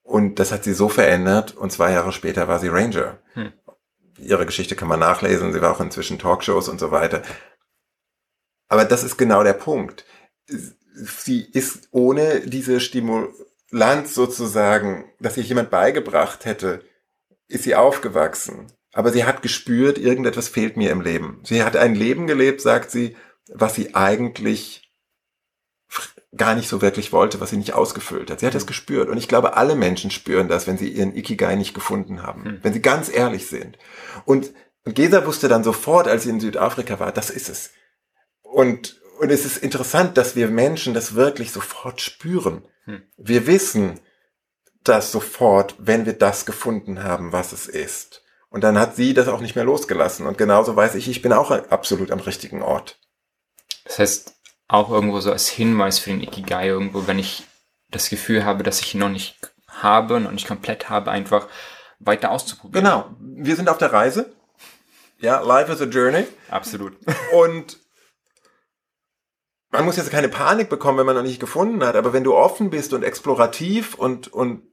Und 0.01 0.39
das 0.39 0.53
hat 0.53 0.63
sie 0.63 0.73
so 0.73 0.87
verändert 0.87 1.55
und 1.57 1.71
zwei 1.71 1.91
Jahre 1.91 2.13
später 2.13 2.47
war 2.47 2.59
sie 2.59 2.69
Ranger. 2.69 3.19
Hm 3.33 3.51
ihre 4.21 4.45
Geschichte 4.45 4.75
kann 4.75 4.87
man 4.87 4.99
nachlesen. 4.99 5.53
Sie 5.53 5.61
war 5.61 5.71
auch 5.71 5.79
inzwischen 5.79 6.19
Talkshows 6.19 6.69
und 6.69 6.79
so 6.79 6.91
weiter. 6.91 7.21
Aber 8.67 8.85
das 8.85 9.03
ist 9.03 9.17
genau 9.17 9.43
der 9.43 9.53
Punkt. 9.53 10.05
Sie 10.45 11.41
ist 11.41 11.87
ohne 11.91 12.41
diese 12.41 12.79
Stimulanz 12.79 14.13
sozusagen, 14.13 15.11
dass 15.19 15.37
ihr 15.37 15.43
jemand 15.43 15.69
beigebracht 15.69 16.45
hätte, 16.45 16.83
ist 17.47 17.63
sie 17.63 17.75
aufgewachsen. 17.75 18.71
Aber 18.99 19.13
sie 19.13 19.23
hat 19.23 19.41
gespürt, 19.41 19.97
irgendetwas 19.97 20.49
fehlt 20.49 20.75
mir 20.75 20.91
im 20.91 20.99
Leben. 20.99 21.39
Sie 21.45 21.63
hat 21.63 21.77
ein 21.77 21.95
Leben 21.95 22.27
gelebt, 22.27 22.59
sagt 22.59 22.91
sie, 22.91 23.15
was 23.47 23.73
sie 23.73 23.95
eigentlich 23.95 24.91
gar 26.35 26.53
nicht 26.53 26.67
so 26.67 26.81
wirklich 26.81 27.13
wollte, 27.13 27.39
was 27.39 27.51
sie 27.51 27.55
nicht 27.55 27.71
ausgefüllt 27.71 28.29
hat. 28.29 28.41
Sie 28.41 28.45
hat 28.45 28.55
das 28.55 28.65
mhm. 28.65 28.67
gespürt. 28.67 29.07
Und 29.07 29.15
ich 29.15 29.29
glaube, 29.29 29.55
alle 29.55 29.75
Menschen 29.75 30.11
spüren 30.11 30.49
das, 30.49 30.67
wenn 30.67 30.77
sie 30.77 30.89
ihren 30.89 31.15
Ikigai 31.15 31.55
nicht 31.55 31.73
gefunden 31.73 32.23
haben. 32.23 32.43
Mhm. 32.43 32.59
Wenn 32.61 32.73
sie 32.73 32.81
ganz 32.81 33.07
ehrlich 33.07 33.47
sind. 33.47 33.77
Und, 34.25 34.51
und 34.83 34.95
Gesa 34.95 35.25
wusste 35.25 35.47
dann 35.47 35.63
sofort, 35.63 36.09
als 36.09 36.23
sie 36.23 36.31
in 36.31 36.41
Südafrika 36.41 36.99
war, 36.99 37.13
das 37.13 37.29
ist 37.29 37.47
es. 37.47 37.71
Und, 38.41 38.99
und 39.21 39.31
es 39.31 39.45
ist 39.45 39.59
interessant, 39.59 40.17
dass 40.17 40.35
wir 40.35 40.49
Menschen 40.49 40.93
das 40.93 41.15
wirklich 41.15 41.53
sofort 41.53 42.01
spüren. 42.01 42.67
Mhm. 42.85 43.03
Wir 43.15 43.47
wissen 43.47 44.01
das 44.83 45.13
sofort, 45.13 45.75
wenn 45.77 46.05
wir 46.05 46.17
das 46.19 46.45
gefunden 46.45 47.01
haben, 47.01 47.31
was 47.31 47.53
es 47.53 47.65
ist. 47.65 48.25
Und 48.49 48.63
dann 48.63 48.79
hat 48.79 48.95
sie 48.95 49.13
das 49.13 49.27
auch 49.27 49.41
nicht 49.41 49.55
mehr 49.55 49.65
losgelassen. 49.65 50.25
Und 50.25 50.37
genauso 50.37 50.75
weiß 50.75 50.95
ich, 50.95 51.07
ich 51.07 51.21
bin 51.21 51.33
auch 51.33 51.51
absolut 51.51 52.11
am 52.11 52.19
richtigen 52.19 52.61
Ort. 52.61 52.99
Das 53.83 53.99
heißt, 53.99 54.35
auch 54.67 54.89
irgendwo 54.89 55.19
so 55.19 55.31
als 55.31 55.47
Hinweis 55.47 55.99
für 55.99 56.09
den 56.09 56.21
Ikigai 56.21 56.67
irgendwo, 56.67 57.07
wenn 57.07 57.19
ich 57.19 57.45
das 57.89 58.09
Gefühl 58.09 58.45
habe, 58.45 58.63
dass 58.63 58.81
ich 58.81 58.93
ihn 58.93 58.99
noch 58.99 59.09
nicht 59.09 59.37
habe, 59.67 60.19
noch 60.19 60.31
nicht 60.31 60.47
komplett 60.47 60.89
habe, 60.89 61.11
einfach 61.11 61.47
weiter 61.99 62.31
auszuprobieren. 62.31 62.85
Genau. 62.85 63.15
Wir 63.19 63.55
sind 63.55 63.69
auf 63.69 63.77
der 63.77 63.93
Reise. 63.93 64.33
Ja, 65.19 65.41
life 65.41 65.71
is 65.71 65.81
a 65.81 65.85
journey. 65.85 66.25
Absolut. 66.49 66.93
Und 67.33 67.77
man 69.71 69.85
muss 69.85 69.97
jetzt 69.97 70.11
keine 70.11 70.29
Panik 70.29 70.69
bekommen, 70.69 70.97
wenn 70.97 71.05
man 71.05 71.15
noch 71.15 71.23
nicht 71.23 71.39
gefunden 71.39 71.83
hat, 71.83 71.95
aber 71.95 72.13
wenn 72.13 72.23
du 72.23 72.35
offen 72.35 72.69
bist 72.69 72.93
und 72.93 73.03
explorativ 73.03 73.95
und, 73.95 74.27
und, 74.27 74.63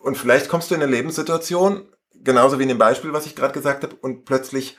und 0.00 0.16
vielleicht 0.16 0.48
kommst 0.48 0.70
du 0.70 0.74
in 0.74 0.82
eine 0.82 0.90
Lebenssituation, 0.90 1.88
genauso 2.22 2.58
wie 2.58 2.64
in 2.64 2.68
dem 2.68 2.78
Beispiel, 2.78 3.12
was 3.12 3.26
ich 3.26 3.36
gerade 3.36 3.52
gesagt 3.52 3.82
habe, 3.82 3.96
und 3.96 4.24
plötzlich 4.24 4.76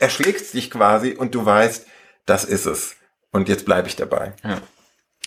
erschlägt 0.00 0.52
dich 0.54 0.70
quasi 0.70 1.12
und 1.12 1.34
du 1.34 1.44
weißt, 1.44 1.86
das 2.24 2.44
ist 2.44 2.66
es. 2.66 2.96
Und 3.32 3.48
jetzt 3.48 3.64
bleibe 3.64 3.88
ich 3.88 3.96
dabei. 3.96 4.34
Ja. 4.42 4.60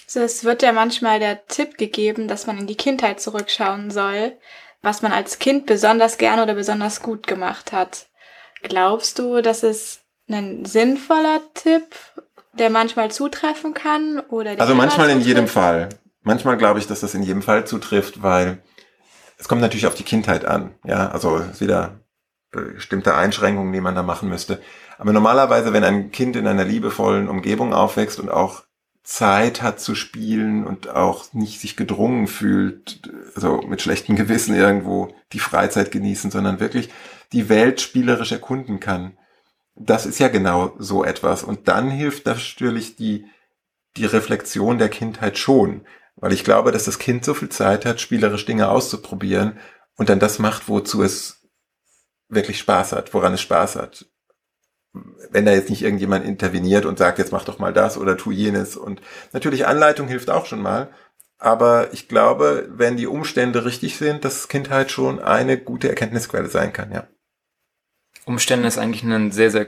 So, 0.08 0.22
es 0.22 0.44
wird 0.44 0.64
ja 0.64 0.72
manchmal 0.72 1.20
der 1.20 1.46
Tipp 1.46 1.78
gegeben, 1.78 2.28
dass 2.28 2.48
man 2.48 2.58
in 2.58 2.68
die 2.68 2.78
Kindheit 2.78 3.22
zurückschauen 3.22 3.92
soll, 3.92 4.38
was 4.82 5.02
man 5.02 5.12
als 5.12 5.40
Kind 5.40 5.66
besonders 5.66 6.18
gerne 6.18 6.44
oder 6.44 6.56
besonders 6.56 7.02
gut 7.02 7.28
gemacht 7.28 7.72
hat. 7.72 8.08
Glaubst 8.64 9.20
du, 9.20 9.42
dass 9.42 9.64
es 9.64 10.02
ein 10.28 10.66
sinnvoller 10.66 11.42
Tipp, 11.54 11.96
der 12.54 12.70
manchmal 12.70 13.12
zutreffen 13.12 13.74
kann? 13.74 14.20
Oder 14.20 14.60
also 14.60 14.76
manchmal 14.76 15.10
in 15.10 15.22
jedem 15.22 15.48
Fall. 15.48 15.90
Manchmal 16.22 16.58
glaube 16.58 16.80
ich, 16.80 16.88
dass 16.88 17.02
das 17.02 17.14
in 17.14 17.24
jedem 17.24 17.42
Fall 17.42 17.66
zutrifft, 17.66 18.22
weil 18.22 18.62
es 19.40 19.48
kommt 19.48 19.62
natürlich 19.62 19.88
auf 19.88 19.96
die 19.96 20.04
Kindheit 20.04 20.46
an. 20.46 20.76
Ja, 20.86 21.10
also 21.10 21.42
wieder 21.60 22.02
bestimmte 22.52 23.16
Einschränkungen, 23.16 23.74
die 23.74 23.82
man 23.82 23.96
da 23.96 24.04
machen 24.04 24.30
müsste. 24.30 24.62
Aber 24.98 25.14
normalerweise, 25.14 25.72
wenn 25.72 25.84
ein 25.84 26.12
Kind 26.12 26.36
in 26.36 26.46
einer 26.46 26.66
liebevollen 26.66 27.30
Umgebung 27.30 27.74
aufwächst 27.74 28.20
und 28.20 28.30
auch 28.30 28.64
Zeit 29.04 29.62
hat 29.62 29.80
zu 29.80 29.96
spielen 29.96 30.68
und 30.68 30.90
auch 30.90 31.34
nicht 31.34 31.60
sich 31.62 31.78
gedrungen 31.78 32.28
fühlt, 32.28 33.10
also 33.34 33.62
mit 33.62 33.82
schlechtem 33.82 34.16
Gewissen 34.16 34.54
irgendwo 34.56 35.16
die 35.32 35.40
Freizeit 35.40 35.92
genießen, 35.92 36.32
sondern 36.32 36.60
wirklich 36.60 36.90
die 37.32 37.50
Welt 37.50 37.80
spielerisch 37.80 38.32
erkunden 38.32 38.80
kann. 38.80 39.18
Das 39.76 40.06
ist 40.06 40.20
ja 40.20 40.28
genau 40.28 40.74
so 40.80 41.06
etwas. 41.06 41.44
Und 41.44 41.70
dann 41.70 41.90
hilft 41.90 42.26
natürlich 42.26 42.98
die, 42.98 43.26
die 43.96 44.06
Reflexion 44.06 44.78
der 44.78 44.90
Kindheit 44.90 45.38
schon, 45.38 45.86
Weil 46.20 46.34
ich 46.34 46.44
glaube, 46.44 46.72
dass 46.72 46.84
das 46.84 47.00
Kind 47.00 47.24
so 47.24 47.34
viel 47.34 47.50
Zeit 47.50 47.86
hat, 47.86 48.02
spielerisch 48.02 48.46
Dinge 48.46 48.70
auszuprobieren 48.70 49.58
und 49.98 50.10
dann 50.10 50.20
das 50.20 50.40
macht, 50.40 50.68
wozu 50.68 51.02
es 51.02 51.48
wirklich 52.28 52.60
Spaß 52.60 52.92
hat, 52.92 53.14
woran 53.14 53.34
es 53.34 53.42
Spaß 53.42 53.78
hat. 53.78 54.06
Wenn 55.32 55.46
da 55.46 55.52
jetzt 55.52 55.70
nicht 55.70 55.82
irgendjemand 55.82 56.26
interveniert 56.26 56.86
und 56.86 56.98
sagt, 56.98 57.20
jetzt 57.20 57.32
mach 57.32 57.46
doch 57.46 57.60
mal 57.60 57.74
das 57.74 57.98
oder 57.98 58.18
tu 58.18 58.32
jenes. 58.32 58.76
Und 58.76 59.02
natürlich 59.34 59.68
Anleitung 59.68 60.08
hilft 60.08 60.30
auch 60.30 60.46
schon 60.46 60.62
mal. 60.62 60.92
Aber 61.38 61.94
ich 61.94 62.10
glaube, 62.10 62.68
wenn 62.72 62.98
die 62.98 63.08
Umstände 63.08 63.64
richtig 63.64 63.98
sind, 63.98 64.26
dass 64.26 64.50
Kindheit 64.50 64.92
schon 64.92 65.20
eine 65.20 65.58
gute 65.58 65.88
Erkenntnisquelle 65.88 66.50
sein 66.50 66.74
kann, 66.74 66.92
ja. 66.92 67.08
Umstände 68.26 68.68
ist 68.68 68.78
eigentlich 68.78 69.04
ein 69.04 69.32
sehr, 69.32 69.50
sehr 69.52 69.68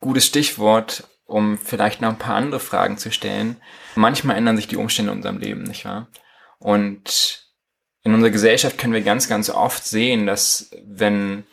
gutes 0.00 0.26
Stichwort, 0.26 1.08
um 1.26 1.58
vielleicht 1.58 2.00
noch 2.00 2.10
ein 2.10 2.18
paar 2.18 2.36
andere 2.36 2.60
Fragen 2.60 2.98
zu 2.98 3.10
stellen. 3.10 3.56
Manchmal 3.94 4.36
ändern 4.36 4.56
sich 4.56 4.68
die 4.68 4.76
Umstände 4.76 5.12
in 5.12 5.18
unserem 5.18 5.38
Leben, 5.38 5.62
nicht 5.62 5.84
wahr? 5.84 6.08
Und 6.58 7.46
in 8.04 8.14
unserer 8.14 8.30
Gesellschaft 8.30 8.78
können 8.78 8.92
wir 8.92 9.02
ganz, 9.02 9.28
ganz 9.28 9.50
oft 9.50 9.84
sehen, 9.84 10.26
dass 10.26 10.70
wenn 10.84 11.44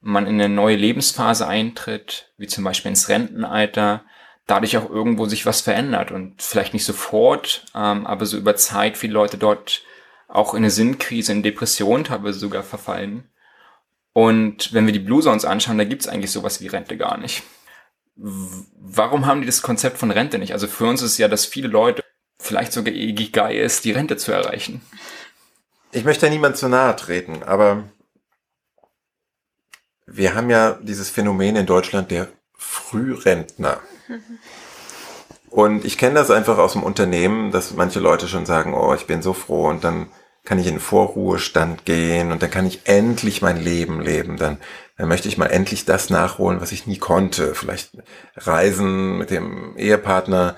man 0.00 0.26
in 0.26 0.34
eine 0.34 0.48
neue 0.48 0.76
Lebensphase 0.76 1.46
eintritt, 1.46 2.32
wie 2.36 2.46
zum 2.46 2.64
Beispiel 2.64 2.90
ins 2.90 3.08
Rentenalter, 3.08 4.04
dadurch 4.46 4.76
auch 4.76 4.90
irgendwo 4.90 5.26
sich 5.26 5.46
was 5.46 5.60
verändert 5.60 6.10
und 6.10 6.42
vielleicht 6.42 6.74
nicht 6.74 6.84
sofort, 6.84 7.64
ähm, 7.74 8.06
aber 8.06 8.26
so 8.26 8.36
über 8.36 8.56
Zeit 8.56 8.96
viele 8.96 9.12
Leute 9.12 9.38
dort 9.38 9.82
auch 10.28 10.54
in 10.54 10.58
eine 10.58 10.70
Sinnkrise, 10.70 11.32
in 11.32 11.42
Depression 11.42 12.04
teilweise 12.04 12.38
sogar 12.38 12.62
verfallen. 12.62 13.28
Und 14.12 14.72
wenn 14.72 14.86
wir 14.86 14.92
die 14.92 14.98
Blue 14.98 15.22
Zones 15.22 15.44
anschauen, 15.44 15.78
da 15.78 15.84
gibt's 15.84 16.08
eigentlich 16.08 16.32
sowas 16.32 16.60
wie 16.60 16.66
Rente 16.66 16.96
gar 16.96 17.16
nicht. 17.18 17.42
Warum 18.16 19.26
haben 19.26 19.40
die 19.40 19.46
das 19.46 19.62
Konzept 19.62 19.98
von 19.98 20.10
Rente 20.10 20.38
nicht? 20.38 20.52
Also 20.52 20.66
für 20.66 20.86
uns 20.86 21.02
ist 21.02 21.12
es 21.12 21.18
ja, 21.18 21.28
dass 21.28 21.46
viele 21.46 21.68
Leute 21.68 22.04
vielleicht 22.38 22.72
sogar 22.72 22.92
geil 22.92 23.56
ist, 23.56 23.84
die 23.84 23.92
Rente 23.92 24.16
zu 24.16 24.32
erreichen. 24.32 24.82
Ich 25.92 26.04
möchte 26.04 26.26
ja 26.26 26.32
niemand 26.32 26.56
zu 26.56 26.68
nahe 26.68 26.96
treten, 26.96 27.42
aber 27.42 27.84
wir 30.06 30.34
haben 30.34 30.50
ja 30.50 30.78
dieses 30.82 31.10
Phänomen 31.10 31.56
in 31.56 31.66
Deutschland 31.66 32.10
der 32.10 32.28
Frührentner. 32.56 33.80
Und 35.52 35.84
ich 35.84 35.98
kenne 35.98 36.14
das 36.14 36.30
einfach 36.30 36.56
aus 36.56 36.72
dem 36.72 36.82
Unternehmen, 36.82 37.50
dass 37.52 37.74
manche 37.74 38.00
Leute 38.00 38.26
schon 38.26 38.46
sagen, 38.46 38.72
oh, 38.72 38.94
ich 38.94 39.06
bin 39.06 39.20
so 39.20 39.34
froh 39.34 39.68
und 39.68 39.84
dann 39.84 40.06
kann 40.44 40.58
ich 40.58 40.66
in 40.66 40.76
den 40.76 40.80
Vorruhestand 40.80 41.84
gehen 41.84 42.32
und 42.32 42.42
dann 42.42 42.50
kann 42.50 42.66
ich 42.66 42.86
endlich 42.86 43.42
mein 43.42 43.62
Leben 43.62 44.00
leben. 44.00 44.38
Dann, 44.38 44.56
dann 45.02 45.08
möchte 45.08 45.26
ich 45.26 45.36
mal 45.36 45.46
endlich 45.46 45.84
das 45.84 46.10
nachholen, 46.10 46.60
was 46.60 46.70
ich 46.70 46.86
nie 46.86 46.98
konnte. 46.98 47.56
Vielleicht 47.56 47.90
reisen 48.36 49.18
mit 49.18 49.30
dem 49.30 49.76
Ehepartner, 49.76 50.54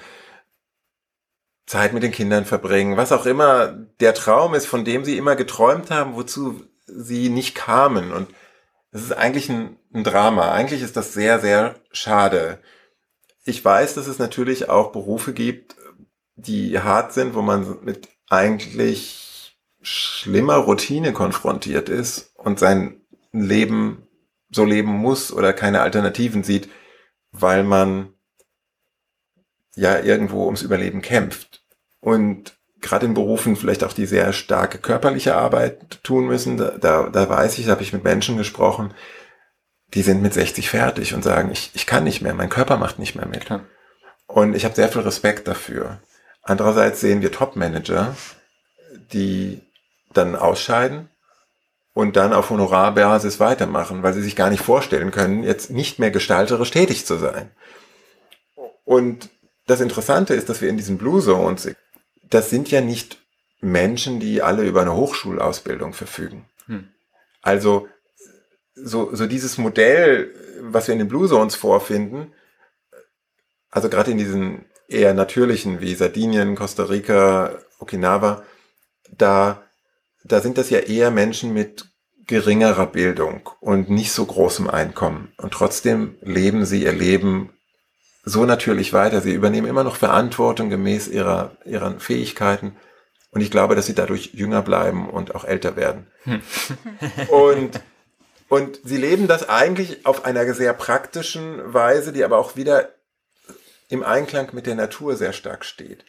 Zeit 1.65 1.95
mit 1.95 2.03
den 2.03 2.13
Kindern 2.13 2.45
verbringen, 2.45 2.99
was 2.99 3.11
auch 3.11 3.25
immer 3.25 3.69
der 4.01 4.13
Traum 4.13 4.53
ist, 4.55 4.67
von 4.67 4.85
dem 4.85 5.03
sie 5.03 5.17
immer 5.17 5.35
geträumt 5.35 5.91
haben, 5.91 6.15
wozu 6.15 6.63
sie 6.85 7.31
nicht 7.31 7.55
kamen. 7.55 8.13
Und 8.13 8.29
das 8.93 9.05
ist 9.05 9.13
eigentlich 9.13 9.49
ein, 9.49 9.79
ein 9.95 10.05
Drama. 10.05 10.53
Eigentlich 10.53 10.83
ist 10.83 10.99
das 10.99 11.15
sehr, 11.15 11.41
sehr 11.41 11.77
schade. 11.91 12.59
Ich 13.47 13.65
weiß, 13.65 13.95
dass 13.95 14.09
es 14.09 14.19
natürlich 14.19 14.69
auch 14.69 14.93
Berufe 14.93 15.33
gibt, 15.33 15.77
die 16.37 16.79
hart 16.79 17.15
sind, 17.15 17.35
wo 17.35 17.41
man 17.41 17.79
mit 17.83 18.11
eigentlich 18.29 19.57
schlimmer 19.81 20.57
Routine 20.57 21.15
konfrontiert 21.15 21.89
ist 21.89 22.35
und 22.37 22.59
sein 22.59 23.01
Leben 23.33 24.04
so 24.55 24.65
leben 24.65 24.91
muss 24.91 25.33
oder 25.33 25.53
keine 25.53 25.81
Alternativen 25.81 26.45
sieht, 26.45 26.69
weil 27.33 27.65
man 27.65 28.13
ja 29.75 29.99
irgendwo 29.99 30.45
ums 30.47 30.63
Überleben 30.63 31.03
kämpft. 31.03 31.63
Und 32.01 32.57
gerade 32.81 33.07
in 33.07 33.15
Berufen 33.15 33.57
vielleicht 33.57 33.83
auch 33.83 33.93
die 33.93 34.07
sehr 34.07 34.33
starke 34.33 34.79
körperliche 34.79 35.35
Arbeit 35.35 36.03
tun 36.03 36.27
müssen, 36.27 36.57
da, 36.57 36.71
da, 36.79 37.09
da 37.09 37.29
weiß 37.29 37.59
ich, 37.59 37.67
da 37.67 37.73
habe 37.73 37.83
ich 37.83 37.93
mit 37.93 38.05
Menschen 38.05 38.37
gesprochen, 38.37 38.95
die 39.95 40.03
sind 40.03 40.23
mit 40.23 40.35
60 40.35 40.69
fertig 40.69 41.15
und 41.15 41.23
sagen, 41.23 41.51
ich, 41.51 41.71
ich 41.75 41.87
kann 41.87 42.05
nicht 42.05 42.21
mehr, 42.21 42.35
mein 42.35 42.51
Körper 42.51 42.77
macht 42.77 42.99
nicht 42.99 43.15
mehr 43.15 43.27
mit. 43.27 43.47
Und 44.27 44.55
ich 44.55 44.65
habe 44.65 44.75
sehr 44.75 44.89
viel 44.89 45.03
Respekt 45.03 45.49
dafür. 45.49 46.01
Andererseits 46.43 47.01
sehen 47.01 47.23
wir 47.23 47.33
Top-Manager, 47.33 48.15
die 49.13 49.63
dann 50.13 50.37
ausscheiden 50.37 51.09
und 51.95 52.17
dann 52.17 52.33
auf 52.33 52.51
Honorarbasis 52.51 53.41
weitermachen, 53.41 54.03
weil 54.03 54.13
sie 54.13 54.23
sich 54.23 54.37
gar 54.37 54.51
nicht 54.51 54.63
vorstellen 54.63 55.13
können, 55.13 55.45
jetzt 55.45 55.71
nicht 55.71 55.99
mehr 55.99 56.11
gestalterisch 56.11 56.73
tätig 56.73 57.07
zu 57.07 57.17
sein. 57.17 57.51
Und 58.85 59.31
das 59.67 59.81
Interessante 59.81 60.35
ist, 60.35 60.49
dass 60.49 60.61
wir 60.61 60.69
in 60.69 60.77
diesen 60.77 60.99
Blue 60.99 61.23
Zones, 61.23 61.71
das 62.29 62.51
sind 62.51 62.71
ja 62.71 62.81
nicht 62.81 63.19
Menschen, 63.61 64.21
die 64.21 64.43
alle 64.43 64.65
über 64.65 64.83
eine 64.83 64.95
Hochschulausbildung 64.95 65.95
verfügen. 65.95 66.47
Hm. 66.67 66.89
Also 67.41 67.89
so, 68.75 69.15
so 69.15 69.27
dieses 69.27 69.57
Modell, 69.57 70.35
was 70.61 70.89
wir 70.89 70.93
in 70.93 70.99
den 70.99 71.09
Blue 71.09 71.29
Zones 71.29 71.55
vorfinden, 71.55 72.33
also 73.71 73.89
gerade 73.89 74.11
in 74.11 74.19
diesen 74.19 74.67
eher 74.89 75.15
natürlichen 75.15 75.81
wie 75.81 75.95
Sardinien, 75.95 76.57
Costa 76.57 76.85
Rica, 76.85 77.59
Okinawa, 77.79 78.45
da 79.11 79.64
da 80.25 80.41
sind 80.41 80.59
das 80.59 80.71
ja 80.71 80.81
eher 80.81 81.11
Menschen 81.11 81.53
mit 81.53 81.87
geringerer 82.27 82.87
Bildung 82.87 83.51
und 83.61 83.91
nicht 83.91 84.13
so 84.13 84.25
großem 84.25 84.69
Einkommen. 84.69 85.33
Und 85.37 85.53
trotzdem 85.53 86.17
leben 86.23 86.65
sie 86.65 86.83
ihr 86.83 86.93
Leben 86.93 87.51
so 88.25 88.47
natürlich 88.47 88.95
weiter. 88.95 89.21
Sie 89.21 89.35
übernehmen 89.35 89.67
immer 89.67 89.85
noch 89.85 89.97
Verantwortung 89.97 90.71
gemäß 90.71 91.09
ihrer, 91.09 91.57
ihren 91.67 92.01
Fähigkeiten. 92.01 92.77
Und 93.31 93.43
ich 93.43 93.51
glaube, 93.51 93.75
dass 93.75 93.87
sie 93.87 93.95
dadurch 93.95 94.31
jünger 94.33 94.63
bleiben 94.63 95.11
und 95.11 95.35
auch 95.35 95.45
älter 95.45 95.77
werden. 95.77 96.07
Hm. 96.23 96.41
und, 97.29 97.81
und 98.49 98.81
sie 98.85 98.97
leben 98.97 99.27
das 99.27 99.49
eigentlich 99.49 100.07
auf 100.07 100.25
einer 100.25 100.55
sehr 100.55 100.73
praktischen 100.73 101.75
Weise, 101.75 102.13
die 102.13 102.25
aber 102.25 102.39
auch 102.39 102.57
wieder 102.57 102.89
im 103.91 104.03
Einklang 104.03 104.49
mit 104.53 104.67
der 104.67 104.77
Natur 104.77 105.17
sehr 105.17 105.35
stark 105.35 105.65
steht. 105.65 106.05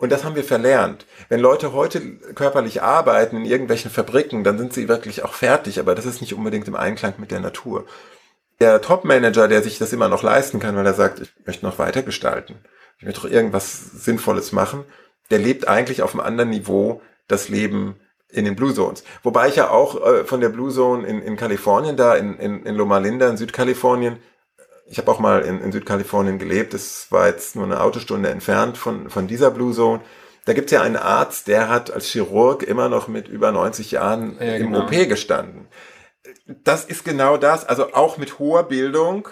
Und 0.00 0.10
das 0.10 0.24
haben 0.24 0.34
wir 0.34 0.44
verlernt. 0.44 1.04
Wenn 1.28 1.40
Leute 1.40 1.74
heute 1.74 2.00
körperlich 2.34 2.82
arbeiten 2.82 3.36
in 3.36 3.44
irgendwelchen 3.44 3.90
Fabriken, 3.90 4.44
dann 4.44 4.56
sind 4.56 4.72
sie 4.72 4.88
wirklich 4.88 5.24
auch 5.24 5.34
fertig, 5.34 5.78
aber 5.78 5.94
das 5.94 6.06
ist 6.06 6.22
nicht 6.22 6.32
unbedingt 6.32 6.66
im 6.68 6.74
Einklang 6.74 7.14
mit 7.18 7.30
der 7.30 7.40
Natur. 7.40 7.84
Der 8.60 8.80
Top-Manager, 8.80 9.46
der 9.46 9.62
sich 9.62 9.78
das 9.78 9.92
immer 9.92 10.08
noch 10.08 10.22
leisten 10.22 10.58
kann, 10.58 10.74
weil 10.74 10.86
er 10.86 10.94
sagt, 10.94 11.20
ich 11.20 11.30
möchte 11.44 11.66
noch 11.66 11.78
weiter 11.78 12.02
gestalten, 12.02 12.54
ich 12.98 13.04
möchte 13.04 13.20
doch 13.20 13.30
irgendwas 13.30 13.78
Sinnvolles 13.78 14.52
machen, 14.52 14.84
der 15.30 15.38
lebt 15.38 15.68
eigentlich 15.68 16.00
auf 16.00 16.14
einem 16.14 16.24
anderen 16.24 16.48
Niveau 16.48 17.02
das 17.28 17.50
Leben 17.50 17.96
in 18.30 18.46
den 18.46 18.56
Blue 18.56 18.72
Zones. 18.72 19.04
Wobei 19.22 19.48
ich 19.48 19.56
ja 19.56 19.68
auch 19.68 20.02
äh, 20.02 20.24
von 20.24 20.40
der 20.40 20.48
Blue 20.48 20.72
Zone 20.72 21.06
in, 21.06 21.20
in 21.20 21.36
Kalifornien 21.36 21.98
da, 21.98 22.14
in, 22.14 22.38
in, 22.38 22.64
in 22.64 22.74
Loma 22.74 22.96
Linda 22.98 23.28
in 23.28 23.36
Südkalifornien, 23.36 24.16
ich 24.90 24.98
habe 24.98 25.10
auch 25.10 25.20
mal 25.20 25.42
in, 25.42 25.60
in 25.60 25.70
Südkalifornien 25.70 26.40
gelebt, 26.40 26.74
das 26.74 27.06
war 27.10 27.28
jetzt 27.28 27.54
nur 27.54 27.64
eine 27.64 27.80
Autostunde 27.80 28.28
entfernt 28.28 28.76
von, 28.76 29.08
von 29.08 29.28
dieser 29.28 29.52
Blue 29.52 29.72
Zone. 29.72 30.00
Da 30.46 30.52
gibt 30.52 30.66
es 30.66 30.72
ja 30.72 30.82
einen 30.82 30.96
Arzt, 30.96 31.46
der 31.46 31.68
hat 31.68 31.92
als 31.92 32.06
Chirurg 32.06 32.64
immer 32.64 32.88
noch 32.88 33.06
mit 33.06 33.28
über 33.28 33.52
90 33.52 33.92
Jahren 33.92 34.36
ja, 34.40 34.56
im 34.56 34.72
genau. 34.72 34.84
OP 34.86 34.90
gestanden. 34.90 35.68
Das 36.46 36.84
ist 36.84 37.04
genau 37.04 37.36
das, 37.36 37.64
also 37.64 37.92
auch 37.92 38.18
mit 38.18 38.40
hoher 38.40 38.64
Bildung. 38.64 39.28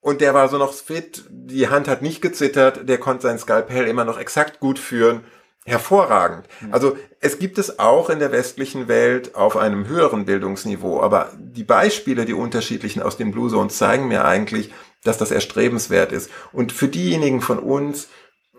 Und 0.00 0.20
der 0.20 0.34
war 0.34 0.48
so 0.48 0.58
noch 0.58 0.72
fit, 0.72 1.24
die 1.30 1.68
Hand 1.68 1.86
hat 1.86 2.02
nicht 2.02 2.20
gezittert, 2.20 2.88
der 2.88 2.98
konnte 2.98 3.22
sein 3.22 3.38
Skalpell 3.38 3.86
immer 3.86 4.04
noch 4.04 4.18
exakt 4.18 4.58
gut 4.58 4.80
führen 4.80 5.24
hervorragend. 5.66 6.46
Hm. 6.60 6.72
Also 6.72 6.96
es 7.20 7.38
gibt 7.38 7.58
es 7.58 7.78
auch 7.78 8.08
in 8.08 8.20
der 8.20 8.32
westlichen 8.32 8.88
Welt 8.88 9.34
auf 9.34 9.56
einem 9.56 9.88
höheren 9.88 10.24
Bildungsniveau, 10.24 11.00
aber 11.00 11.32
die 11.36 11.64
Beispiele, 11.64 12.24
die 12.24 12.34
unterschiedlichen 12.34 13.02
aus 13.02 13.16
den 13.16 13.32
Blue 13.32 13.50
Zones 13.50 13.76
zeigen 13.76 14.08
mir 14.08 14.24
eigentlich, 14.24 14.72
dass 15.02 15.18
das 15.18 15.30
erstrebenswert 15.30 16.12
ist. 16.12 16.30
Und 16.52 16.72
für 16.72 16.88
diejenigen 16.88 17.40
von 17.40 17.58
uns, 17.58 18.08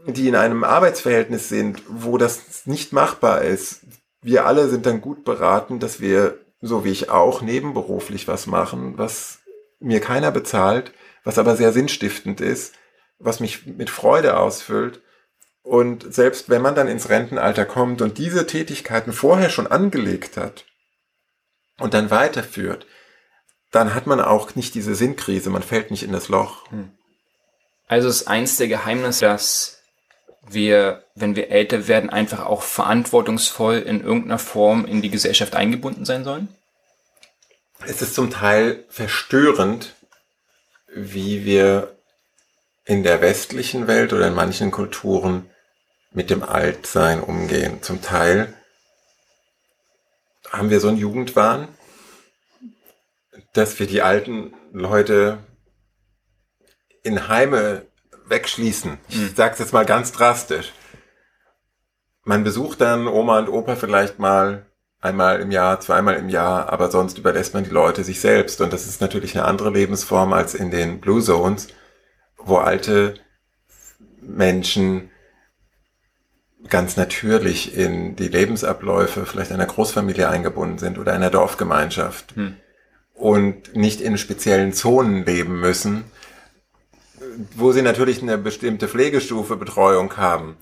die 0.05 0.27
in 0.27 0.35
einem 0.35 0.63
Arbeitsverhältnis 0.63 1.49
sind, 1.49 1.81
wo 1.87 2.17
das 2.17 2.65
nicht 2.65 2.93
machbar 2.93 3.41
ist, 3.41 3.81
wir 4.21 4.45
alle 4.45 4.67
sind 4.67 4.85
dann 4.85 5.01
gut 5.01 5.23
beraten, 5.23 5.79
dass 5.79 6.01
wir, 6.01 6.37
so 6.61 6.83
wie 6.83 6.91
ich 6.91 7.09
auch, 7.09 7.41
nebenberuflich 7.41 8.27
was 8.27 8.47
machen, 8.47 8.97
was 8.97 9.39
mir 9.79 10.01
keiner 10.01 10.31
bezahlt, 10.31 10.91
was 11.23 11.37
aber 11.37 11.55
sehr 11.55 11.71
sinnstiftend 11.71 12.41
ist, 12.41 12.73
was 13.19 13.39
mich 13.39 13.65
mit 13.65 13.89
Freude 13.89 14.37
ausfüllt 14.37 15.01
und 15.67 16.13
selbst 16.13 16.49
wenn 16.49 16.61
man 16.61 16.75
dann 16.75 16.87
ins 16.87 17.09
Rentenalter 17.09 17.65
kommt 17.65 18.01
und 18.01 18.17
diese 18.17 18.47
Tätigkeiten 18.47 19.11
vorher 19.11 19.49
schon 19.49 19.67
angelegt 19.67 20.37
hat 20.37 20.63
und 21.77 21.93
dann 21.93 22.09
weiterführt, 22.09 22.87
dann 23.71 23.93
hat 23.93 24.07
man 24.07 24.21
auch 24.21 24.55
nicht 24.55 24.75
diese 24.75 24.95
Sinnkrise, 24.95 25.49
man 25.49 25.63
fällt 25.63 25.91
nicht 25.91 26.03
in 26.03 26.13
das 26.13 26.29
Loch. 26.29 26.71
Hm. 26.71 26.91
Also 27.87 28.07
ist 28.07 28.27
eins 28.29 28.55
der 28.55 28.69
Geheimnisse, 28.69 29.25
dass 29.25 29.81
wir, 30.47 31.03
wenn 31.15 31.35
wir 31.35 31.51
älter 31.51 31.89
werden, 31.89 32.09
einfach 32.09 32.45
auch 32.45 32.61
verantwortungsvoll 32.61 33.79
in 33.79 34.01
irgendeiner 34.01 34.39
Form 34.39 34.85
in 34.85 35.01
die 35.01 35.11
Gesellschaft 35.11 35.55
eingebunden 35.55 36.05
sein 36.05 36.23
sollen? 36.23 36.47
Es 37.85 38.01
ist 38.01 38.15
zum 38.15 38.31
Teil 38.31 38.85
verstörend, 38.87 39.95
wie 40.93 41.43
wir 41.43 41.97
in 42.85 43.03
der 43.03 43.19
westlichen 43.21 43.87
Welt 43.87 44.13
oder 44.13 44.27
in 44.29 44.33
manchen 44.33 44.71
Kulturen 44.71 45.49
mit 46.11 46.29
dem 46.29 46.43
Altsein 46.43 47.21
umgehen. 47.21 47.81
Zum 47.81 48.01
Teil 48.01 48.53
haben 50.49 50.69
wir 50.69 50.79
so 50.79 50.87
einen 50.87 50.97
Jugendwahn, 50.97 51.67
dass 53.53 53.79
wir 53.79 53.87
die 53.87 54.01
alten 54.01 54.53
Leute 54.71 55.39
in 57.03 57.27
Heime 57.27 57.85
wegschließen. 58.27 58.97
Ich 59.09 59.17
mhm. 59.17 59.35
sage 59.35 59.53
es 59.53 59.59
jetzt 59.59 59.73
mal 59.73 59.85
ganz 59.85 60.11
drastisch. 60.11 60.73
Man 62.23 62.43
besucht 62.43 62.81
dann 62.81 63.07
Oma 63.07 63.39
und 63.39 63.49
Opa 63.49 63.75
vielleicht 63.75 64.19
mal 64.19 64.65
einmal 64.99 65.39
im 65.39 65.51
Jahr, 65.51 65.79
zweimal 65.79 66.15
im 66.15 66.29
Jahr, 66.29 66.69
aber 66.69 66.91
sonst 66.91 67.17
überlässt 67.17 67.53
man 67.53 67.63
die 67.63 67.69
Leute 67.69 68.03
sich 68.03 68.19
selbst. 68.19 68.59
Und 68.61 68.73
das 68.73 68.87
ist 68.87 68.99
natürlich 68.99 69.35
eine 69.35 69.45
andere 69.45 69.69
Lebensform 69.69 70.33
als 70.33 70.53
in 70.53 70.71
den 70.71 70.99
Blue 70.99 71.21
Zones, 71.21 71.67
wo 72.37 72.57
alte 72.57 73.15
Menschen 74.21 75.11
ganz 76.69 76.97
natürlich 76.97 77.75
in 77.75 78.15
die 78.15 78.27
Lebensabläufe 78.27 79.25
vielleicht 79.25 79.51
einer 79.51 79.65
Großfamilie 79.65 80.29
eingebunden 80.29 80.77
sind 80.77 80.97
oder 80.97 81.13
einer 81.13 81.29
Dorfgemeinschaft 81.29 82.35
hm. 82.35 82.57
und 83.13 83.75
nicht 83.75 84.01
in 84.01 84.17
speziellen 84.17 84.73
Zonen 84.73 85.25
leben 85.25 85.59
müssen, 85.59 86.05
wo 87.55 87.71
sie 87.71 87.81
natürlich 87.81 88.21
eine 88.21 88.37
bestimmte 88.37 88.87
Pflegestufe 88.87 89.55
Betreuung 89.55 90.17
haben. 90.17 90.57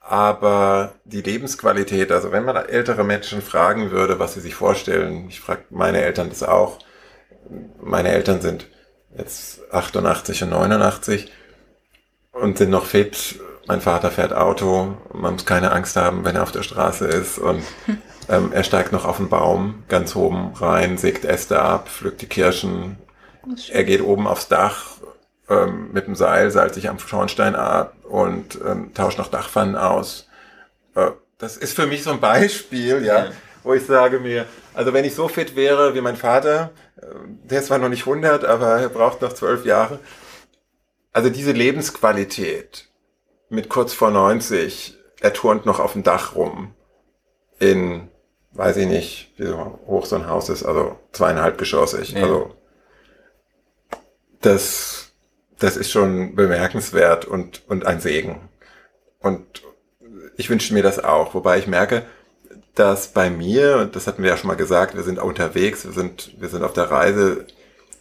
Aber 0.00 0.94
die 1.04 1.22
Lebensqualität, 1.22 2.12
also 2.12 2.30
wenn 2.30 2.44
man 2.44 2.56
ältere 2.56 3.02
Menschen 3.02 3.42
fragen 3.42 3.90
würde, 3.90 4.20
was 4.20 4.34
sie 4.34 4.40
sich 4.40 4.54
vorstellen, 4.54 5.26
ich 5.28 5.40
frage 5.40 5.64
meine 5.70 6.00
Eltern 6.00 6.28
das 6.28 6.44
auch. 6.44 6.78
Meine 7.82 8.10
Eltern 8.10 8.40
sind 8.40 8.68
jetzt 9.16 9.60
88 9.72 10.44
und 10.44 10.50
89 10.50 11.32
und 12.32 12.58
sind 12.58 12.70
noch 12.70 12.86
fit. 12.86 13.40
Mein 13.66 13.80
Vater 13.80 14.10
fährt 14.10 14.32
Auto. 14.32 14.96
Man 15.12 15.34
muss 15.34 15.44
keine 15.44 15.72
Angst 15.72 15.96
haben, 15.96 16.24
wenn 16.24 16.36
er 16.36 16.42
auf 16.42 16.52
der 16.52 16.62
Straße 16.62 17.06
ist. 17.06 17.38
Und 17.38 17.62
ähm, 18.28 18.52
er 18.52 18.62
steigt 18.62 18.92
noch 18.92 19.04
auf 19.04 19.16
den 19.16 19.28
Baum 19.28 19.84
ganz 19.88 20.14
oben 20.14 20.52
rein, 20.54 20.98
sägt 20.98 21.24
Äste 21.24 21.60
ab, 21.60 21.88
pflückt 21.88 22.22
die 22.22 22.28
Kirschen. 22.28 22.98
Er 23.70 23.84
geht 23.84 24.02
oben 24.02 24.26
aufs 24.26 24.48
Dach 24.48 24.96
ähm, 25.48 25.90
mit 25.92 26.06
dem 26.06 26.14
Seil, 26.14 26.50
seilt 26.50 26.74
sich 26.74 26.88
am 26.88 26.98
Schornstein 26.98 27.54
ab 27.54 27.94
und 28.04 28.58
ähm, 28.66 28.92
tauscht 28.94 29.18
noch 29.18 29.28
Dachpfannen 29.28 29.76
aus. 29.76 30.28
Äh, 30.94 31.10
das 31.38 31.56
ist 31.56 31.74
für 31.74 31.86
mich 31.86 32.02
so 32.02 32.10
ein 32.10 32.20
Beispiel, 32.20 33.04
ja, 33.04 33.26
ja, 33.26 33.30
wo 33.62 33.74
ich 33.74 33.84
sage 33.84 34.20
mir, 34.20 34.46
also 34.74 34.92
wenn 34.92 35.04
ich 35.04 35.14
so 35.14 35.28
fit 35.28 35.54
wäre 35.54 35.94
wie 35.94 36.00
mein 36.00 36.16
Vater, 36.16 36.70
äh, 36.96 37.06
der 37.44 37.60
ist 37.60 37.66
zwar 37.66 37.78
noch 37.78 37.88
nicht 37.88 38.06
100, 38.06 38.44
aber 38.44 38.80
er 38.80 38.88
braucht 38.88 39.22
noch 39.22 39.32
zwölf 39.32 39.64
Jahre. 39.64 39.98
Also 41.12 41.30
diese 41.30 41.52
Lebensqualität 41.52 42.88
mit 43.48 43.68
kurz 43.68 43.92
vor 43.92 44.10
90, 44.10 44.96
er 45.20 45.32
turnt 45.32 45.66
noch 45.66 45.80
auf 45.80 45.92
dem 45.92 46.02
Dach 46.02 46.34
rum 46.34 46.74
in, 47.58 48.08
weiß 48.52 48.76
ich 48.78 48.86
nicht, 48.86 49.32
wie 49.36 49.50
hoch 49.52 50.06
so 50.06 50.16
ein 50.16 50.28
Haus 50.28 50.48
ist, 50.48 50.64
also 50.64 50.98
zweieinhalb 51.12 51.58
geschossig. 51.58 52.12
Ja. 52.12 52.22
Also 52.22 52.54
das 54.40 55.06
das 55.58 55.76
ist 55.76 55.90
schon 55.90 56.34
bemerkenswert 56.34 57.24
und, 57.24 57.62
und 57.68 57.86
ein 57.86 58.00
Segen. 58.00 58.48
Und 59.20 59.62
ich 60.36 60.50
wünsche 60.50 60.74
mir 60.74 60.82
das 60.82 61.02
auch, 61.02 61.34
wobei 61.34 61.58
ich 61.58 61.66
merke, 61.66 62.04
dass 62.74 63.08
bei 63.08 63.30
mir, 63.30 63.78
und 63.78 63.96
das 63.96 64.06
hatten 64.06 64.22
wir 64.22 64.30
ja 64.30 64.36
schon 64.36 64.48
mal 64.48 64.54
gesagt, 64.54 64.94
wir 64.94 65.02
sind 65.02 65.18
unterwegs, 65.18 65.84
wir 65.84 65.92
sind, 65.92 66.34
wir 66.38 66.48
sind 66.48 66.62
auf 66.62 66.74
der 66.74 66.90
Reise, 66.90 67.46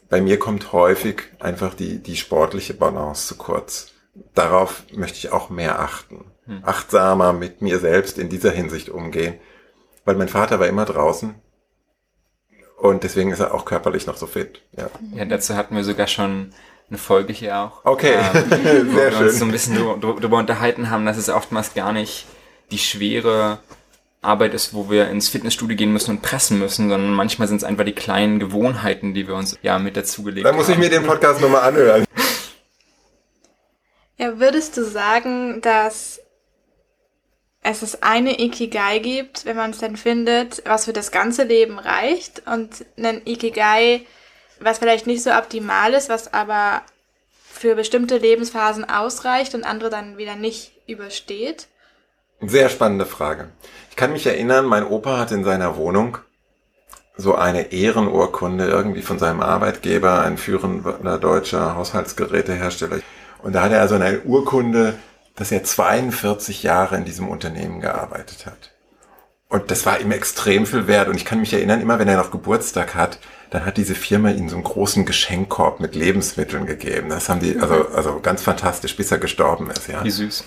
bei 0.09 0.21
mir 0.21 0.37
kommt 0.37 0.73
häufig 0.73 1.23
einfach 1.39 1.73
die, 1.73 1.99
die 1.99 2.17
sportliche 2.17 2.73
Balance 2.73 3.27
zu 3.27 3.35
kurz. 3.37 3.93
Darauf 4.33 4.83
möchte 4.93 5.17
ich 5.17 5.31
auch 5.31 5.49
mehr 5.49 5.79
achten. 5.79 6.31
Hm. 6.45 6.61
Achtsamer 6.63 7.33
mit 7.33 7.61
mir 7.61 7.79
selbst 7.79 8.17
in 8.17 8.29
dieser 8.29 8.51
Hinsicht 8.51 8.89
umgehen. 8.89 9.35
Weil 10.05 10.15
mein 10.15 10.29
Vater 10.29 10.59
war 10.59 10.67
immer 10.67 10.85
draußen. 10.85 11.35
Und 12.77 13.03
deswegen 13.03 13.31
ist 13.31 13.39
er 13.39 13.53
auch 13.53 13.65
körperlich 13.65 14.05
noch 14.05 14.17
so 14.17 14.27
fit. 14.27 14.61
Ja, 14.77 14.89
ja 15.13 15.25
dazu 15.25 15.55
hatten 15.55 15.75
wir 15.75 15.83
sogar 15.83 16.07
schon 16.07 16.51
eine 16.89 16.97
Folge 16.97 17.33
hier 17.33 17.57
auch. 17.57 17.83
Okay, 17.83 18.13
ähm, 18.13 18.51
wo 18.91 18.95
Sehr 18.95 19.11
wir 19.11 19.11
schön. 19.11 19.27
uns 19.27 19.39
so 19.39 19.45
ein 19.45 19.51
bisschen 19.51 20.01
darüber 20.01 20.37
unterhalten 20.37 20.89
haben, 20.89 21.05
dass 21.05 21.17
es 21.17 21.29
oftmals 21.29 21.73
gar 21.73 21.91
nicht 21.91 22.25
die 22.71 22.77
schwere 22.77 23.59
Arbeit 24.21 24.53
ist, 24.53 24.73
wo 24.73 24.89
wir 24.89 25.09
ins 25.09 25.29
Fitnessstudio 25.29 25.77
gehen 25.77 25.93
müssen 25.93 26.11
und 26.11 26.21
pressen 26.21 26.59
müssen, 26.59 26.89
sondern 26.89 27.13
manchmal 27.13 27.47
sind 27.47 27.57
es 27.57 27.63
einfach 27.63 27.85
die 27.85 27.93
kleinen 27.93 28.39
Gewohnheiten, 28.39 29.13
die 29.13 29.27
wir 29.27 29.35
uns 29.35 29.57
ja 29.61 29.79
mit 29.79 29.95
dazugelegt 29.97 30.45
haben. 30.45 30.53
Da 30.53 30.57
muss 30.57 30.69
ich 30.69 30.77
mir 30.77 30.89
den 30.89 31.03
Podcast 31.03 31.41
nochmal 31.41 31.61
anhören. 31.61 32.05
Ja, 34.17 34.39
würdest 34.39 34.77
du 34.77 34.83
sagen, 34.83 35.61
dass 35.61 36.21
es 37.61 37.79
das 37.81 38.03
eine 38.03 38.39
Ikigai 38.39 38.99
gibt, 38.99 39.45
wenn 39.45 39.57
man 39.57 39.71
es 39.71 39.79
dann 39.79 39.97
findet, 39.97 40.61
was 40.65 40.85
für 40.85 40.93
das 40.93 41.11
ganze 41.11 41.43
Leben 41.43 41.79
reicht 41.79 42.43
und 42.47 42.85
ein 42.97 43.21
Ikigai 43.25 44.05
was 44.59 44.79
vielleicht 44.79 45.07
nicht 45.07 45.23
so 45.23 45.31
optimal 45.31 45.93
ist, 45.93 46.09
was 46.09 46.33
aber 46.33 46.81
für 47.43 47.75
bestimmte 47.75 48.17
Lebensphasen 48.17 48.87
ausreicht 48.89 49.55
und 49.55 49.63
andere 49.63 49.89
dann 49.89 50.17
wieder 50.17 50.35
nicht 50.35 50.73
übersteht? 50.87 51.67
Sehr 52.41 52.69
spannende 52.69 53.05
Frage. 53.05 53.49
Ich 53.89 53.95
kann 53.95 54.11
mich 54.11 54.25
erinnern, 54.25 54.65
mein 54.65 54.85
Opa 54.85 55.17
hat 55.17 55.31
in 55.31 55.43
seiner 55.43 55.77
Wohnung 55.77 56.17
so 57.17 57.33
eine 57.35 57.71
Ehrenurkunde 57.71 58.67
irgendwie 58.67 59.01
von 59.01 59.19
seinem 59.19 59.41
Arbeitgeber, 59.41 60.21
ein 60.21 60.37
führender 60.37 61.17
deutscher 61.17 61.75
Haushaltsgerätehersteller. 61.75 62.99
Und 63.45 63.53
da 63.53 63.61
hatte 63.61 63.75
er 63.75 63.87
so 63.87 63.93
eine 63.93 64.21
Urkunde, 64.21 64.95
dass 65.35 65.51
er 65.51 65.63
42 65.63 66.63
Jahre 66.63 66.97
in 66.97 67.05
diesem 67.05 67.29
Unternehmen 67.29 67.79
gearbeitet 67.79 68.47
hat. 68.47 68.71
Und 69.49 69.69
das 69.69 69.85
war 69.85 70.01
ihm 70.01 70.11
extrem 70.11 70.65
viel 70.65 70.87
wert. 70.87 71.09
Und 71.09 71.15
ich 71.15 71.25
kann 71.25 71.41
mich 71.41 71.53
erinnern, 71.53 71.79
immer 71.79 71.99
wenn 71.99 72.07
er 72.07 72.17
noch 72.17 72.31
Geburtstag 72.31 72.95
hat, 72.95 73.19
dann 73.51 73.63
hat 73.63 73.77
diese 73.77 73.93
Firma 73.93 74.31
ihm 74.31 74.49
so 74.49 74.55
einen 74.55 74.63
großen 74.63 75.05
Geschenkkorb 75.05 75.79
mit 75.79 75.93
Lebensmitteln 75.93 76.65
gegeben. 76.65 77.09
Das 77.09 77.29
haben 77.29 77.39
die, 77.39 77.59
also, 77.59 77.87
also 77.89 78.19
ganz 78.19 78.41
fantastisch, 78.41 78.95
bis 78.95 79.11
er 79.11 79.19
gestorben 79.19 79.69
ist, 79.69 79.89
ja. 79.89 80.03
Wie 80.03 80.09
süß. 80.09 80.43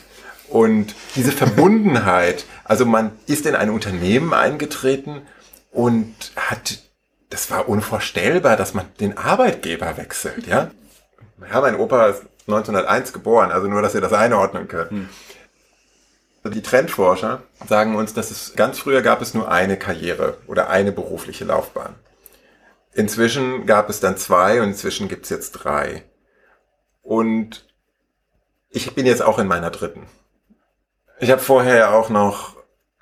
Und 0.49 0.97
diese 1.15 1.31
Verbundenheit, 1.31 2.47
also 2.65 2.85
man 2.85 3.13
ist 3.27 3.47
in 3.47 3.55
ein 3.55 3.71
Unternehmen 3.71 4.35
eingetreten 4.35 5.23
und 5.71 6.17
hat, 6.35 6.81
das 7.31 7.49
war 7.49 7.69
unvorstellbar, 7.69 8.57
dass 8.57 8.75
man 8.75 8.87
den 8.99 9.17
Arbeitgeber 9.17 9.97
wechselt, 9.99 10.49
ja. 10.49 10.73
Ja, 11.49 11.61
mein 11.61 11.77
Opa 11.77 12.07
ist 12.09 12.23
1901 12.49 13.13
geboren, 13.13 13.53
also 13.53 13.69
nur, 13.69 13.83
dass 13.83 13.95
ihr 13.95 14.01
das 14.01 14.13
einordnen 14.13 14.69
könnt. 14.69 14.91
Hm. 14.91 15.09
Die 16.45 16.63
Trendforscher 16.63 17.43
sagen 17.69 17.95
uns, 17.95 18.15
dass 18.15 18.31
es 18.31 18.55
ganz 18.57 18.79
früher 18.79 19.03
gab 19.03 19.21
es 19.21 19.35
nur 19.35 19.51
eine 19.51 19.77
Karriere 19.77 20.39
oder 20.47 20.71
eine 20.71 20.93
berufliche 20.93 21.45
Laufbahn. 21.45 21.95
Inzwischen 22.95 23.67
gab 23.67 23.91
es 23.91 24.01
dann 24.01 24.17
zwei 24.17 24.63
und 24.63 24.69
inzwischen 24.69 25.09
gibt's 25.09 25.29
jetzt 25.29 25.53
drei. 25.53 26.05
Und 27.03 27.67
ich 28.71 28.95
bin 28.95 29.05
jetzt 29.05 29.23
auch 29.23 29.39
in 29.39 29.47
meiner 29.47 29.71
dritten. 29.71 30.07
Ich 31.21 31.31
habe 31.31 31.43
vorher 31.43 31.95
auch 31.95 32.09
noch 32.09 32.57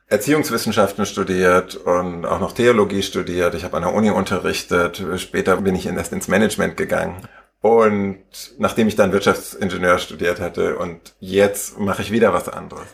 Erziehungswissenschaften 0.08 1.06
studiert 1.06 1.76
und 1.76 2.26
auch 2.26 2.40
noch 2.40 2.52
Theologie 2.52 3.02
studiert. 3.02 3.54
Ich 3.54 3.64
habe 3.64 3.76
an 3.76 3.82
der 3.82 3.94
Uni 3.94 4.10
unterrichtet. 4.10 5.02
Später 5.16 5.56
bin 5.58 5.74
ich 5.74 5.86
erst 5.86 6.12
ins 6.12 6.28
Management 6.28 6.76
gegangen. 6.76 7.28
Und 7.60 8.18
nachdem 8.58 8.88
ich 8.88 8.96
dann 8.96 9.12
Wirtschaftsingenieur 9.12 9.98
studiert 9.98 10.40
hatte 10.40 10.78
und 10.78 11.14
jetzt 11.18 11.78
mache 11.78 12.02
ich 12.02 12.12
wieder 12.12 12.32
was 12.32 12.48
anderes. 12.48 12.86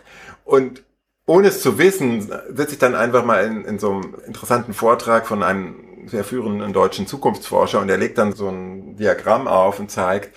Und 0.45 0.85
ohne 1.27 1.49
es 1.49 1.61
zu 1.63 1.79
wissen, 1.79 2.33
sitze 2.55 2.73
ich 2.73 2.79
dann 2.79 2.95
einfach 2.95 3.25
mal 3.25 3.45
in, 3.45 3.65
in 3.65 3.79
so 3.79 3.93
einem 3.93 4.17
interessanten 4.27 4.75
Vortrag 4.75 5.27
von 5.27 5.43
einem 5.43 6.09
sehr 6.09 6.25
führenden 6.25 6.73
deutschen 6.73 7.07
Zukunftsforscher 7.07 7.81
und 7.81 7.89
er 7.89 7.97
legt 7.97 8.19
dann 8.19 8.33
so 8.33 8.49
ein 8.49 8.97
Diagramm 8.97 9.47
auf 9.47 9.79
und 9.79 9.91
zeigt, 9.91 10.35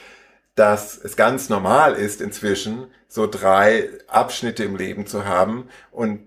dass 0.55 0.97
es 0.97 1.15
ganz 1.15 1.49
normal 1.49 1.93
ist 1.93 2.21
inzwischen, 2.21 2.87
so 3.07 3.27
drei 3.27 3.89
Abschnitte 4.07 4.63
im 4.63 4.75
Leben 4.77 5.05
zu 5.05 5.25
haben. 5.25 5.69
Und 5.91 6.21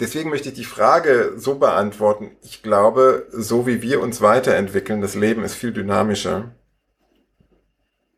deswegen 0.00 0.30
möchte 0.30 0.48
ich 0.48 0.54
die 0.54 0.64
Frage 0.64 1.34
so 1.36 1.56
beantworten. 1.56 2.36
Ich 2.42 2.62
glaube, 2.62 3.26
so 3.30 3.66
wie 3.66 3.82
wir 3.82 4.00
uns 4.00 4.20
weiterentwickeln, 4.20 5.00
das 5.00 5.14
Leben 5.14 5.44
ist 5.44 5.54
viel 5.54 5.72
dynamischer. 5.72 6.54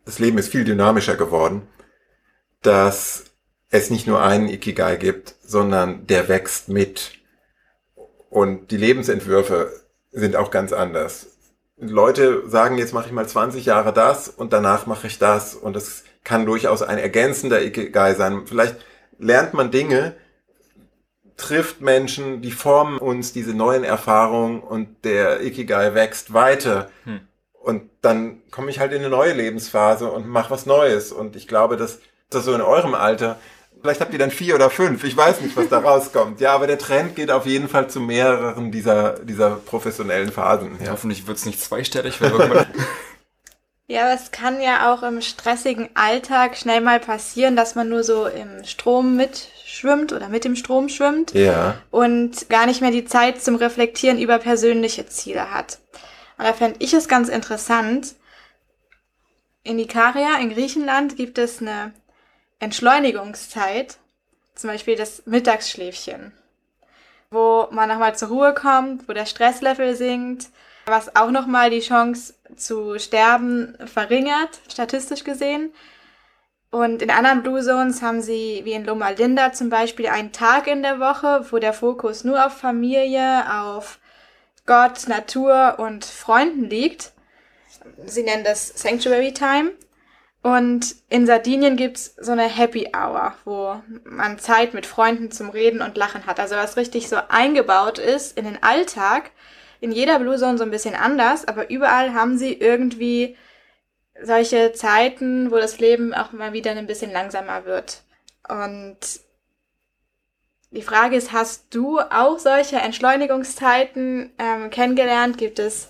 Das 0.07 0.21
Leben 0.21 0.39
ist 0.39 0.49
viel 0.49 0.65
dynamischer 0.65 1.17
geworden, 1.17 1.69
dass 2.63 3.25
es 3.71 3.91
nicht 3.91 4.07
nur 4.07 4.23
einen 4.23 4.49
Ikigai 4.49 4.97
gibt, 4.97 5.35
sondern 5.43 6.07
der 6.07 6.29
wächst 6.29 6.69
mit. 6.69 7.13
Und 8.31 8.71
die 8.71 8.77
Lebensentwürfe 8.77 9.73
sind 10.13 10.37
auch 10.37 10.51
ganz 10.53 10.73
anders. 10.73 11.37
Leute 11.77 12.49
sagen, 12.49 12.79
jetzt 12.79 12.95
mache 12.95 13.07
ich 13.07 13.13
mal 13.13 13.29
20 13.29 13.67
Jahre 13.67 13.93
das 13.93 14.29
und 14.29 14.53
danach 14.53 14.87
mache 14.87 15.09
ich 15.09 15.19
das 15.19 15.55
und 15.55 15.75
das 15.75 16.05
kann 16.25 16.47
durchaus 16.47 16.83
ein 16.83 16.99
ergänzender 16.99 17.63
Ikigai 17.63 18.15
sein. 18.15 18.47
Vielleicht 18.47 18.77
lernt 19.19 19.55
man 19.55 19.73
Dinge, 19.73 20.15
trifft 21.37 21.81
Menschen, 21.81 22.43
die 22.43 22.53
formen 22.53 22.99
uns 22.99 23.33
diese 23.33 23.55
neuen 23.55 23.85
Erfahrungen 23.85 24.61
und 24.61 25.05
der 25.05 25.43
Ikigai 25.43 25.95
wächst 25.95 26.33
weiter. 26.33 26.91
Hm. 27.05 27.21
Und 27.67 27.91
dann 28.01 28.43
komme 28.53 28.71
ich 28.71 28.79
halt 28.79 28.93
in 28.93 29.01
eine 29.01 29.09
neue 29.09 29.33
Lebensphase 29.33 30.09
und 30.09 30.29
mache 30.29 30.53
was 30.53 30.67
Neues. 30.67 31.11
Und 31.11 31.35
ich 31.35 31.49
glaube, 31.49 31.77
dass 31.77 31.99
das 32.31 32.45
so 32.45 32.55
in 32.55 32.61
eurem 32.61 32.95
Alter 32.95 33.37
Vielleicht 33.83 34.01
habt 34.01 34.13
ihr 34.13 34.19
dann 34.19 34.31
vier 34.31 34.55
oder 34.55 34.71
fünf. 34.71 35.05
Ich 35.05 35.17
weiß 35.17 35.43
nicht, 35.43 35.57
was 35.57 35.69
da 35.69 35.79
rauskommt. 35.79 36.41
Ja, 36.41 36.55
aber 36.55 36.67
der 36.67 36.79
Trend 36.79 37.15
geht 37.15 37.31
auf 37.31 37.45
jeden 37.47 37.69
Fall 37.69 37.89
zu 37.89 38.01
mehreren 38.01 38.73
dieser, 38.73 39.19
dieser 39.21 39.51
professionellen 39.51 40.33
Phasen. 40.33 40.79
Ja. 40.83 40.93
Hoffentlich 40.93 41.27
wird's 41.27 41.45
nicht 41.45 41.61
zweistellig, 41.61 42.19
Ja, 43.89 44.03
aber 44.07 44.15
es 44.15 44.33
kann 44.33 44.61
ja 44.61 44.93
auch 44.93 45.05
im 45.05 45.21
stressigen 45.21 45.89
Alltag 45.95 46.57
schnell 46.57 46.81
mal 46.81 46.99
passieren, 46.99 47.55
dass 47.55 47.77
man 47.77 47.89
nur 47.89 48.03
so 48.03 48.27
im 48.27 48.65
Strom 48.65 49.15
mitschwimmt 49.15 50.13
oder 50.13 50.29
mit 50.29 50.45
dem 50.45 50.57
Strom 50.57 50.89
schwimmt 50.89 51.33
Ja. 51.35 51.77
und 51.93 52.49
gar 52.49 52.67
nicht 52.67 52.81
mehr 52.81 52.91
die 52.91 53.05
Zeit 53.05 53.41
zum 53.41 53.55
Reflektieren 53.55 54.19
über 54.19 54.39
persönliche 54.39 55.07
Ziele 55.07 55.53
hat. 55.53 55.79
Da 56.39 56.53
fände 56.53 56.77
ich 56.81 56.93
es 56.93 57.09
ganz 57.09 57.29
interessant. 57.29 58.15
In 59.63 59.79
Ikaria 59.79 60.39
in 60.39 60.51
Griechenland 60.51 61.17
gibt 61.17 61.39
es 61.39 61.61
eine 61.61 61.93
Entschleunigungszeit, 62.59 63.99
zum 64.55 64.71
Beispiel 64.71 64.97
das 64.97 65.27
Mittagsschläfchen, 65.27 66.33
wo 67.31 67.69
man 67.71 67.89
nochmal 67.89 68.17
zur 68.17 68.29
Ruhe 68.29 68.55
kommt, 68.55 69.09
wo 69.09 69.13
der 69.13 69.27
Stresslevel 69.27 69.97
sinkt, 69.97 70.49
was 70.87 71.17
auch 71.17 71.31
nochmal 71.31 71.71
die 71.71 71.81
Chance 71.81 72.35
zu 72.57 72.99
sterben 72.99 73.77
verringert, 73.87 74.61
statistisch 74.71 75.25
gesehen. 75.25 75.73
Und 76.71 77.03
in 77.03 77.11
anderen 77.11 77.43
Blue 77.43 77.63
Zones 77.63 78.03
haben 78.03 78.23
sie, 78.23 78.61
wie 78.65 78.73
in 78.73 78.85
Loma 78.85 79.11
Linda 79.11 79.53
zum 79.53 79.69
Beispiel, 79.69 80.07
einen 80.07 80.33
Tag 80.33 80.67
in 80.67 80.83
der 80.83 81.01
Woche, 81.01 81.47
wo 81.51 81.59
der 81.59 81.73
Fokus 81.73 82.25
nur 82.25 82.45
auf 82.45 82.57
Familie, 82.57 83.45
auf 83.53 83.99
Gott, 84.67 85.09
Natur 85.09 85.77
und 85.79 86.05
Freunden 86.05 86.69
liegt. 86.69 87.13
Sie 88.05 88.23
nennen 88.23 88.45
das 88.45 88.69
Sanctuary 88.69 89.33
Time. 89.33 89.73
Und 90.43 90.95
in 91.09 91.27
Sardinien 91.27 91.77
gibt's 91.77 92.15
so 92.21 92.31
eine 92.31 92.49
Happy 92.49 92.91
Hour, 92.97 93.35
wo 93.45 93.81
man 94.05 94.39
Zeit 94.39 94.75
mit 94.75 94.87
Freunden 94.87 95.33
zum 95.33 95.51
Reden 95.51 95.83
und 95.83 95.97
Lachen 95.97 96.27
hat. 96.27 96.39
Also 96.39 96.55
was 96.55 96.77
richtig 96.77 97.09
so 97.09 97.17
eingebaut 97.29 97.99
ist 97.99 98.39
in 98.39 98.45
den 98.45 98.63
Alltag. 98.63 99.33
In 99.81 99.91
jeder 99.91 100.19
Blue 100.21 100.37
Zone 100.37 100.57
so 100.57 100.65
ein 100.65 100.71
bisschen 100.71 100.95
anders, 100.95 101.49
aber 101.49 101.69
überall 101.69 102.15
haben 102.15 102.39
sie 102.39 102.53
irgendwie 102.53 103.37
solche 104.23 104.73
Zeiten, 104.73 105.51
wo 105.51 105.57
das 105.57 105.79
Leben 105.81 106.15
auch 106.15 106.33
mal 106.33 106.53
wieder 106.53 106.71
ein 106.71 106.87
bisschen 106.87 107.13
langsamer 107.13 107.65
wird. 107.65 108.03
Und 108.49 108.99
die 110.77 110.83
Frage 110.83 111.17
ist, 111.17 111.33
hast 111.33 111.75
du 111.75 111.99
auch 112.01 112.39
solche 112.39 112.77
Entschleunigungszeiten 112.77 114.31
ähm, 114.39 114.69
kennengelernt? 114.71 115.39
Gibt 115.39 115.59
es 115.59 115.89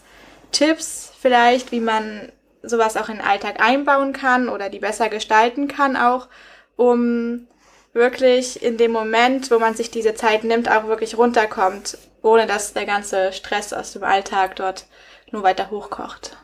Tipps 0.52 1.12
vielleicht, 1.18 1.72
wie 1.72 1.80
man 1.80 2.30
sowas 2.62 2.96
auch 2.96 3.08
in 3.08 3.16
den 3.16 3.26
Alltag 3.26 3.60
einbauen 3.60 4.12
kann 4.12 4.48
oder 4.48 4.68
die 4.70 4.78
besser 4.78 5.08
gestalten 5.08 5.66
kann 5.66 5.96
auch, 5.96 6.28
um 6.76 7.48
wirklich 7.94 8.62
in 8.62 8.76
dem 8.76 8.92
Moment, 8.92 9.50
wo 9.50 9.58
man 9.58 9.74
sich 9.74 9.90
diese 9.90 10.14
Zeit 10.14 10.44
nimmt, 10.44 10.70
auch 10.70 10.86
wirklich 10.86 11.18
runterkommt, 11.18 11.98
ohne 12.22 12.46
dass 12.46 12.72
der 12.72 12.86
ganze 12.86 13.32
Stress 13.32 13.72
aus 13.72 13.92
dem 13.92 14.04
Alltag 14.04 14.54
dort 14.54 14.86
nur 15.32 15.42
weiter 15.42 15.70
hochkocht. 15.70 16.36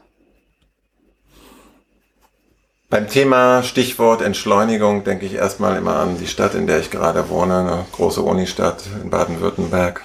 Beim 2.92 3.08
Thema 3.08 3.62
Stichwort 3.62 4.20
Entschleunigung 4.20 5.02
denke 5.02 5.24
ich 5.24 5.32
erstmal 5.32 5.78
immer 5.78 5.96
an 5.96 6.18
die 6.18 6.26
Stadt, 6.26 6.54
in 6.54 6.66
der 6.66 6.78
ich 6.78 6.90
gerade 6.90 7.30
wohne, 7.30 7.60
eine 7.60 7.86
große 7.92 8.20
Unistadt 8.20 8.84
in 9.02 9.08
Baden-Württemberg, 9.08 10.02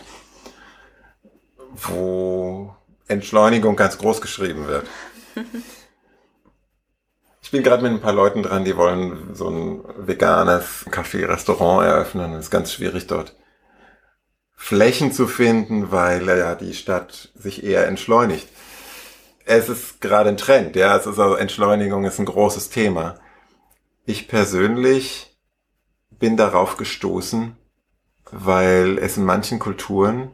wo 1.75 2.73
Entschleunigung 3.09 3.75
ganz 3.75 3.97
groß 3.97 4.21
geschrieben 4.21 4.67
wird. 4.67 4.87
Ich 7.41 7.51
bin 7.51 7.63
gerade 7.63 7.81
mit 7.81 7.93
ein 7.93 8.01
paar 8.01 8.13
Leuten 8.13 8.43
dran, 8.43 8.65
die 8.65 8.75
wollen 8.75 9.33
so 9.33 9.47
ein 9.49 9.81
veganes 9.97 10.85
Café-Restaurant 10.89 11.85
eröffnen. 11.85 12.33
Es 12.33 12.45
ist 12.45 12.51
ganz 12.51 12.73
schwierig 12.73 13.07
dort 13.07 13.37
Flächen 14.53 15.13
zu 15.13 15.27
finden, 15.27 15.89
weil 15.89 16.27
ja 16.27 16.55
die 16.55 16.73
Stadt 16.73 17.29
sich 17.35 17.63
eher 17.63 17.87
entschleunigt. 17.87 18.49
Es 19.49 19.69
ist 19.69 20.01
gerade 20.01 20.27
ein 20.27 20.37
Trend, 20.37 20.75
ja. 20.75 20.95
Es 20.97 21.05
ist 21.05 21.17
also 21.19 21.35
Entschleunigung 21.35 22.03
ist 22.03 22.19
ein 22.19 22.25
großes 22.25 22.69
Thema. 22.69 23.15
Ich 24.05 24.27
persönlich 24.27 25.37
bin 26.19 26.35
darauf 26.35 26.75
gestoßen, 26.75 27.55
weil 28.29 28.97
es 28.97 29.15
in 29.15 29.23
manchen 29.23 29.59
Kulturen, 29.59 30.31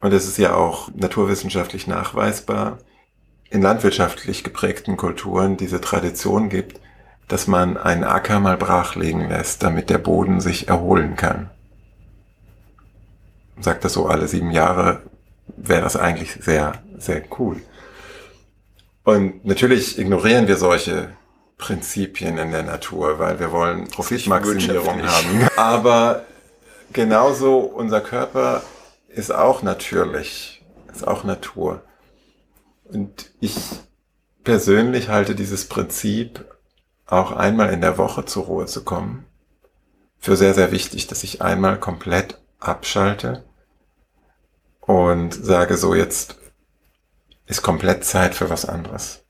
und 0.00 0.12
es 0.12 0.28
ist 0.28 0.38
ja 0.38 0.54
auch 0.54 0.90
naturwissenschaftlich 0.94 1.88
nachweisbar, 1.88 2.78
in 3.50 3.62
landwirtschaftlich 3.62 4.44
geprägten 4.44 4.96
Kulturen 4.96 5.56
diese 5.56 5.80
Tradition 5.80 6.48
gibt, 6.48 6.80
dass 7.26 7.48
man 7.48 7.76
einen 7.76 8.04
Acker 8.04 8.38
mal 8.38 8.56
brachlegen 8.56 9.28
lässt, 9.28 9.64
damit 9.64 9.90
der 9.90 9.98
Boden 9.98 10.40
sich 10.40 10.68
erholen 10.68 11.16
kann. 11.16 11.50
Sagt 13.58 13.84
das 13.84 13.94
so 13.94 14.06
alle 14.06 14.28
sieben 14.28 14.52
Jahre, 14.52 15.02
wäre 15.56 15.82
das 15.82 15.96
eigentlich 15.96 16.34
sehr, 16.34 16.80
sehr 16.96 17.24
cool. 17.38 17.60
Und 19.04 19.44
natürlich 19.44 19.98
ignorieren 19.98 20.48
wir 20.48 20.56
solche 20.56 21.10
Prinzipien 21.58 22.38
in 22.38 22.50
der 22.50 22.62
Natur, 22.62 23.18
weil 23.18 23.38
wir 23.38 23.52
wollen 23.52 23.86
Profitmaximierung 23.88 25.02
haben. 25.02 25.48
Aber 25.56 26.24
genauso 26.92 27.58
unser 27.58 28.00
Körper 28.00 28.62
ist 29.08 29.32
auch 29.32 29.62
natürlich, 29.62 30.64
ist 30.92 31.06
auch 31.06 31.24
Natur. 31.24 31.82
Und 32.84 33.30
ich 33.40 33.56
persönlich 34.42 35.08
halte 35.08 35.34
dieses 35.34 35.68
Prinzip, 35.68 36.44
auch 37.06 37.32
einmal 37.32 37.70
in 37.70 37.82
der 37.82 37.98
Woche 37.98 38.24
zur 38.24 38.44
Ruhe 38.44 38.66
zu 38.66 38.82
kommen, 38.82 39.26
für 40.18 40.36
sehr, 40.36 40.54
sehr 40.54 40.72
wichtig, 40.72 41.06
dass 41.06 41.22
ich 41.22 41.42
einmal 41.42 41.78
komplett 41.78 42.40
abschalte 42.58 43.44
und 44.80 45.34
sage 45.34 45.76
so, 45.76 45.94
jetzt 45.94 46.38
ist 47.46 47.62
komplett 47.62 48.04
Zeit 48.04 48.34
für 48.34 48.50
was 48.50 48.64
anderes. 48.64 49.24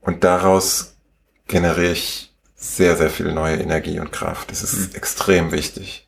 Und 0.00 0.24
daraus 0.24 0.96
generiere 1.46 1.92
ich 1.92 2.34
sehr, 2.54 2.96
sehr 2.96 3.10
viel 3.10 3.32
neue 3.32 3.56
Energie 3.56 4.00
und 4.00 4.12
Kraft. 4.12 4.50
Das 4.50 4.62
ist 4.62 4.90
mhm. 4.90 4.96
extrem 4.96 5.52
wichtig. 5.52 6.06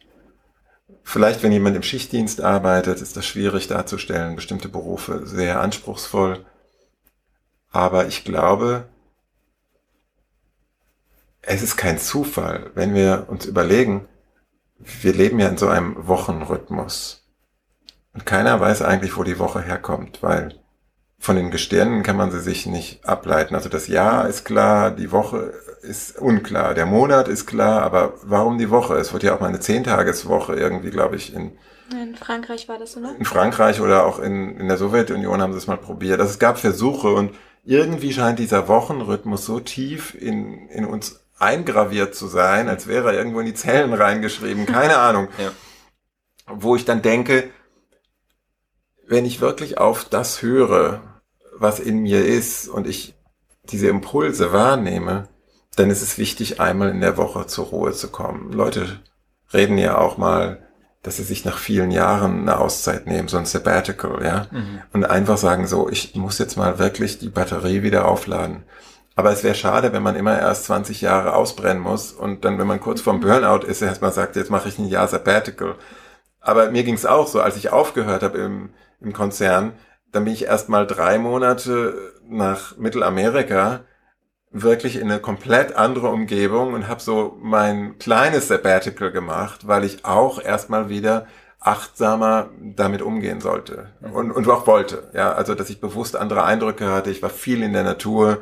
Vielleicht, 1.03 1.43
wenn 1.43 1.53
jemand 1.53 1.77
im 1.77 1.83
Schichtdienst 1.83 2.43
arbeitet, 2.43 3.01
ist 3.01 3.17
das 3.17 3.27
schwierig 3.27 3.67
darzustellen. 3.67 4.37
Bestimmte 4.37 4.69
Berufe 4.69 5.27
sehr 5.27 5.61
anspruchsvoll. 5.61 6.45
Aber 7.71 8.07
ich 8.07 8.25
glaube, 8.25 8.89
es 11.43 11.63
ist 11.63 11.77
kein 11.77 11.99
Zufall, 11.99 12.71
wenn 12.75 12.95
wir 12.95 13.27
uns 13.29 13.47
überlegen, 13.47 14.07
wir 14.79 15.13
leben 15.13 15.39
ja 15.39 15.49
in 15.49 15.57
so 15.57 15.69
einem 15.69 16.07
Wochenrhythmus. 16.07 17.27
Und 18.13 18.27
keiner 18.27 18.61
weiß 18.61 18.83
eigentlich, 18.83 19.17
wo 19.17 19.25
die 19.25 19.39
Woche 19.39 19.63
herkommt, 19.63 20.23
weil 20.23 20.61
von 21.29 21.37
den 21.37 21.51
Gestirnen 21.51 22.03
kann 22.03 22.17
man 22.17 22.31
sie 22.31 22.41
sich 22.41 22.65
nicht 22.65 23.05
ableiten. 23.05 23.55
Also 23.55 23.69
das 23.69 23.87
Jahr 23.87 24.27
ist 24.31 24.47
klar, 24.47 24.91
die 24.91 25.13
Woche 25.13 25.53
ist 25.83 26.19
unklar, 26.19 26.73
der 26.73 26.87
Monat 26.87 27.29
ist 27.29 27.45
klar, 27.45 27.83
aber 27.83 28.15
warum 28.23 28.57
die 28.57 28.71
Woche? 28.71 28.95
Es 28.95 29.13
wird 29.13 29.25
ja 29.25 29.35
auch 29.35 29.41
mal 29.41 29.49
eine 29.49 29.61
Zehntageswoche 29.61 30.55
irgendwie, 30.55 30.89
glaube 30.89 31.17
ich, 31.17 31.35
in 31.35 31.53
in 31.93 32.17
Frankreich 32.17 32.67
war 32.67 32.79
das, 32.79 32.97
oder? 32.97 33.15
In 33.19 33.27
Frankreich 33.27 33.83
oder 33.83 34.07
auch 34.07 34.21
in, 34.21 34.59
in 34.59 34.69
der 34.69 34.79
Sowjetunion 34.79 35.43
haben 35.43 35.53
sie 35.53 35.59
es 35.59 35.67
mal 35.67 35.77
probiert. 35.77 36.19
Also 36.19 36.33
es 36.33 36.39
gab 36.39 36.57
Versuche 36.57 37.09
und 37.09 37.35
irgendwie 37.63 38.15
scheint 38.15 38.39
dieser 38.39 38.67
Wochenrhythmus 38.67 39.45
so 39.45 39.61
tief 39.61 40.15
in, 40.15 40.71
in 40.71 40.87
uns 40.87 41.21
eingraviert 41.39 42.15
zu 42.15 42.27
sein, 42.27 42.71
als 42.71 42.87
wäre 42.87 43.13
er 43.13 43.19
irgendwo 43.19 43.41
in 43.41 43.47
die 43.47 43.55
Zellen 43.55 43.93
reingeschrieben. 43.93 44.65
Keine 44.65 44.97
Ahnung. 45.09 45.29
Ja. 45.37 45.51
Wo 46.47 46.75
ich 46.75 46.87
dann 46.87 47.03
denke, 47.03 47.51
wenn 49.07 49.27
ich 49.27 49.43
wirklich 49.43 49.77
auf 49.77 50.07
das 50.07 50.41
höre, 50.41 51.03
was 51.59 51.81
in 51.81 51.99
mir 51.99 52.25
ist 52.25 52.69
und 52.69 52.87
ich 52.87 53.15
diese 53.65 53.89
Impulse 53.89 54.53
wahrnehme, 54.53 55.29
dann 55.77 55.91
ist 55.91 56.03
es 56.03 56.19
wichtig, 56.19 56.61
einmal 56.61 56.91
in 56.91 57.01
der 57.01 57.17
Woche 57.17 57.47
zur 57.47 57.67
Ruhe 57.67 57.93
zu 57.93 58.09
kommen. 58.09 58.53
Leute 58.53 59.01
reden 59.53 59.79
ja 59.79 59.99
auch 59.99 60.17
mal, 60.17 60.67
dass 61.03 61.17
sie 61.17 61.23
sich 61.23 61.45
nach 61.45 61.59
vielen 61.59 61.91
Jahren 61.91 62.43
eine 62.43 62.59
Auszeit 62.59 63.07
nehmen, 63.07 63.29
so 63.29 63.37
ein 63.37 63.47
Sabbatical, 63.47 64.25
ja, 64.25 64.47
mhm. 64.51 64.83
und 64.93 65.05
einfach 65.05 65.39
sagen 65.39 65.67
so, 65.67 65.89
ich 65.89 66.15
muss 66.17 66.39
jetzt 66.39 66.57
mal 66.57 66.79
wirklich 66.79 67.19
die 67.19 67.29
Batterie 67.29 67.83
wieder 67.83 68.09
aufladen. 68.09 68.65
Aber 69.15 69.31
es 69.33 69.43
wäre 69.45 69.55
schade, 69.55 69.93
wenn 69.93 70.03
man 70.03 70.17
immer 70.17 70.39
erst 70.39 70.65
20 70.65 71.01
Jahre 71.01 71.35
ausbrennen 71.35 71.83
muss 71.83 72.13
und 72.13 72.45
dann, 72.45 72.59
wenn 72.59 72.67
man 72.67 72.81
kurz 72.81 73.01
vorm 73.01 73.21
Burnout 73.21 73.67
ist, 73.67 73.83
erstmal 73.83 74.13
sagt, 74.13 74.37
jetzt 74.37 74.51
mache 74.51 74.69
ich 74.69 74.79
ein 74.79 74.89
Jahr 74.89 75.09
Sabbatical. 75.09 75.77
Aber 76.41 76.71
mir 76.71 76.85
ging 76.85 76.95
es 76.95 77.07
auch 77.07 77.27
so, 77.27 77.41
als 77.41 77.57
ich 77.57 77.71
aufgehört 77.71 78.23
habe 78.23 78.39
im 78.39 78.71
im 79.01 79.13
Konzern. 79.13 79.73
Dann 80.13 80.25
bin 80.25 80.33
ich 80.33 80.45
erst 80.45 80.69
mal 80.69 80.87
drei 80.87 81.19
Monate 81.19 82.13
nach 82.29 82.77
Mittelamerika 82.77 83.81
wirklich 84.51 84.97
in 84.97 85.11
eine 85.11 85.21
komplett 85.21 85.77
andere 85.77 86.09
Umgebung 86.09 86.73
und 86.73 86.89
habe 86.89 87.01
so 87.01 87.37
mein 87.41 87.99
kleines 87.99 88.49
Sabbatical 88.49 89.11
gemacht, 89.11 89.67
weil 89.67 89.85
ich 89.85 90.05
auch 90.05 90.43
erstmal 90.43 90.89
wieder 90.89 91.27
achtsamer 91.61 92.51
damit 92.61 93.03
umgehen 93.03 93.41
sollte 93.41 93.91
mhm. 94.01 94.13
und, 94.13 94.31
und 94.31 94.49
auch 94.49 94.67
wollte. 94.67 95.11
Ja, 95.13 95.33
also 95.33 95.55
dass 95.55 95.71
ich 95.71 95.81
bewusst 95.81 96.17
andere 96.17 96.45
Eindrücke 96.45 96.91
hatte. 96.91 97.11
Ich 97.11 97.23
war 97.23 97.31
viel 97.31 97.63
in 97.63 97.73
der 97.73 97.85
Natur. 97.85 98.39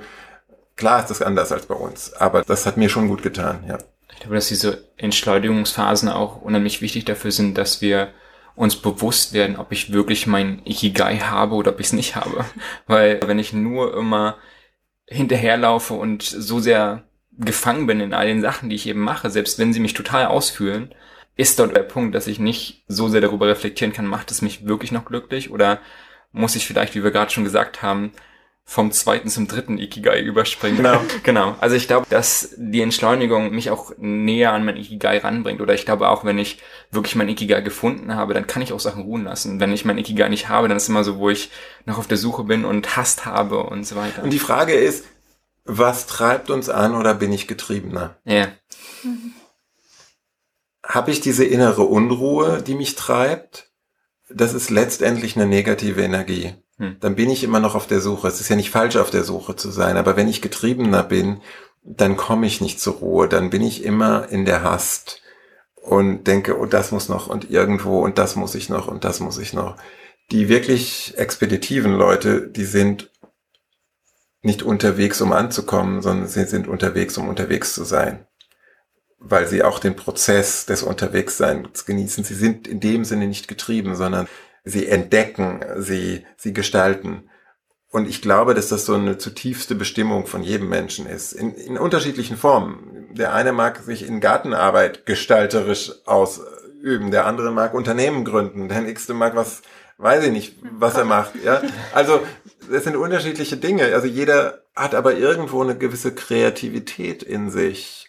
Klar 0.77 1.01
ist 1.01 1.11
das 1.11 1.23
anders 1.23 1.53
als 1.53 1.67
bei 1.67 1.75
uns, 1.75 2.13
aber 2.13 2.43
das 2.43 2.67
hat 2.67 2.77
mir 2.77 2.89
schon 2.89 3.09
gut 3.09 3.23
getan. 3.23 3.65
Ja. 3.67 3.79
Ich 4.13 4.21
glaube, 4.21 4.35
dass 4.35 4.49
diese 4.49 4.85
Entschleunigungsphasen 4.97 6.09
auch 6.09 6.41
unheimlich 6.41 6.83
wichtig 6.83 7.05
dafür 7.05 7.33
sind, 7.33 7.59
dass 7.59 7.81
wir 7.81 8.09
uns 8.57 8.77
bewusst 8.77 9.35
werden, 9.35 9.57
ob 9.57 9.71
ich 9.71 9.93
wirklich 9.93 10.27
mein 10.27 10.63
Ikigai 10.65 11.19
habe 11.19 11.55
oder 11.55 11.73
ob 11.73 11.81
ich 11.81 11.87
es 11.87 11.93
nicht 11.93 12.17
habe. 12.17 12.45
Weil 12.87 13.21
wenn 13.27 13.39
ich 13.39 13.53
nur 13.53 13.97
immer 13.97 14.39
hinterherlaufe 15.07 15.95
und 15.95 16.23
so 16.23 16.59
sehr 16.59 17.05
gefangen 17.39 17.87
bin 17.87 18.01
in 18.01 18.15
all 18.15 18.27
den 18.27 18.41
Sachen, 18.41 18.71
die 18.71 18.77
ich 18.77 18.89
eben 18.89 19.01
mache, 19.01 19.31
selbst 19.31 19.59
wenn 19.59 19.73
sie 19.73 19.81
mich 19.81 19.95
total 19.95 20.27
ausfühlen, 20.27 20.95
ist 21.37 21.59
dort 21.59 21.77
der 21.77 21.83
Punkt, 21.83 22.15
dass 22.15 22.27
ich 22.27 22.39
nicht 22.39 22.85
so 22.89 23.09
sehr 23.09 23.21
darüber 23.21 23.47
reflektieren 23.47 23.93
kann, 23.93 24.07
macht 24.07 24.31
es 24.31 24.41
mich 24.41 24.67
wirklich 24.67 24.91
noch 24.91 25.05
glücklich 25.05 25.51
oder 25.51 25.81
muss 26.33 26.57
ich 26.57 26.67
vielleicht, 26.67 26.95
wie 26.95 27.05
wir 27.05 27.11
gerade 27.11 27.31
schon 27.31 27.45
gesagt 27.45 27.83
haben, 27.83 28.13
vom 28.69 28.91
zweiten 28.91 29.29
zum 29.29 29.47
dritten 29.47 29.79
Ikigai 29.79 30.21
überspringen. 30.21 30.79
Genau. 30.79 31.01
genau. 31.23 31.55
Also 31.61 31.77
ich 31.77 31.87
glaube, 31.87 32.05
dass 32.11 32.53
die 32.59 32.83
Entschleunigung 32.83 33.53
mich 33.53 33.71
auch 33.71 33.93
näher 33.97 34.53
an 34.53 34.65
mein 34.65 34.77
Ikigai 34.77 35.19
ranbringt. 35.19 35.61
Oder 35.61 35.73
ich 35.73 35.85
glaube 35.85 36.09
auch, 36.09 36.25
wenn 36.25 36.37
ich 36.37 36.59
wirklich 36.91 37.15
mein 37.15 37.29
Ikigai 37.29 37.61
gefunden 37.61 38.17
habe, 38.17 38.35
dann 38.35 38.49
kann 38.49 38.63
ich 38.63 38.73
auch 38.73 38.81
Sachen 38.81 39.05
ruhen 39.05 39.25
lassen. 39.25 39.61
Wenn 39.61 39.73
ich 39.73 39.85
mein 39.85 39.99
Ikigai 39.99 40.29
nicht 40.29 40.49
habe, 40.49 40.67
dann 40.67 40.77
ist 40.77 40.83
es 40.83 40.89
immer 40.89 41.05
so, 41.05 41.19
wo 41.19 41.31
ich 41.31 41.51
noch 41.85 41.97
auf 41.97 42.09
der 42.09 42.19
Suche 42.19 42.43
bin 42.43 42.65
und 42.65 42.97
Hast 42.97 43.25
habe 43.25 43.63
und 43.63 43.85
so 43.85 43.95
weiter. 43.95 44.25
Und 44.25 44.31
die 44.31 44.41
Frage 44.41 44.75
ist, 44.75 45.05
was 45.65 46.07
treibt 46.07 46.51
uns 46.51 46.69
an 46.69 46.97
oder 46.97 47.15
bin 47.15 47.33
ich 47.33 47.47
getriebener? 47.47 48.17
Ja. 48.25 48.49
Mhm. 49.05 49.33
Habe 50.85 51.13
ich 51.13 51.21
diese 51.21 51.45
innere 51.45 51.83
Unruhe, 51.83 52.63
die 52.63 52.75
mich 52.75 52.97
treibt? 52.97 53.71
Das 54.29 54.55
ist 54.55 54.71
letztendlich 54.71 55.37
eine 55.37 55.47
negative 55.47 56.03
Energie. 56.03 56.55
Hm. 56.79 56.97
Dann 57.01 57.17
bin 57.17 57.31
ich 57.31 57.43
immer 57.43 57.61
noch 57.61 57.75
auf 57.75 57.87
der 57.87 58.01
Suche. 58.01 58.29
Es 58.29 58.41
ist 58.41 58.49
ja 58.49 58.57
nicht 58.57 58.71
falsch, 58.71 58.97
auf 58.97 59.11
der 59.11 59.25
Suche 59.25 59.57
zu 59.57 59.71
sein, 59.71 59.97
aber 59.97 60.17
wenn 60.17 60.29
ich 60.29 60.43
getriebener 60.43 61.03
bin, 61.03 61.41
dann 61.83 62.17
komme 62.17 62.47
ich 62.47 62.61
nicht 62.61 62.81
zur 62.81 62.95
Ruhe. 62.95 63.29
Dann 63.29 63.51
bin 63.51 63.63
ich 63.63 63.85
immer 63.85 64.29
in 64.29 64.45
der 64.45 64.63
Hast 64.63 65.23
und 65.75 66.25
denke, 66.27 66.59
oh, 66.59 66.67
das 66.67 66.91
muss 66.91 67.09
noch 67.09 67.29
und 67.29 67.51
irgendwo 67.51 68.01
und 68.01 68.19
das 68.19 68.37
muss 68.37 68.55
ich 68.55 68.69
noch 68.69 68.89
und 68.89 69.05
das 69.05 69.21
muss 69.21 69.39
ich 69.39 69.53
noch. 69.53 69.77
Die 70.33 70.49
wirklich 70.49 71.15
expeditiven 71.17 71.95
Leute, 71.95 72.49
die 72.49 72.65
sind 72.65 73.11
nicht 74.43 74.63
unterwegs, 74.63 75.21
um 75.21 75.33
anzukommen, 75.33 76.03
sondern 76.03 76.29
sie 76.29 76.45
sind 76.45 76.67
unterwegs, 76.67 77.17
um 77.17 77.29
unterwegs 77.29 77.75
zu 77.75 77.85
sein. 77.85 78.27
Weil 79.19 79.47
sie 79.47 79.63
auch 79.63 79.79
den 79.79 79.97
Prozess 79.97 80.67
des 80.67 80.83
Unterwegsseins 80.83 81.87
genießen. 81.87 82.25
Sie 82.25 82.35
sind 82.35 82.69
in 82.69 82.81
dem 82.81 83.05
Sinne 83.05 83.29
nicht 83.29 83.49
getrieben, 83.49 83.95
sondern 83.95 84.29
sie 84.67 84.89
entdecken, 84.89 85.65
sie, 85.79 86.27
sie 86.37 86.53
gestalten. 86.53 87.31
Und 87.89 88.09
ich 88.09 88.21
glaube, 88.21 88.53
dass 88.53 88.69
das 88.69 88.85
so 88.85 88.95
eine 88.95 89.17
zutiefste 89.17 89.75
Bestimmung 89.75 90.27
von 90.27 90.43
jedem 90.43 90.69
Menschen 90.69 91.07
ist. 91.07 91.33
In, 91.33 91.55
in 91.55 91.79
unterschiedlichen 91.79 92.37
Formen. 92.37 93.15
Der 93.15 93.33
eine 93.33 93.53
mag 93.53 93.79
sich 93.79 94.07
in 94.07 94.21
Gartenarbeit 94.21 95.07
gestalterisch 95.07 95.93
ausüben, 96.05 97.11
der 97.11 97.27
andere 97.27 97.53
mag 97.53 97.73
Unternehmen 97.73 98.25
gründen, 98.25 98.69
der 98.69 98.83
nächste 98.83 99.15
mag 99.15 99.35
was, 99.37 99.63
weiß 99.99 100.25
ich 100.25 100.33
nicht, 100.33 100.57
was 100.73 100.97
er 100.97 101.05
macht. 101.05 101.37
Ja, 101.43 101.63
also 101.95 102.21
es 102.71 102.85
sind 102.85 102.97
unterschiedliche 102.97 103.57
Dinge. 103.57 103.95
Also 103.95 104.09
jeder 104.09 104.65
hat 104.75 104.95
aber 104.95 105.15
irgendwo 105.15 105.63
eine 105.63 105.79
gewisse 105.79 106.13
Kreativität 106.13 107.23
in 107.23 107.51
sich. 107.51 108.09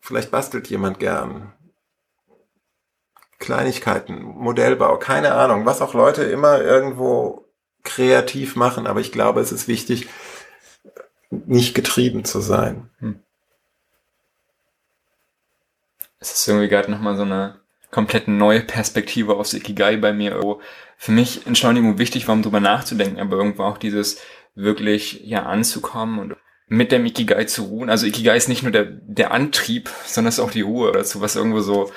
Vielleicht 0.00 0.32
bastelt 0.32 0.68
jemand 0.68 0.98
gern. 0.98 1.54
Kleinigkeiten, 3.44 4.22
Modellbau, 4.22 4.98
keine 4.98 5.34
Ahnung, 5.34 5.66
was 5.66 5.82
auch 5.82 5.94
Leute 5.94 6.24
immer 6.24 6.60
irgendwo 6.60 7.44
kreativ 7.82 8.56
machen. 8.56 8.86
Aber 8.86 9.00
ich 9.00 9.12
glaube, 9.12 9.40
es 9.40 9.52
ist 9.52 9.68
wichtig, 9.68 10.08
nicht 11.30 11.74
getrieben 11.74 12.24
zu 12.24 12.40
sein. 12.40 12.90
Hm. 12.98 13.20
Es 16.18 16.32
ist 16.32 16.48
irgendwie 16.48 16.68
gerade 16.68 16.90
nochmal 16.90 17.16
so 17.16 17.22
eine 17.22 17.60
komplett 17.90 18.28
neue 18.28 18.60
Perspektive 18.60 19.36
aufs 19.36 19.52
Ikigai 19.52 19.96
bei 19.96 20.12
mir. 20.12 20.40
Für 20.96 21.12
mich 21.12 21.46
Entschleunigung 21.46 21.98
wichtig 21.98 22.26
war, 22.26 22.34
um 22.34 22.42
drüber 22.42 22.60
nachzudenken, 22.60 23.20
aber 23.20 23.36
irgendwo 23.36 23.64
auch 23.64 23.78
dieses 23.78 24.20
wirklich 24.54 25.20
ja 25.24 25.44
anzukommen 25.44 26.18
und 26.18 26.36
mit 26.66 26.92
dem 26.92 27.04
Ikigai 27.04 27.44
zu 27.44 27.64
ruhen. 27.64 27.90
Also 27.90 28.06
Ikigai 28.06 28.36
ist 28.36 28.48
nicht 28.48 28.62
nur 28.62 28.72
der, 28.72 28.84
der 28.84 29.32
Antrieb, 29.32 29.90
sondern 30.06 30.30
es 30.30 30.38
ist 30.38 30.44
auch 30.44 30.50
die 30.50 30.62
Ruhe 30.62 30.92
dazu, 30.92 31.20
was 31.20 31.36
irgendwo 31.36 31.60
so 31.60 31.92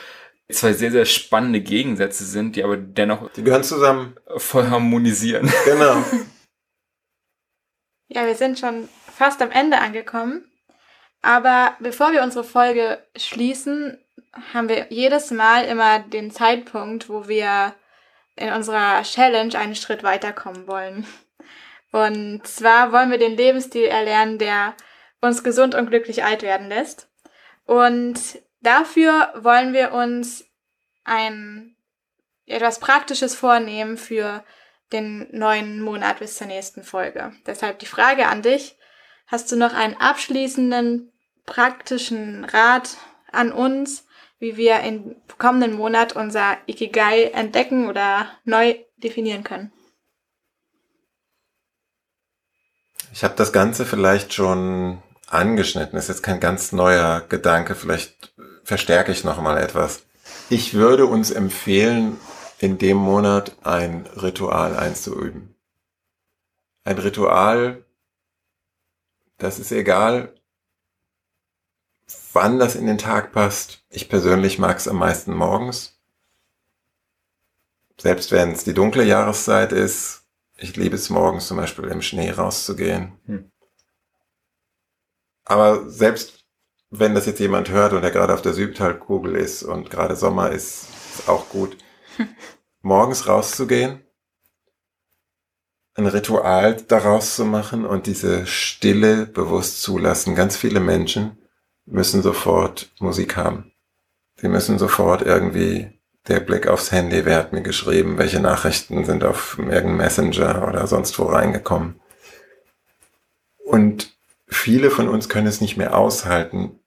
zwei 0.52 0.74
sehr, 0.74 0.91
sehr 0.91 1.06
spannende 1.06 1.62
Gegensätze 1.62 2.26
sind, 2.26 2.56
die 2.56 2.64
aber 2.64 2.78
dennoch 2.78 3.32
die 3.34 3.43
gehören 3.43 3.64
zusammen 3.64 4.16
voll 4.38 4.70
harmonisieren. 4.70 5.52
Genau. 5.66 6.04
ja, 8.08 8.26
wir 8.26 8.36
sind 8.36 8.60
schon 8.60 8.88
fast 9.14 9.41
am 9.41 9.52
Ende 9.52 9.80
angekommen. 9.80 10.50
Aber 11.22 11.76
bevor 11.80 12.14
wir 12.14 12.24
unsere 12.24 12.43
Folge 12.43 13.04
schließen, 13.18 13.98
haben 14.54 14.70
wir 14.70 14.88
jedes 14.89 15.32
Mal 15.32 15.66
immer 15.66 16.00
den 16.00 16.32
Zeitpunkt, 16.32 17.10
wo 17.10 17.28
wir 17.28 17.74
in 18.36 18.54
unserer 18.54 19.02
Challenge 19.04 19.58
einen 19.58 19.76
Schritt 19.76 20.04
weiterkommen 20.04 20.68
wollen. 20.68 21.06
Und 21.91 22.45
zwar 22.45 22.91
wollen 22.91 23.10
wir 23.12 23.18
den 23.18 23.36
Lebensstil 23.36 23.86
erlernen, 23.86 24.38
der 24.38 24.76
uns 25.20 25.43
gesund 25.43 25.74
und 25.74 25.89
glücklich 25.89 26.24
alt 26.24 26.43
werden 26.43 26.68
lässt. 26.70 27.10
Und 27.66 28.20
dafür 28.62 29.34
wollen 29.36 29.74
wir 29.74 29.93
uns 29.93 30.45
ein 31.03 31.76
etwas 32.45 32.80
Praktisches 32.80 33.36
vornehmen 33.36 33.97
für 33.97 34.43
den 34.91 35.28
neuen 35.32 35.82
Monat 35.82 36.20
bis 36.20 36.38
zur 36.38 36.47
nächsten 36.47 36.84
Folge. 36.84 37.34
Deshalb 37.45 37.80
die 37.80 37.86
Frage 37.86 38.28
an 38.28 38.41
dich. 38.41 38.78
Hast 39.28 39.51
du 39.51 39.58
noch 39.58 39.74
einen 39.74 39.95
abschließenden 39.95 41.12
praktischen 41.45 42.45
Rat 42.45 42.97
an 43.32 43.51
uns, 43.51 44.05
wie 44.39 44.55
wir 44.55 44.82
im 44.82 45.16
kommenden 45.38 45.74
Monat 45.74 46.14
unser 46.14 46.58
Ikigai 46.68 47.24
entdecken 47.26 47.89
oder 47.89 48.28
neu 48.43 48.76
definieren 48.97 49.43
können. 49.43 49.72
Ich 53.12 53.24
habe 53.24 53.36
das 53.36 53.51
Ganze 53.51 53.86
vielleicht 53.86 54.34
schon 54.34 55.01
angeschnitten. 55.28 55.93
Das 55.93 56.05
ist 56.05 56.18
jetzt 56.18 56.24
kein 56.24 56.39
ganz 56.39 56.72
neuer 56.72 57.22
Gedanke. 57.28 57.74
Vielleicht 57.74 58.34
verstärke 58.68 59.13
ich 59.13 59.24
noch 59.24 59.41
mal 59.41 59.57
etwas. 59.57 60.03
Ich 60.49 60.74
würde 60.74 61.05
uns 61.05 61.32
empfehlen, 61.32 62.20
in 62.59 62.78
dem 62.78 62.97
Monat 62.97 63.55
ein 63.63 64.05
Ritual 64.07 64.76
einzuüben. 64.76 65.55
Ein 66.84 66.97
Ritual, 66.97 67.86
das 69.38 69.57
ist 69.57 69.72
egal, 69.72 70.34
wann 72.34 72.59
das 72.59 72.76
in 72.76 72.88
den 72.88 72.97
Tag 72.97 73.32
passt. 73.32 73.86
Ich 73.89 74.09
persönlich 74.09 74.59
mag 74.59 74.76
es 74.76 74.89
am 74.89 74.97
meisten 74.97 75.34
morgens. 75.34 75.97
Selbst 77.97 78.34
wenn 78.34 78.51
es 78.51 78.65
die 78.65 78.74
dunkle 78.74 79.05
Jahreszeit 79.05 79.72
ist, 79.72 80.24
ich 80.57 80.76
liebe 80.76 80.97
es 80.97 81.09
morgens 81.09 81.47
zum 81.47 81.55
Beispiel 81.55 81.86
im 81.86 82.01
Schnee 82.01 82.32
rauszugehen. 82.32 83.13
Hm. 83.28 83.49
Aber 85.45 85.89
selbst 85.89 86.36
wenn 86.89 87.15
das 87.15 87.25
jetzt 87.25 87.39
jemand 87.39 87.69
hört 87.69 87.93
und 87.93 88.01
der 88.01 88.11
gerade 88.11 88.33
auf 88.33 88.41
der 88.41 88.53
Südhalbkugel 88.53 89.35
ist 89.35 89.63
und 89.63 89.89
gerade 89.89 90.15
Sommer 90.15 90.51
ist, 90.51 90.88
ist 91.13 91.29
auch 91.29 91.49
gut. 91.49 91.77
Morgens 92.81 93.27
rauszugehen, 93.27 94.01
ein 95.95 96.05
Ritual 96.05 96.75
daraus 96.88 97.35
zu 97.35 97.43
machen 97.43 97.85
und 97.85 98.05
diese 98.05 98.45
Stille 98.45 99.25
bewusst 99.25 99.81
zulassen. 99.81 100.35
Ganz 100.35 100.55
viele 100.55 100.79
Menschen 100.79 101.38
müssen 101.85 102.21
sofort 102.21 102.91
Musik 102.99 103.35
haben. 103.35 103.73
Sie 104.35 104.47
müssen 104.47 104.77
sofort 104.77 105.23
irgendwie 105.23 105.99
der 106.27 106.39
Blick 106.39 106.67
aufs 106.67 106.91
Handy, 106.91 107.25
wer 107.25 107.38
hat 107.38 107.53
mir 107.53 107.63
geschrieben, 107.63 108.17
welche 108.17 108.39
Nachrichten 108.39 109.05
sind 109.05 109.23
auf 109.23 109.57
irgendeinem 109.57 109.97
Messenger 109.97 110.67
oder 110.67 110.85
sonst 110.85 111.17
wo 111.17 111.23
reingekommen. 111.23 111.99
Und 113.65 114.16
viele 114.48 114.89
von 114.89 115.08
uns 115.08 115.30
können 115.30 115.48
es 115.48 115.62
nicht 115.62 115.78
mehr 115.78 115.98
aushalten, 115.98 116.80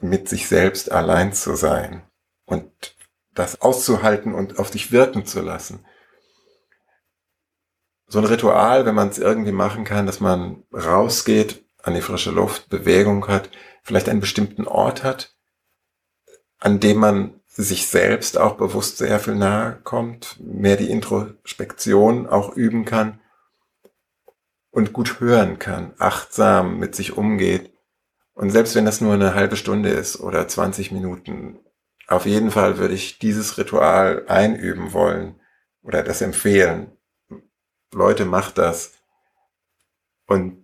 mit 0.00 0.28
sich 0.28 0.48
selbst 0.48 0.90
allein 0.90 1.32
zu 1.32 1.54
sein 1.54 2.02
und 2.44 2.96
das 3.34 3.60
auszuhalten 3.60 4.34
und 4.34 4.58
auf 4.58 4.70
dich 4.70 4.90
wirken 4.92 5.24
zu 5.24 5.40
lassen. 5.40 5.84
So 8.06 8.18
ein 8.18 8.24
Ritual, 8.24 8.84
wenn 8.84 8.94
man 8.94 9.08
es 9.08 9.18
irgendwie 9.18 9.52
machen 9.52 9.84
kann, 9.84 10.06
dass 10.06 10.20
man 10.20 10.64
rausgeht, 10.72 11.64
an 11.82 11.94
die 11.94 12.02
frische 12.02 12.30
Luft, 12.30 12.68
Bewegung 12.68 13.26
hat, 13.28 13.50
vielleicht 13.82 14.08
einen 14.08 14.20
bestimmten 14.20 14.66
Ort 14.66 15.02
hat, 15.02 15.34
an 16.58 16.78
dem 16.78 16.98
man 16.98 17.40
sich 17.46 17.88
selbst 17.88 18.38
auch 18.38 18.56
bewusst 18.56 18.98
sehr 18.98 19.18
viel 19.18 19.34
nahe 19.34 19.80
kommt, 19.82 20.38
mehr 20.40 20.76
die 20.76 20.90
Introspektion 20.90 22.26
auch 22.26 22.54
üben 22.54 22.84
kann 22.84 23.21
und 24.72 24.92
gut 24.92 25.20
hören 25.20 25.60
kann, 25.60 25.94
achtsam 25.98 26.78
mit 26.78 26.96
sich 26.96 27.16
umgeht. 27.16 27.72
Und 28.34 28.50
selbst 28.50 28.74
wenn 28.74 28.86
das 28.86 29.00
nur 29.00 29.12
eine 29.12 29.34
halbe 29.34 29.56
Stunde 29.56 29.90
ist 29.90 30.18
oder 30.18 30.48
20 30.48 30.90
Minuten, 30.90 31.60
auf 32.08 32.26
jeden 32.26 32.50
Fall 32.50 32.78
würde 32.78 32.94
ich 32.94 33.18
dieses 33.18 33.58
Ritual 33.58 34.24
einüben 34.26 34.92
wollen 34.92 35.38
oder 35.82 36.02
das 36.02 36.22
empfehlen. 36.22 36.90
Leute, 37.92 38.24
macht 38.24 38.58
das. 38.58 38.94
Und 40.26 40.61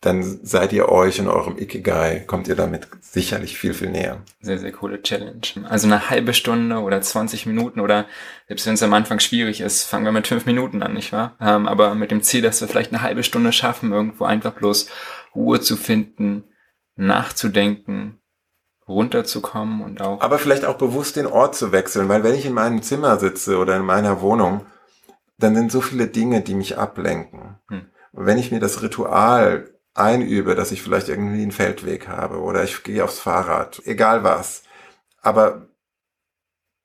dann 0.00 0.22
seid 0.22 0.72
ihr 0.72 0.88
euch 0.88 1.20
und 1.20 1.28
eurem 1.28 1.58
Ikigai, 1.58 2.20
kommt 2.26 2.48
ihr 2.48 2.56
damit 2.56 2.88
sicherlich 3.02 3.58
viel, 3.58 3.74
viel 3.74 3.90
näher. 3.90 4.22
Sehr, 4.40 4.58
sehr 4.58 4.72
coole 4.72 5.02
Challenge. 5.02 5.42
Also 5.68 5.86
eine 5.86 6.08
halbe 6.08 6.32
Stunde 6.32 6.78
oder 6.78 7.02
20 7.02 7.44
Minuten 7.44 7.80
oder 7.80 8.06
selbst 8.48 8.66
wenn 8.66 8.74
es 8.74 8.82
am 8.82 8.94
Anfang 8.94 9.20
schwierig 9.20 9.60
ist, 9.60 9.84
fangen 9.84 10.06
wir 10.06 10.12
mit 10.12 10.26
fünf 10.26 10.46
Minuten 10.46 10.82
an, 10.82 10.94
nicht 10.94 11.12
wahr? 11.12 11.36
Ähm, 11.38 11.68
aber 11.68 11.94
mit 11.94 12.10
dem 12.10 12.22
Ziel, 12.22 12.40
dass 12.40 12.62
wir 12.62 12.68
vielleicht 12.68 12.92
eine 12.92 13.02
halbe 13.02 13.22
Stunde 13.22 13.52
schaffen, 13.52 13.92
irgendwo 13.92 14.24
einfach 14.24 14.52
bloß 14.52 14.88
Ruhe 15.34 15.60
zu 15.60 15.76
finden, 15.76 16.44
nachzudenken, 16.96 18.22
runterzukommen 18.88 19.82
und 19.82 20.00
auch. 20.00 20.22
Aber 20.22 20.38
vielleicht 20.38 20.64
auch 20.64 20.78
bewusst 20.78 21.16
den 21.16 21.26
Ort 21.26 21.54
zu 21.54 21.72
wechseln, 21.72 22.08
weil 22.08 22.24
wenn 22.24 22.34
ich 22.34 22.46
in 22.46 22.54
meinem 22.54 22.82
Zimmer 22.82 23.18
sitze 23.18 23.58
oder 23.58 23.76
in 23.76 23.84
meiner 23.84 24.22
Wohnung, 24.22 24.64
dann 25.36 25.54
sind 25.54 25.70
so 25.70 25.82
viele 25.82 26.06
Dinge, 26.06 26.40
die 26.40 26.54
mich 26.54 26.78
ablenken. 26.78 27.58
Hm. 27.68 27.86
Und 28.12 28.26
wenn 28.26 28.38
ich 28.38 28.50
mir 28.50 28.60
das 28.60 28.82
Ritual 28.82 29.70
einübe, 29.94 30.54
dass 30.54 30.72
ich 30.72 30.82
vielleicht 30.82 31.08
irgendwie 31.08 31.42
einen 31.42 31.52
Feldweg 31.52 32.08
habe 32.08 32.40
oder 32.40 32.64
ich 32.64 32.82
gehe 32.82 33.04
aufs 33.04 33.18
Fahrrad, 33.18 33.82
egal 33.84 34.22
was. 34.24 34.62
Aber 35.20 35.68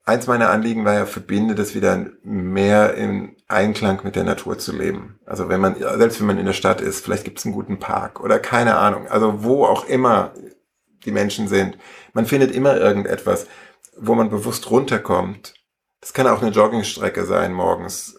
eins 0.03 0.27
meiner 0.27 0.49
Anliegen 0.49 0.85
war 0.85 0.93
ja, 0.93 1.05
verbinde 1.05 1.55
das 1.55 1.75
wieder 1.75 2.07
mehr 2.23 2.95
im 2.95 3.35
Einklang 3.47 4.01
mit 4.03 4.15
der 4.15 4.23
Natur 4.23 4.57
zu 4.57 4.75
leben. 4.75 5.19
Also 5.25 5.49
wenn 5.49 5.61
man, 5.61 5.75
selbst 5.75 6.19
wenn 6.19 6.27
man 6.27 6.39
in 6.39 6.45
der 6.45 6.53
Stadt 6.53 6.81
ist, 6.81 7.03
vielleicht 7.03 7.25
gibt 7.25 7.39
es 7.39 7.45
einen 7.45 7.53
guten 7.53 7.79
Park 7.79 8.19
oder 8.19 8.39
keine 8.39 8.77
Ahnung. 8.77 9.07
Also 9.07 9.43
wo 9.43 9.65
auch 9.65 9.87
immer 9.87 10.33
die 11.05 11.11
Menschen 11.11 11.47
sind. 11.47 11.77
Man 12.13 12.25
findet 12.25 12.51
immer 12.51 12.77
irgendetwas, 12.77 13.47
wo 13.97 14.15
man 14.15 14.29
bewusst 14.29 14.69
runterkommt. 14.71 15.53
Das 16.01 16.13
kann 16.13 16.27
auch 16.27 16.41
eine 16.41 16.51
Joggingstrecke 16.51 17.25
sein 17.25 17.53
morgens 17.53 18.17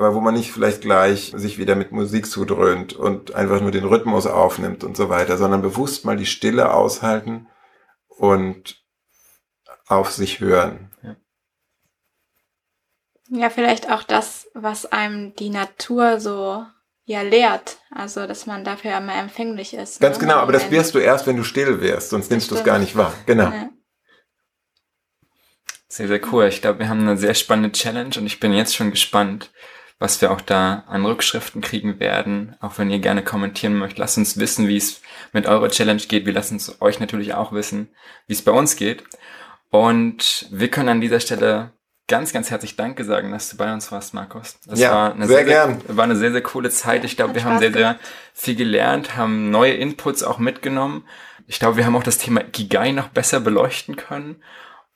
aber 0.00 0.14
wo 0.14 0.20
man 0.20 0.34
nicht 0.34 0.50
vielleicht 0.50 0.80
gleich 0.80 1.32
sich 1.36 1.58
wieder 1.58 1.74
mit 1.74 1.92
Musik 1.92 2.26
zudröhnt 2.26 2.94
und 2.94 3.34
einfach 3.34 3.60
nur 3.60 3.70
den 3.70 3.84
Rhythmus 3.84 4.26
aufnimmt 4.26 4.82
und 4.82 4.96
so 4.96 5.10
weiter, 5.10 5.36
sondern 5.36 5.60
bewusst 5.60 6.06
mal 6.06 6.16
die 6.16 6.24
Stille 6.24 6.72
aushalten 6.72 7.48
und 8.08 8.82
auf 9.86 10.10
sich 10.10 10.40
hören. 10.40 10.90
Ja. 11.02 11.16
ja, 13.28 13.50
vielleicht 13.50 13.90
auch 13.90 14.02
das, 14.02 14.48
was 14.54 14.86
einem 14.86 15.34
die 15.36 15.50
Natur 15.50 16.18
so 16.18 16.64
ja 17.04 17.20
lehrt, 17.20 17.76
also 17.90 18.26
dass 18.26 18.46
man 18.46 18.64
dafür 18.64 18.96
immer 18.96 19.16
empfänglich 19.16 19.74
ist. 19.74 20.00
Ganz 20.00 20.16
ne? 20.16 20.22
genau, 20.22 20.36
aber 20.36 20.52
das 20.52 20.70
wirst 20.70 20.94
du 20.94 20.98
erst, 20.98 21.26
wenn 21.26 21.36
du 21.36 21.44
still 21.44 21.82
wirst, 21.82 22.08
sonst 22.08 22.30
nimmst 22.30 22.50
du 22.50 22.54
es 22.54 22.64
gar 22.64 22.78
nicht 22.78 22.96
wahr. 22.96 23.12
Genau. 23.26 23.50
Ja. 23.50 23.68
Sehr, 25.88 26.08
sehr 26.08 26.20
cool. 26.32 26.46
Ich 26.46 26.62
glaube, 26.62 26.78
wir 26.78 26.88
haben 26.88 27.00
eine 27.00 27.18
sehr 27.18 27.34
spannende 27.34 27.72
Challenge 27.72 28.14
und 28.16 28.24
ich 28.24 28.40
bin 28.40 28.54
jetzt 28.54 28.76
schon 28.76 28.92
gespannt, 28.92 29.50
was 30.00 30.20
wir 30.22 30.32
auch 30.32 30.40
da 30.40 30.84
an 30.88 31.04
Rückschriften 31.04 31.60
kriegen 31.60 32.00
werden. 32.00 32.56
Auch 32.60 32.78
wenn 32.78 32.90
ihr 32.90 32.98
gerne 32.98 33.22
kommentieren 33.22 33.76
möchtet, 33.76 33.98
lasst 33.98 34.16
uns 34.18 34.38
wissen, 34.38 34.66
wie 34.66 34.78
es 34.78 35.02
mit 35.32 35.46
eurer 35.46 35.68
Challenge 35.68 36.00
geht. 36.00 36.24
Wir 36.24 36.32
lassen 36.32 36.56
es 36.56 36.80
euch 36.80 36.98
natürlich 36.98 37.34
auch 37.34 37.52
wissen, 37.52 37.90
wie 38.26 38.32
es 38.32 38.42
bei 38.42 38.50
uns 38.50 38.76
geht. 38.76 39.04
Und 39.68 40.48
wir 40.50 40.68
können 40.68 40.88
an 40.88 41.00
dieser 41.02 41.20
Stelle 41.20 41.74
ganz, 42.08 42.32
ganz 42.32 42.50
herzlich 42.50 42.76
Danke 42.76 43.04
sagen, 43.04 43.30
dass 43.30 43.50
du 43.50 43.58
bei 43.58 43.72
uns 43.72 43.92
warst, 43.92 44.14
Markus. 44.14 44.58
Das 44.66 44.80
ja, 44.80 44.90
war 44.90 45.14
eine 45.14 45.26
sehr, 45.26 45.36
sehr, 45.36 45.44
gern. 45.44 45.82
war 45.86 46.04
eine 46.04 46.16
sehr, 46.16 46.32
sehr 46.32 46.42
coole 46.42 46.70
Zeit. 46.70 47.04
Ich 47.04 47.16
glaube, 47.16 47.34
wir 47.34 47.44
haben 47.44 47.58
sehr, 47.58 47.72
sehr 47.72 47.98
viel 48.32 48.56
gelernt, 48.56 49.16
haben 49.18 49.50
neue 49.50 49.74
Inputs 49.74 50.22
auch 50.22 50.38
mitgenommen. 50.38 51.06
Ich 51.46 51.58
glaube, 51.58 51.76
wir 51.76 51.84
haben 51.84 51.94
auch 51.94 52.02
das 52.02 52.18
Thema 52.18 52.42
Gigai 52.42 52.92
noch 52.92 53.08
besser 53.08 53.38
beleuchten 53.38 53.96
können. 53.96 54.42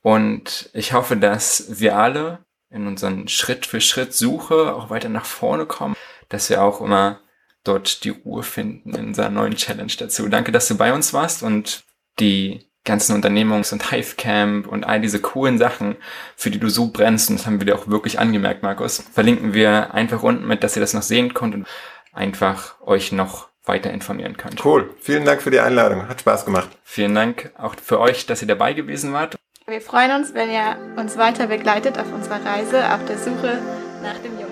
Und 0.01 0.71
ich 0.73 0.95
hoffe, 0.95 1.17
dass 1.17 1.79
wir 1.79 1.97
alle 1.99 2.44
in 2.75 2.87
unseren 2.87 3.29
Schritt 3.29 3.67
für 3.67 3.81
Schritt 3.81 4.13
Suche 4.13 4.75
auch 4.75 4.91
weiter 4.91 5.09
nach 5.09 5.25
vorne 5.25 5.65
kommen, 5.65 5.97
dass 6.29 6.51
wir 6.51 6.63
auch 6.63 6.81
immer 6.81 7.21
dort 7.63 8.05
die 8.05 8.11
Ruhe 8.11 8.43
finden 8.43 8.95
in 8.95 9.07
unserer 9.09 9.31
neuen 9.31 9.57
Challenge 9.57 9.93
dazu. 9.99 10.29
Danke, 10.29 10.53
dass 10.53 10.69
du 10.69 10.77
bei 10.77 10.93
uns 10.93 11.15
warst 11.15 11.43
und 11.43 11.85
die 12.21 12.67
ganzen 12.85 13.17
Unternehmungs- 13.17 13.73
und 13.73 13.91
Hivecamp 13.91 14.67
und 14.67 14.85
all 14.85 15.01
diese 15.01 15.21
coolen 15.21 15.57
Sachen, 15.57 15.97
für 16.37 16.51
die 16.51 16.59
du 16.59 16.69
so 16.69 16.89
brennst, 16.89 17.31
und 17.31 17.39
das 17.39 17.47
haben 17.47 17.59
wir 17.59 17.67
dir 17.67 17.77
auch 17.77 17.89
wirklich 17.89 18.19
angemerkt, 18.19 18.63
Markus, 18.63 19.03
verlinken 19.13 19.55
wir 19.55 19.95
einfach 19.95 20.23
unten 20.23 20.47
mit, 20.47 20.63
dass 20.63 20.77
ihr 20.77 20.81
das 20.81 20.93
noch 20.93 21.03
sehen 21.03 21.33
könnt 21.33 21.55
und 21.55 21.67
einfach 22.13 22.81
euch 22.83 23.11
noch 23.13 23.49
weiter 23.65 23.91
informieren 23.91 24.37
könnt. 24.37 24.63
Cool. 24.63 24.95
Vielen 25.01 25.25
Dank 25.25 25.41
für 25.41 25.51
die 25.51 25.61
Einladung. 25.61 26.07
Hat 26.09 26.21
Spaß 26.21 26.45
gemacht. 26.45 26.69
Vielen 26.83 27.15
Dank 27.15 27.53
auch 27.57 27.75
für 27.83 27.99
euch, 27.99 28.27
dass 28.27 28.43
ihr 28.43 28.49
dabei 28.49 28.75
gewesen 28.75 29.15
wart. 29.15 29.37
Wir 29.67 29.81
freuen 29.81 30.11
uns, 30.13 30.35
wenn 30.35 30.51
ihr 30.51 30.77
uns 30.97 31.17
weiter 31.17 31.47
begleitet 31.47 31.99
auf 31.99 32.13
unserer 32.13 32.45
Reise 32.45 32.85
auf 32.93 33.03
der 33.07 33.17
Suche 33.17 33.59
nach 34.03 34.19
dem 34.19 34.39
Jungen. 34.39 34.44